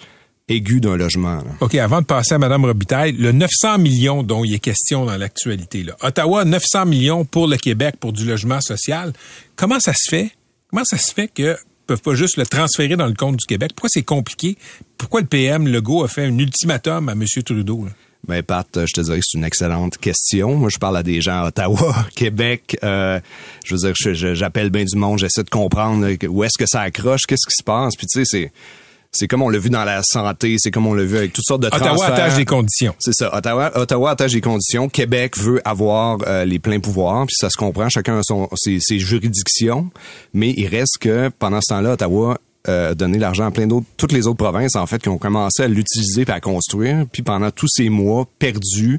aiguë 0.49 0.80
d'un 0.80 0.97
logement. 0.97 1.43
OK, 1.61 1.74
avant 1.74 2.01
de 2.01 2.07
passer 2.07 2.34
à 2.34 2.39
Mme 2.39 2.64
Robitaille, 2.64 3.12
le 3.12 3.32
900 3.32 3.78
millions 3.78 4.22
dont 4.22 4.45
il 4.45 4.55
est 4.55 4.61
question 4.61 5.05
dans 5.05 5.16
l'actualité. 5.16 5.84
Ottawa, 6.03 6.45
900 6.45 6.87
millions 6.87 7.24
pour 7.24 7.49
le 7.49 7.57
Québec 7.57 7.97
pour 7.99 8.12
du 8.12 8.24
logement 8.24 8.61
social. 8.61 9.12
Comment 9.57 9.80
ça 9.80 9.93
se 9.93 10.09
fait? 10.09 10.30
Comment 10.70 10.84
ça 10.84 10.99
se 10.99 11.12
fait 11.12 11.28
que 11.28 11.57
peuvent 11.87 12.03
pas 12.03 12.14
juste 12.14 12.37
le 12.37 12.47
transférer 12.47 12.97
dans 12.97 13.07
le 13.07 13.14
compte 13.14 13.37
du 13.37 13.47
Québec? 13.47 13.72
Pourquoi 13.74 13.91
c'est 13.93 14.03
compliqué? 14.03 14.57
Pourquoi 14.99 15.20
le 15.20 15.26
PM 15.26 15.66
Legault 15.68 16.05
a 16.05 16.09
fait 16.09 16.24
un 16.24 16.39
ultimatum 16.39 17.09
à 17.09 17.12
M. 17.12 17.24
Trudeau? 17.45 17.84
Là? 17.84 17.91
Ben 18.26 18.43
Pat, 18.43 18.66
je 18.87 18.93
te 18.93 19.01
dirais 19.01 19.18
que 19.18 19.24
c'est 19.24 19.39
une 19.39 19.45
excellente 19.45 19.99
question. 19.99 20.57
Moi, 20.57 20.68
je 20.68 20.78
parle 20.78 20.97
à 20.97 21.05
des 21.05 21.20
gens 21.20 21.45
à 21.45 21.47
Ottawa, 21.47 21.95
Québec. 22.16 22.76
Euh, 22.82 23.20
je 23.64 23.74
veux 23.76 23.93
dire, 23.93 24.34
j'appelle 24.34 24.70
bien 24.70 24.84
du 24.84 24.97
monde, 24.97 25.20
j'essaie 25.20 25.45
de 25.45 25.51
comprendre 25.51 26.09
où 26.26 26.43
est-ce 26.43 26.59
que 26.59 26.66
ça 26.66 26.80
accroche, 26.80 27.22
qu'est-ce 27.28 27.47
qui 27.47 27.55
se 27.57 27.62
passe? 27.62 27.95
Puis 27.97 28.07
tu 28.07 28.24
sais, 28.24 28.24
c'est 28.24 28.53
c'est 29.17 29.29
comme 29.29 29.43
on 29.43 29.49
l'a 29.49 29.59
vu 29.59 29.71
dans 29.71 29.85
la 29.85 30.03
santé, 30.03 30.57
c'est 30.59 30.71
comme 30.71 30.87
on 30.87 30.95
l'a 30.95 31.05
vu 31.05 31.17
avec 31.17 31.33
toutes 31.33 31.45
sortes 31.45 31.62
de 31.62 31.69
Ottawa 31.69 31.81
transferts. 31.81 32.12
attache 32.12 32.37
des 32.37 32.45
conditions. 32.45 32.95
C'est 32.99 33.14
ça. 33.14 33.35
Ottawa, 33.35 33.73
Ottawa 33.77 34.11
attache 34.11 34.33
des 34.33 34.41
conditions. 34.41 34.89
Québec 34.89 35.37
veut 35.39 35.61
avoir 35.64 36.19
euh, 36.27 36.45
les 36.45 36.59
pleins 36.59 36.81
pouvoirs, 36.81 37.27
puis 37.27 37.37
ça 37.39 37.51
se 37.51 37.57
comprend. 37.57 37.89
Chacun 37.89 38.19
a 38.19 38.23
son, 38.23 38.49
ses, 38.55 38.79
ses 38.81 38.99
juridictions, 38.99 39.91
mais 40.35 40.53
il 40.57 40.67
reste 40.67 40.99
que 41.01 41.31
pendant 41.39 41.61
ce 41.61 41.75
temps-là, 41.75 41.93
Ottawa 41.93 42.39
euh, 42.69 42.95
donner 42.95 43.19
l'argent 43.19 43.47
à 43.47 43.51
plein 43.53 43.69
d'autres, 43.69 43.87
toutes 43.97 44.11
les 44.11 44.27
autres 44.27 44.39
provinces 44.39 44.75
en 44.75 44.87
fait 44.87 45.01
qui 45.01 45.09
ont 45.09 45.19
commencé 45.19 45.62
à 45.62 45.69
l'utiliser 45.69 46.23
et 46.23 46.31
à 46.31 46.41
construire. 46.41 47.07
Puis 47.12 47.23
pendant 47.23 47.53
tous 47.53 47.69
ces 47.69 47.89
mois 47.89 48.29
perdus 48.41 48.99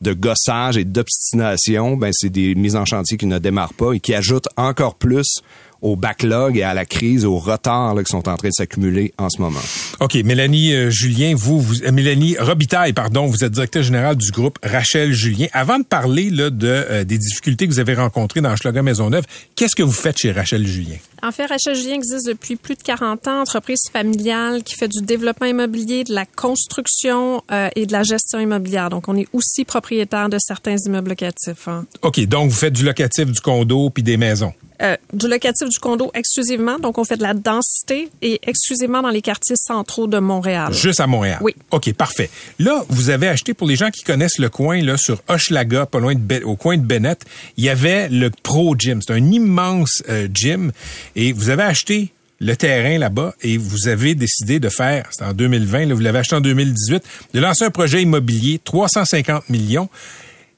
de 0.00 0.12
gossage 0.12 0.76
et 0.76 0.84
d'obstination, 0.84 1.96
ben 1.96 2.10
c'est 2.12 2.30
des 2.30 2.56
mises 2.56 2.74
en 2.74 2.84
chantier 2.84 3.16
qui 3.16 3.26
ne 3.26 3.38
démarrent 3.38 3.74
pas 3.74 3.92
et 3.92 4.00
qui 4.00 4.14
ajoutent 4.14 4.48
encore 4.56 4.96
plus 4.96 5.42
au 5.84 5.96
backlog 5.96 6.56
et 6.56 6.62
à 6.62 6.72
la 6.74 6.86
crise, 6.86 7.24
au 7.24 7.38
retard 7.38 7.94
qui 7.96 8.10
sont 8.10 8.28
en 8.28 8.36
train 8.36 8.48
de 8.48 8.54
s'accumuler 8.54 9.12
en 9.18 9.28
ce 9.28 9.40
moment. 9.40 9.60
OK. 10.00 10.14
Mélanie 10.24 10.72
euh, 10.72 10.90
Julien, 10.90 11.34
vous, 11.36 11.60
vous 11.60 11.82
euh, 11.84 11.92
Mélanie 11.92 12.36
Robitaille, 12.38 12.94
pardon, 12.94 13.26
vous 13.26 13.44
êtes 13.44 13.52
directeur 13.52 13.82
général 13.82 14.16
du 14.16 14.30
groupe 14.30 14.58
Rachel 14.62 15.12
Julien. 15.12 15.46
Avant 15.52 15.78
de 15.78 15.84
parler 15.84 16.30
là, 16.30 16.48
de, 16.48 16.66
euh, 16.66 17.04
des 17.04 17.18
difficultés 17.18 17.68
que 17.68 17.72
vous 17.72 17.78
avez 17.80 17.94
rencontrées 17.94 18.40
dans 18.40 18.56
Schlager 18.56 18.80
Maisonneuve, 18.82 19.24
qu'est-ce 19.56 19.76
que 19.76 19.82
vous 19.82 19.92
faites 19.92 20.16
chez 20.18 20.32
Rachel 20.32 20.66
Julien? 20.66 20.96
En 21.22 21.32
fait, 21.32 21.46
Rachel 21.46 21.74
Julien 21.74 21.94
existe 21.94 22.26
depuis 22.26 22.56
plus 22.56 22.74
de 22.76 22.82
40 22.82 23.28
ans, 23.28 23.40
entreprise 23.42 23.80
familiale 23.92 24.62
qui 24.62 24.74
fait 24.74 24.88
du 24.88 25.02
développement 25.02 25.46
immobilier, 25.46 26.04
de 26.04 26.14
la 26.14 26.24
construction 26.26 27.42
euh, 27.50 27.68
et 27.76 27.86
de 27.86 27.92
la 27.92 28.02
gestion 28.02 28.40
immobilière. 28.40 28.90
Donc, 28.90 29.08
on 29.08 29.16
est 29.16 29.28
aussi 29.32 29.64
propriétaire 29.64 30.28
de 30.28 30.38
certains 30.38 30.76
immeubles 30.86 31.10
locatifs. 31.10 31.68
hein. 31.68 31.86
OK, 32.02 32.20
donc 32.26 32.50
vous 32.50 32.56
faites 32.56 32.72
du 32.74 32.84
locatif, 32.84 33.26
du 33.26 33.40
condo, 33.40 33.90
puis 33.90 34.02
des 34.02 34.16
maisons. 34.16 34.52
Euh, 34.82 34.96
du 35.12 35.28
locatif 35.28 35.68
du 35.68 35.78
condo 35.78 36.10
exclusivement. 36.14 36.78
Donc, 36.80 36.98
on 36.98 37.04
fait 37.04 37.16
de 37.16 37.22
la 37.22 37.32
densité 37.34 38.08
et 38.22 38.40
exclusivement 38.42 39.02
dans 39.02 39.10
les 39.10 39.22
quartiers 39.22 39.54
centraux 39.56 40.08
de 40.08 40.18
Montréal. 40.18 40.72
Juste 40.72 40.98
à 40.98 41.06
Montréal. 41.06 41.38
Oui. 41.42 41.54
OK, 41.70 41.92
parfait. 41.92 42.28
Là, 42.58 42.84
vous 42.88 43.10
avez 43.10 43.28
acheté, 43.28 43.54
pour 43.54 43.68
les 43.68 43.76
gens 43.76 43.90
qui 43.90 44.02
connaissent 44.02 44.38
le 44.38 44.48
coin, 44.48 44.82
là, 44.82 44.96
sur 44.96 45.22
Hochelaga, 45.28 45.86
pas 45.86 46.00
loin 46.00 46.14
de, 46.14 46.20
Be- 46.20 46.42
au 46.42 46.56
coin 46.56 46.76
de 46.76 46.82
Bennett, 46.84 47.24
il 47.56 47.64
y 47.64 47.68
avait 47.68 48.08
le 48.08 48.30
Pro 48.30 48.74
Gym. 48.76 49.00
C'est 49.00 49.12
un 49.14 49.30
immense 49.30 50.02
euh, 50.08 50.26
gym. 50.34 50.72
Et 51.14 51.32
vous 51.32 51.50
avez 51.50 51.62
acheté 51.62 52.12
le 52.40 52.56
terrain 52.56 52.98
là-bas 52.98 53.32
et 53.42 53.56
vous 53.56 53.86
avez 53.86 54.16
décidé 54.16 54.58
de 54.58 54.68
faire, 54.68 55.08
c'est 55.12 55.24
en 55.24 55.32
2020, 55.34 55.86
là, 55.86 55.94
vous 55.94 56.00
l'avez 56.00 56.18
acheté 56.18 56.34
en 56.34 56.40
2018, 56.40 57.02
de 57.32 57.40
lancer 57.40 57.64
un 57.64 57.70
projet 57.70 58.02
immobilier, 58.02 58.60
350 58.62 59.48
millions. 59.50 59.88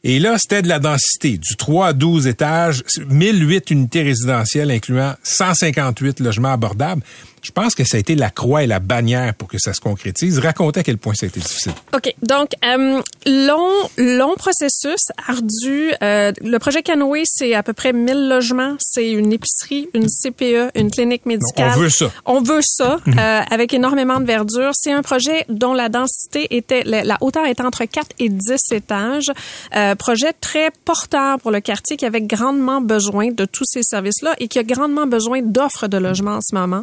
Et 0.08 0.20
là, 0.20 0.36
c'était 0.38 0.62
de 0.62 0.68
la 0.68 0.78
densité, 0.78 1.36
du 1.36 1.56
3 1.56 1.88
à 1.88 1.92
12 1.92 2.28
étages, 2.28 2.84
1008 3.08 3.70
unités 3.72 4.02
résidentielles, 4.02 4.70
incluant 4.70 5.16
158 5.24 6.20
logements 6.20 6.52
abordables. 6.52 7.02
Je 7.46 7.52
pense 7.52 7.76
que 7.76 7.84
ça 7.84 7.96
a 7.96 8.00
été 8.00 8.16
la 8.16 8.30
croix 8.30 8.64
et 8.64 8.66
la 8.66 8.80
bannière 8.80 9.32
pour 9.34 9.46
que 9.46 9.56
ça 9.60 9.72
se 9.72 9.80
concrétise. 9.80 10.40
Racontez 10.40 10.80
à 10.80 10.82
quel 10.82 10.98
point 10.98 11.14
ça 11.14 11.26
a 11.26 11.28
été 11.28 11.38
difficile. 11.38 11.70
OK. 11.94 12.12
Donc, 12.22 12.50
euh, 12.64 13.00
long, 13.24 13.70
long 13.96 14.34
processus, 14.34 15.12
ardu. 15.28 15.92
Euh, 16.02 16.32
le 16.42 16.58
projet 16.58 16.82
Canoë, 16.82 17.22
c'est 17.24 17.54
à 17.54 17.62
peu 17.62 17.72
près 17.72 17.92
1000 17.92 18.28
logements. 18.28 18.74
C'est 18.80 19.12
une 19.12 19.32
épicerie, 19.32 19.88
une 19.94 20.08
CPE, 20.08 20.72
une 20.74 20.90
clinique 20.90 21.24
médicale. 21.24 21.74
On 21.76 21.78
veut 21.78 21.88
ça. 21.88 22.10
On 22.24 22.42
veut 22.42 22.62
ça, 22.64 22.98
euh, 23.06 23.40
avec 23.48 23.72
énormément 23.72 24.18
de 24.18 24.24
verdure. 24.24 24.72
C'est 24.74 24.92
un 24.92 25.02
projet 25.02 25.44
dont 25.48 25.72
la 25.72 25.88
densité 25.88 26.48
était, 26.56 26.82
la, 26.82 27.04
la 27.04 27.16
hauteur 27.20 27.46
était 27.46 27.62
entre 27.62 27.84
4 27.84 28.08
et 28.18 28.28
10 28.28 28.56
étages. 28.72 29.30
Euh, 29.76 29.94
projet 29.94 30.32
très 30.32 30.72
porteur 30.84 31.38
pour 31.38 31.52
le 31.52 31.60
quartier 31.60 31.96
qui 31.96 32.06
avait 32.06 32.22
grandement 32.22 32.80
besoin 32.80 33.30
de 33.30 33.44
tous 33.44 33.66
ces 33.66 33.84
services-là 33.84 34.34
et 34.40 34.48
qui 34.48 34.58
a 34.58 34.64
grandement 34.64 35.06
besoin 35.06 35.42
d'offres 35.42 35.86
de 35.86 35.96
logement 35.96 36.36
en 36.36 36.40
ce 36.40 36.56
moment. 36.56 36.82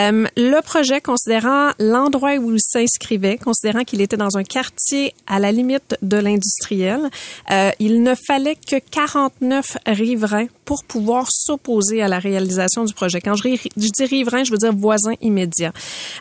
Euh, 0.00 0.26
le 0.36 0.60
projet, 0.62 1.00
considérant 1.00 1.70
l'endroit 1.78 2.36
où 2.36 2.52
il 2.52 2.60
s'inscrivait, 2.60 3.36
considérant 3.38 3.84
qu'il 3.84 4.00
était 4.00 4.16
dans 4.16 4.36
un 4.36 4.44
quartier 4.44 5.14
à 5.26 5.38
la 5.38 5.52
limite 5.52 5.96
de 6.02 6.16
l'industriel, 6.16 7.10
euh, 7.50 7.70
il 7.78 8.02
ne 8.02 8.14
fallait 8.14 8.56
que 8.56 8.76
49 8.78 9.78
riverains 9.86 10.46
pour 10.64 10.84
pouvoir 10.84 11.26
s'opposer 11.30 12.02
à 12.02 12.08
la 12.08 12.18
réalisation 12.18 12.84
du 12.84 12.94
projet. 12.94 13.20
Quand 13.20 13.34
je, 13.34 13.42
dis 13.76 14.04
riverains, 14.04 14.44
je 14.44 14.52
veux 14.52 14.58
dire 14.58 14.72
voisins 14.72 15.14
immédiats. 15.20 15.72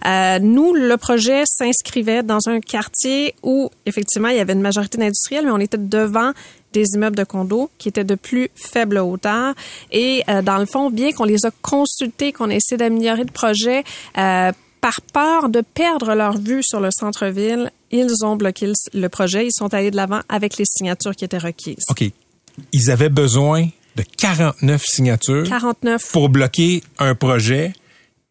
Euh, 0.06 0.40
nous, 0.40 0.74
le 0.74 0.98
projet 0.98 1.44
s'inscrivait 1.46 2.24
dans 2.24 2.48
un 2.48 2.60
quartier 2.60 3.36
où, 3.44 3.70
effectivement, 3.86 4.30
il 4.30 4.38
y 4.38 4.40
avait 4.40 4.54
une 4.54 4.62
majorité 4.62 4.98
d'industriels, 4.98 5.46
mais 5.46 5.52
on 5.52 5.60
était 5.60 5.78
devant 5.78 6.32
des 6.74 6.86
immeubles 6.96 7.16
de 7.16 7.24
condos 7.24 7.70
qui 7.78 7.90
étaient 7.90 8.04
de 8.04 8.16
plus 8.16 8.50
faible 8.56 8.98
hauteur. 8.98 9.54
Et 9.92 10.24
euh, 10.30 10.42
dans 10.42 10.58
le 10.58 10.66
fond, 10.66 10.90
bien 10.90 11.12
qu'on 11.12 11.24
les 11.24 11.46
a 11.46 11.52
consultés, 11.62 12.32
qu'on 12.32 12.50
a 12.50 12.56
essayé 12.56 12.78
d'améliorer 12.78 13.24
le 13.24 13.32
projet, 13.32 13.84
euh, 14.18 14.52
par 14.82 15.02
peur 15.14 15.50
de 15.50 15.62
perdre 15.62 16.16
leur 16.16 16.38
vue 16.38 16.64
sur 16.64 16.80
le 16.80 16.90
centre-ville, 16.92 17.72
ils 17.92 18.24
ont 18.24 18.36
bloqué 18.36 18.68
le, 18.68 18.74
le 18.94 19.10
projet. 19.10 19.48
Ils 19.48 19.54
sont 19.54 19.74
allés 19.74 19.92
de 19.92 19.96
l'avant 19.96 20.22
avec 20.30 20.58
les 20.58 20.66
signatures 20.66 21.16
qui 21.16 21.26
étaient 21.26 21.38
requises. 21.38 21.84
OK. 21.90 22.04
Ils 22.72 22.92
avaient 22.92 23.10
besoin 23.10 23.68
de 23.96 24.04
49 24.18 24.84
signatures 24.86 25.48
49. 25.48 26.12
pour 26.12 26.30
bloquer 26.30 26.84
un 27.00 27.16
projet 27.16 27.74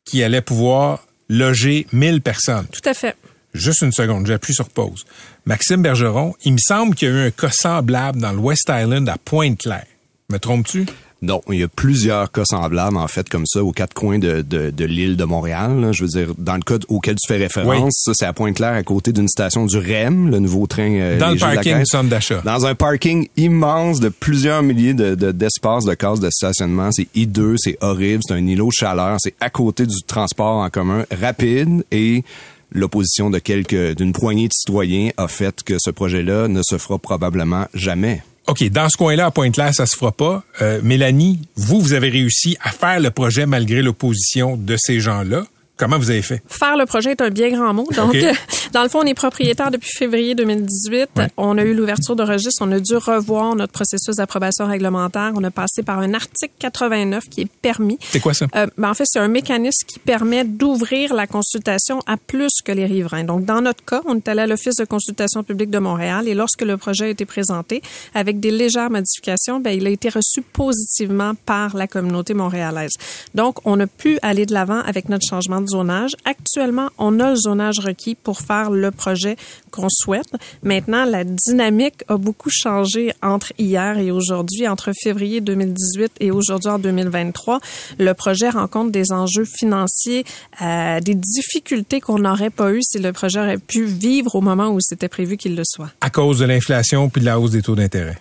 qui 0.04 0.22
allait 0.22 0.40
pouvoir 0.40 1.04
loger 1.28 1.86
1000 1.92 2.22
personnes. 2.22 2.66
Tout 2.72 2.88
à 2.88 2.94
fait. 2.94 3.16
Juste 3.54 3.82
une 3.82 3.92
seconde, 3.92 4.26
j'appuie 4.26 4.54
sur 4.54 4.68
pause. 4.68 5.04
Maxime 5.46 5.82
Bergeron, 5.82 6.34
il 6.44 6.52
me 6.52 6.58
semble 6.58 6.94
qu'il 6.94 7.08
y 7.08 7.12
a 7.12 7.14
eu 7.14 7.26
un 7.26 7.30
cas 7.30 7.50
semblable 7.50 8.20
dans 8.20 8.32
le 8.32 8.38
West 8.38 8.68
Island 8.70 9.08
à 9.08 9.16
Pointe-Claire. 9.24 9.86
Me 10.30 10.38
trompes-tu? 10.38 10.84
Non, 11.20 11.40
il 11.48 11.58
y 11.58 11.62
a 11.64 11.68
plusieurs 11.68 12.30
cas 12.30 12.44
semblables, 12.44 12.96
en 12.96 13.08
fait, 13.08 13.28
comme 13.28 13.44
ça, 13.44 13.64
aux 13.64 13.72
quatre 13.72 13.92
coins 13.92 14.20
de, 14.20 14.40
de, 14.42 14.70
de 14.70 14.84
l'île 14.84 15.16
de 15.16 15.24
Montréal. 15.24 15.80
là. 15.80 15.90
Je 15.90 16.02
veux 16.04 16.08
dire, 16.08 16.28
dans 16.38 16.54
le 16.54 16.60
cas 16.60 16.76
auquel 16.88 17.16
tu 17.16 17.26
fais 17.26 17.38
référence, 17.38 17.82
Oui. 17.82 17.90
ça, 17.92 18.12
c'est 18.14 18.24
à 18.26 18.32
Pointe-Claire, 18.32 18.74
à 18.74 18.84
côté 18.84 19.10
d'une 19.12 19.26
station 19.26 19.66
du 19.66 19.78
REM, 19.78 20.30
le 20.30 20.38
nouveau 20.38 20.68
train 20.68 20.92
euh, 20.92 21.18
Dans 21.18 21.30
le 21.30 21.36
parking 21.38 21.78
du 21.78 21.86
centre 21.86 22.08
d'achat. 22.08 22.40
Dans 22.44 22.66
un 22.66 22.76
parking 22.76 23.26
immense 23.36 23.98
de 23.98 24.10
plusieurs 24.10 24.62
milliers 24.62 24.94
de, 24.94 25.16
de- 25.16 25.32
d'espaces 25.32 25.86
de 25.86 25.94
cases 25.94 26.20
de 26.20 26.30
stationnement. 26.30 26.92
C'est 26.92 27.08
hideux, 27.16 27.56
c'est 27.58 27.78
horrible, 27.80 28.22
c'est 28.24 28.34
un 28.34 28.46
îlot 28.46 28.66
de 28.68 28.72
chaleur, 28.72 29.16
c'est 29.18 29.34
à 29.40 29.50
côté 29.50 29.86
du 29.86 29.96
transport 30.06 30.58
en 30.62 30.70
commun 30.70 31.04
rapide 31.20 31.84
et 31.90 32.22
l'opposition 32.70 33.30
de 33.30 33.38
quelques, 33.38 33.96
d'une 33.96 34.12
poignée 34.12 34.48
de 34.48 34.52
citoyens 34.52 35.10
a 35.16 35.28
fait 35.28 35.62
que 35.62 35.74
ce 35.78 35.90
projet-là 35.90 36.48
ne 36.48 36.62
se 36.62 36.78
fera 36.78 36.98
probablement 36.98 37.66
jamais. 37.74 38.22
OK, 38.46 38.64
dans 38.70 38.88
ce 38.88 38.96
coin-là, 38.96 39.26
à 39.26 39.30
Pointe-Claire, 39.30 39.74
ça 39.74 39.84
se 39.84 39.94
fera 39.94 40.10
pas. 40.10 40.42
Euh, 40.62 40.80
Mélanie, 40.82 41.40
vous, 41.56 41.80
vous 41.80 41.92
avez 41.92 42.08
réussi 42.08 42.56
à 42.62 42.70
faire 42.70 42.98
le 42.98 43.10
projet 43.10 43.44
malgré 43.44 43.82
l'opposition 43.82 44.56
de 44.56 44.76
ces 44.78 45.00
gens-là. 45.00 45.44
Comment 45.78 45.96
vous 45.96 46.10
avez 46.10 46.22
fait? 46.22 46.42
Faire 46.48 46.76
le 46.76 46.86
projet 46.86 47.12
est 47.12 47.22
un 47.22 47.30
bien 47.30 47.50
grand 47.50 47.72
mot. 47.72 47.86
Donc, 47.94 48.16
dans 48.72 48.82
le 48.82 48.88
fond, 48.88 49.00
on 49.02 49.06
est 49.06 49.14
propriétaire 49.14 49.70
depuis 49.70 49.90
février 49.90 50.34
2018. 50.34 51.10
Ouais. 51.16 51.28
On 51.36 51.56
a 51.56 51.62
eu 51.62 51.72
l'ouverture 51.72 52.16
de 52.16 52.24
registre. 52.24 52.62
On 52.66 52.72
a 52.72 52.80
dû 52.80 52.96
revoir 52.96 53.54
notre 53.54 53.72
processus 53.72 54.16
d'approbation 54.16 54.66
réglementaire. 54.66 55.32
On 55.36 55.44
a 55.44 55.52
passé 55.52 55.84
par 55.84 56.00
un 56.00 56.14
article 56.14 56.52
89 56.58 57.28
qui 57.30 57.42
est 57.42 57.50
permis. 57.62 57.96
C'est 58.10 58.18
quoi 58.18 58.34
ça? 58.34 58.46
Euh, 58.56 58.66
ben, 58.76 58.90
en 58.90 58.94
fait, 58.94 59.04
c'est 59.06 59.20
un 59.20 59.28
mécanisme 59.28 59.86
qui 59.86 60.00
permet 60.00 60.44
d'ouvrir 60.44 61.14
la 61.14 61.28
consultation 61.28 62.00
à 62.06 62.16
plus 62.16 62.60
que 62.64 62.72
les 62.72 62.86
riverains. 62.86 63.22
Donc, 63.22 63.44
dans 63.44 63.60
notre 63.60 63.84
cas, 63.84 64.02
on 64.04 64.16
est 64.16 64.26
allé 64.26 64.42
à 64.42 64.46
l'Office 64.48 64.76
de 64.76 64.84
consultation 64.84 65.44
publique 65.44 65.70
de 65.70 65.78
Montréal 65.78 66.26
et 66.26 66.34
lorsque 66.34 66.62
le 66.62 66.76
projet 66.76 67.04
a 67.04 67.08
été 67.08 67.24
présenté, 67.24 67.82
avec 68.14 68.40
des 68.40 68.50
légères 68.50 68.90
modifications, 68.90 69.60
ben, 69.60 69.70
il 69.70 69.86
a 69.86 69.90
été 69.90 70.08
reçu 70.08 70.42
positivement 70.42 71.34
par 71.46 71.76
la 71.76 71.86
communauté 71.86 72.34
montréalaise. 72.34 72.94
Donc, 73.36 73.64
on 73.64 73.78
a 73.78 73.86
pu 73.86 74.18
aller 74.22 74.44
de 74.44 74.52
l'avant 74.52 74.80
avec 74.80 75.08
notre 75.08 75.24
changement 75.24 75.60
de 75.60 75.67
zonage. 75.68 76.16
Actuellement, 76.24 76.88
on 76.98 77.20
a 77.20 77.30
le 77.30 77.36
zonage 77.36 77.78
requis 77.78 78.14
pour 78.14 78.40
faire 78.40 78.70
le 78.70 78.90
projet 78.90 79.36
qu'on 79.70 79.88
souhaite. 79.88 80.30
Maintenant, 80.62 81.04
la 81.04 81.24
dynamique 81.24 82.04
a 82.08 82.16
beaucoup 82.16 82.50
changé 82.50 83.12
entre 83.22 83.52
hier 83.58 83.98
et 83.98 84.10
aujourd'hui, 84.10 84.66
entre 84.66 84.92
février 84.98 85.40
2018 85.40 86.12
et 86.20 86.30
aujourd'hui 86.30 86.70
en 86.70 86.78
2023. 86.78 87.60
Le 87.98 88.12
projet 88.14 88.50
rencontre 88.50 88.90
des 88.90 89.12
enjeux 89.12 89.44
financiers, 89.44 90.24
euh, 90.62 91.00
des 91.00 91.14
difficultés 91.14 92.00
qu'on 92.00 92.18
n'aurait 92.18 92.50
pas 92.50 92.72
eues 92.72 92.82
si 92.82 92.98
le 92.98 93.12
projet 93.12 93.40
aurait 93.40 93.58
pu 93.58 93.84
vivre 93.84 94.34
au 94.34 94.40
moment 94.40 94.70
où 94.70 94.80
c'était 94.80 95.08
prévu 95.08 95.36
qu'il 95.36 95.56
le 95.56 95.62
soit. 95.64 95.90
À 96.00 96.10
cause 96.10 96.38
de 96.38 96.44
l'inflation 96.44 97.08
puis 97.08 97.20
de 97.20 97.26
la 97.26 97.38
hausse 97.38 97.52
des 97.52 97.62
taux 97.62 97.74
d'intérêt? 97.74 98.18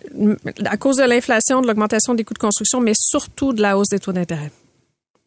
À 0.65 0.77
cause 0.77 0.97
de 0.97 1.03
l'inflation, 1.03 1.61
de 1.61 1.67
l'augmentation 1.67 2.13
des 2.13 2.23
coûts 2.23 2.33
de 2.33 2.39
construction, 2.39 2.81
mais 2.81 2.93
surtout 2.95 3.53
de 3.53 3.61
la 3.61 3.77
hausse 3.77 3.89
des 3.89 3.99
taux 3.99 4.11
d'intérêt. 4.13 4.51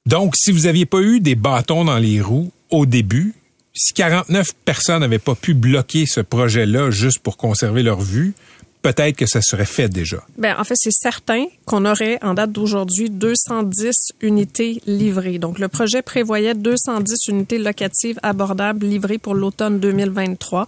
Donc, 0.06 0.34
si 0.36 0.50
vous 0.50 0.66
aviez 0.66 0.86
pas 0.86 1.00
eu 1.00 1.20
des 1.20 1.34
bâtons 1.34 1.84
dans 1.84 1.98
les 1.98 2.20
roues 2.20 2.50
au 2.70 2.86
début, 2.86 3.34
si 3.74 3.92
49 3.94 4.54
personnes 4.64 5.00
n'avaient 5.00 5.18
pas 5.18 5.34
pu 5.34 5.54
bloquer 5.54 6.06
ce 6.06 6.20
projet-là 6.20 6.90
juste 6.90 7.20
pour 7.20 7.36
conserver 7.36 7.82
leur 7.82 8.00
vue, 8.00 8.34
peut-être 8.82 9.16
que 9.16 9.26
ça 9.26 9.40
serait 9.42 9.66
fait 9.66 9.88
déjà. 9.88 10.24
Ben, 10.38 10.56
en 10.58 10.64
fait, 10.64 10.74
c'est 10.76 10.92
certain 10.92 11.46
qu'on 11.66 11.84
aurait, 11.84 12.18
en 12.22 12.34
date 12.34 12.52
d'aujourd'hui, 12.52 13.10
210 13.10 14.12
unités 14.20 14.82
livrées. 14.86 15.38
Donc, 15.38 15.58
le 15.58 15.68
projet 15.68 16.02
prévoyait 16.02 16.54
210 16.54 17.28
unités 17.28 17.58
locatives 17.58 18.18
abordables 18.22 18.86
livrées 18.86 19.18
pour 19.18 19.34
l'automne 19.34 19.80
2023. 19.80 20.66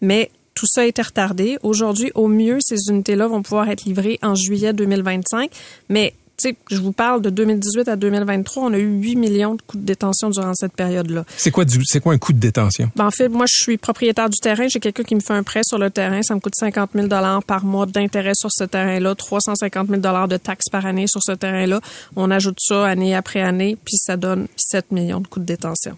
Mais 0.00 0.30
tout 0.54 0.66
ça 0.66 0.82
a 0.82 0.84
été 0.84 1.02
retardé. 1.02 1.58
Aujourd'hui, 1.62 2.10
au 2.14 2.28
mieux, 2.28 2.58
ces 2.60 2.90
unités-là 2.90 3.28
vont 3.28 3.42
pouvoir 3.42 3.70
être 3.70 3.84
livrées 3.84 4.18
en 4.22 4.34
juillet 4.34 4.72
2025. 4.72 5.50
Mais, 5.88 6.14
sais, 6.48 6.56
je 6.70 6.76
vous 6.80 6.92
parle 6.92 7.22
de 7.22 7.30
2018 7.30 7.88
à 7.88 7.96
2023, 7.96 8.64
on 8.64 8.72
a 8.72 8.78
eu 8.78 8.86
8 9.00 9.16
millions 9.16 9.54
de 9.54 9.62
coûts 9.62 9.76
de 9.78 9.84
détention 9.84 10.30
durant 10.30 10.54
cette 10.54 10.72
période-là. 10.74 11.24
C'est 11.36 11.50
quoi, 11.50 11.64
du- 11.64 11.82
c'est 11.84 12.00
quoi 12.00 12.12
un 12.14 12.18
coût 12.18 12.32
de 12.32 12.38
détention? 12.38 12.90
Ben, 12.96 13.06
en 13.06 13.10
fait, 13.10 13.28
moi, 13.28 13.46
je 13.48 13.62
suis 13.62 13.78
propriétaire 13.78 14.28
du 14.30 14.38
terrain. 14.38 14.66
J'ai 14.68 14.80
quelqu'un 14.80 15.02
qui 15.02 15.14
me 15.14 15.20
fait 15.20 15.32
un 15.34 15.42
prêt 15.42 15.62
sur 15.64 15.78
le 15.78 15.90
terrain. 15.90 16.22
Ça 16.22 16.34
me 16.34 16.40
coûte 16.40 16.54
50 16.56 16.90
000 16.94 17.08
par 17.46 17.64
mois 17.64 17.86
d'intérêt 17.86 18.32
sur 18.34 18.50
ce 18.52 18.64
terrain-là, 18.64 19.14
350 19.14 19.88
000 19.88 20.00
de 20.28 20.36
taxes 20.36 20.68
par 20.70 20.86
année 20.86 21.06
sur 21.06 21.22
ce 21.22 21.32
terrain-là. 21.32 21.80
On 22.16 22.30
ajoute 22.30 22.58
ça 22.60 22.86
année 22.86 23.14
après 23.14 23.40
année, 23.40 23.76
puis 23.84 23.96
ça 23.96 24.16
donne 24.16 24.46
7 24.56 24.92
millions 24.92 25.20
de 25.20 25.26
coûts 25.26 25.40
de 25.40 25.44
détention. 25.44 25.96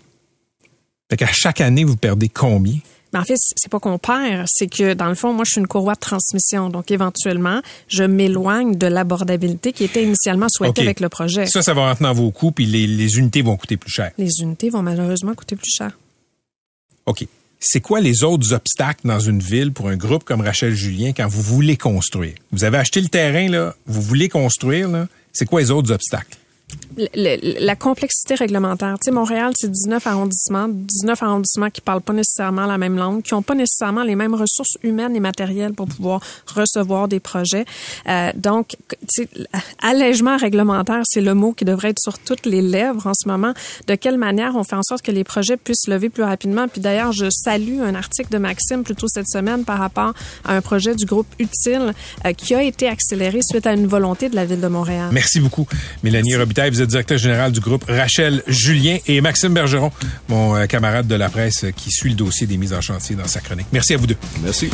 Fait 1.10 1.16
qu'à 1.16 1.26
chaque 1.32 1.60
année, 1.60 1.84
vous 1.84 1.96
perdez 1.96 2.28
combien? 2.28 2.78
Mais 3.14 3.20
en 3.20 3.24
fait, 3.24 3.36
c'est 3.38 3.70
pas 3.70 3.78
qu'on 3.78 3.96
perd, 3.96 4.46
c'est 4.48 4.66
que 4.66 4.92
dans 4.92 5.08
le 5.08 5.14
fond, 5.14 5.32
moi, 5.32 5.44
je 5.46 5.52
suis 5.52 5.60
une 5.60 5.68
courroie 5.68 5.94
de 5.94 6.00
transmission. 6.00 6.68
Donc, 6.68 6.90
éventuellement, 6.90 7.62
je 7.86 8.02
m'éloigne 8.02 8.76
de 8.76 8.88
l'abordabilité 8.88 9.72
qui 9.72 9.84
était 9.84 10.02
initialement 10.02 10.48
souhaitée 10.48 10.82
avec 10.82 10.98
le 10.98 11.08
projet. 11.08 11.46
Ça, 11.46 11.62
ça 11.62 11.74
va 11.74 11.88
rentrer 11.88 12.04
dans 12.04 12.12
vos 12.12 12.32
coûts, 12.32 12.50
puis 12.50 12.66
les, 12.66 12.88
les 12.88 13.18
unités 13.18 13.40
vont 13.42 13.56
coûter 13.56 13.76
plus 13.76 13.92
cher. 13.92 14.10
Les 14.18 14.40
unités 14.40 14.68
vont 14.68 14.82
malheureusement 14.82 15.32
coûter 15.34 15.54
plus 15.54 15.70
cher. 15.70 15.96
OK. 17.06 17.24
C'est 17.60 17.80
quoi 17.80 18.00
les 18.00 18.24
autres 18.24 18.52
obstacles 18.52 19.06
dans 19.06 19.20
une 19.20 19.40
ville 19.40 19.72
pour 19.72 19.88
un 19.88 19.96
groupe 19.96 20.24
comme 20.24 20.40
Rachel 20.40 20.74
Julien 20.74 21.12
quand 21.16 21.28
vous 21.28 21.40
voulez 21.40 21.76
construire? 21.76 22.34
Vous 22.50 22.64
avez 22.64 22.78
acheté 22.78 23.00
le 23.00 23.08
terrain, 23.08 23.48
là, 23.48 23.76
vous 23.86 24.02
voulez 24.02 24.28
construire, 24.28 24.88
là. 24.88 25.06
C'est 25.32 25.46
quoi 25.46 25.60
les 25.60 25.70
autres 25.70 25.92
obstacles? 25.92 26.36
La 27.14 27.76
complexité 27.76 28.34
réglementaire. 28.34 28.94
Tu 29.00 29.06
sais, 29.06 29.10
Montréal, 29.10 29.52
c'est 29.56 29.70
19 29.70 30.06
arrondissements, 30.06 30.68
19 30.68 31.22
arrondissements 31.22 31.70
qui 31.70 31.80
parlent 31.80 32.00
pas 32.00 32.12
nécessairement 32.12 32.66
la 32.66 32.78
même 32.78 32.96
langue, 32.96 33.22
qui 33.22 33.34
ont 33.34 33.42
pas 33.42 33.54
nécessairement 33.54 34.04
les 34.04 34.14
mêmes 34.14 34.34
ressources 34.34 34.76
humaines 34.82 35.16
et 35.16 35.20
matérielles 35.20 35.74
pour 35.74 35.86
pouvoir 35.86 36.20
recevoir 36.54 37.08
des 37.08 37.20
projets. 37.20 37.64
Euh, 38.08 38.30
donc, 38.34 38.76
tu 38.88 39.24
sais, 39.24 39.28
allègement 39.82 40.36
réglementaire, 40.36 41.02
c'est 41.04 41.20
le 41.20 41.34
mot 41.34 41.52
qui 41.52 41.64
devrait 41.64 41.90
être 41.90 42.00
sur 42.00 42.18
toutes 42.18 42.46
les 42.46 42.62
lèvres 42.62 43.06
en 43.06 43.14
ce 43.14 43.28
moment. 43.28 43.54
De 43.86 43.94
quelle 43.94 44.18
manière 44.18 44.54
on 44.56 44.64
fait 44.64 44.76
en 44.76 44.82
sorte 44.82 45.02
que 45.02 45.12
les 45.12 45.24
projets 45.24 45.56
puissent 45.56 45.88
lever 45.88 46.10
plus 46.10 46.22
rapidement? 46.22 46.68
Puis 46.68 46.80
d'ailleurs, 46.80 47.12
je 47.12 47.26
salue 47.30 47.80
un 47.80 47.94
article 47.94 48.30
de 48.30 48.38
Maxime 48.38 48.84
plutôt 48.84 49.08
cette 49.08 49.28
semaine 49.28 49.64
par 49.64 49.78
rapport 49.78 50.14
à 50.44 50.54
un 50.54 50.60
projet 50.60 50.94
du 50.94 51.06
groupe 51.06 51.26
Utile 51.38 51.92
euh, 52.24 52.32
qui 52.32 52.54
a 52.54 52.62
été 52.62 52.88
accéléré 52.88 53.40
suite 53.42 53.66
à 53.66 53.72
une 53.72 53.86
volonté 53.86 54.28
de 54.28 54.36
la 54.36 54.44
Ville 54.44 54.60
de 54.60 54.68
Montréal. 54.68 55.10
Merci 55.12 55.40
beaucoup, 55.40 55.66
Mélanie 56.02 56.36
Robitaille. 56.36 56.63
Vous 56.70 56.80
êtes 56.80 56.88
directeur 56.88 57.18
général 57.18 57.52
du 57.52 57.60
groupe 57.60 57.84
Rachel 57.88 58.42
Julien 58.46 58.96
et 59.06 59.20
Maxime 59.20 59.52
Bergeron, 59.52 59.92
mon 60.28 60.56
euh, 60.56 60.66
camarade 60.66 61.06
de 61.06 61.14
la 61.14 61.28
presse 61.28 61.66
qui 61.76 61.90
suit 61.90 62.10
le 62.10 62.16
dossier 62.16 62.46
des 62.46 62.56
mises 62.56 62.72
en 62.72 62.80
chantier 62.80 63.16
dans 63.16 63.26
sa 63.26 63.40
chronique. 63.40 63.66
Merci 63.72 63.94
à 63.94 63.96
vous 63.98 64.06
deux. 64.06 64.16
Merci. 64.42 64.70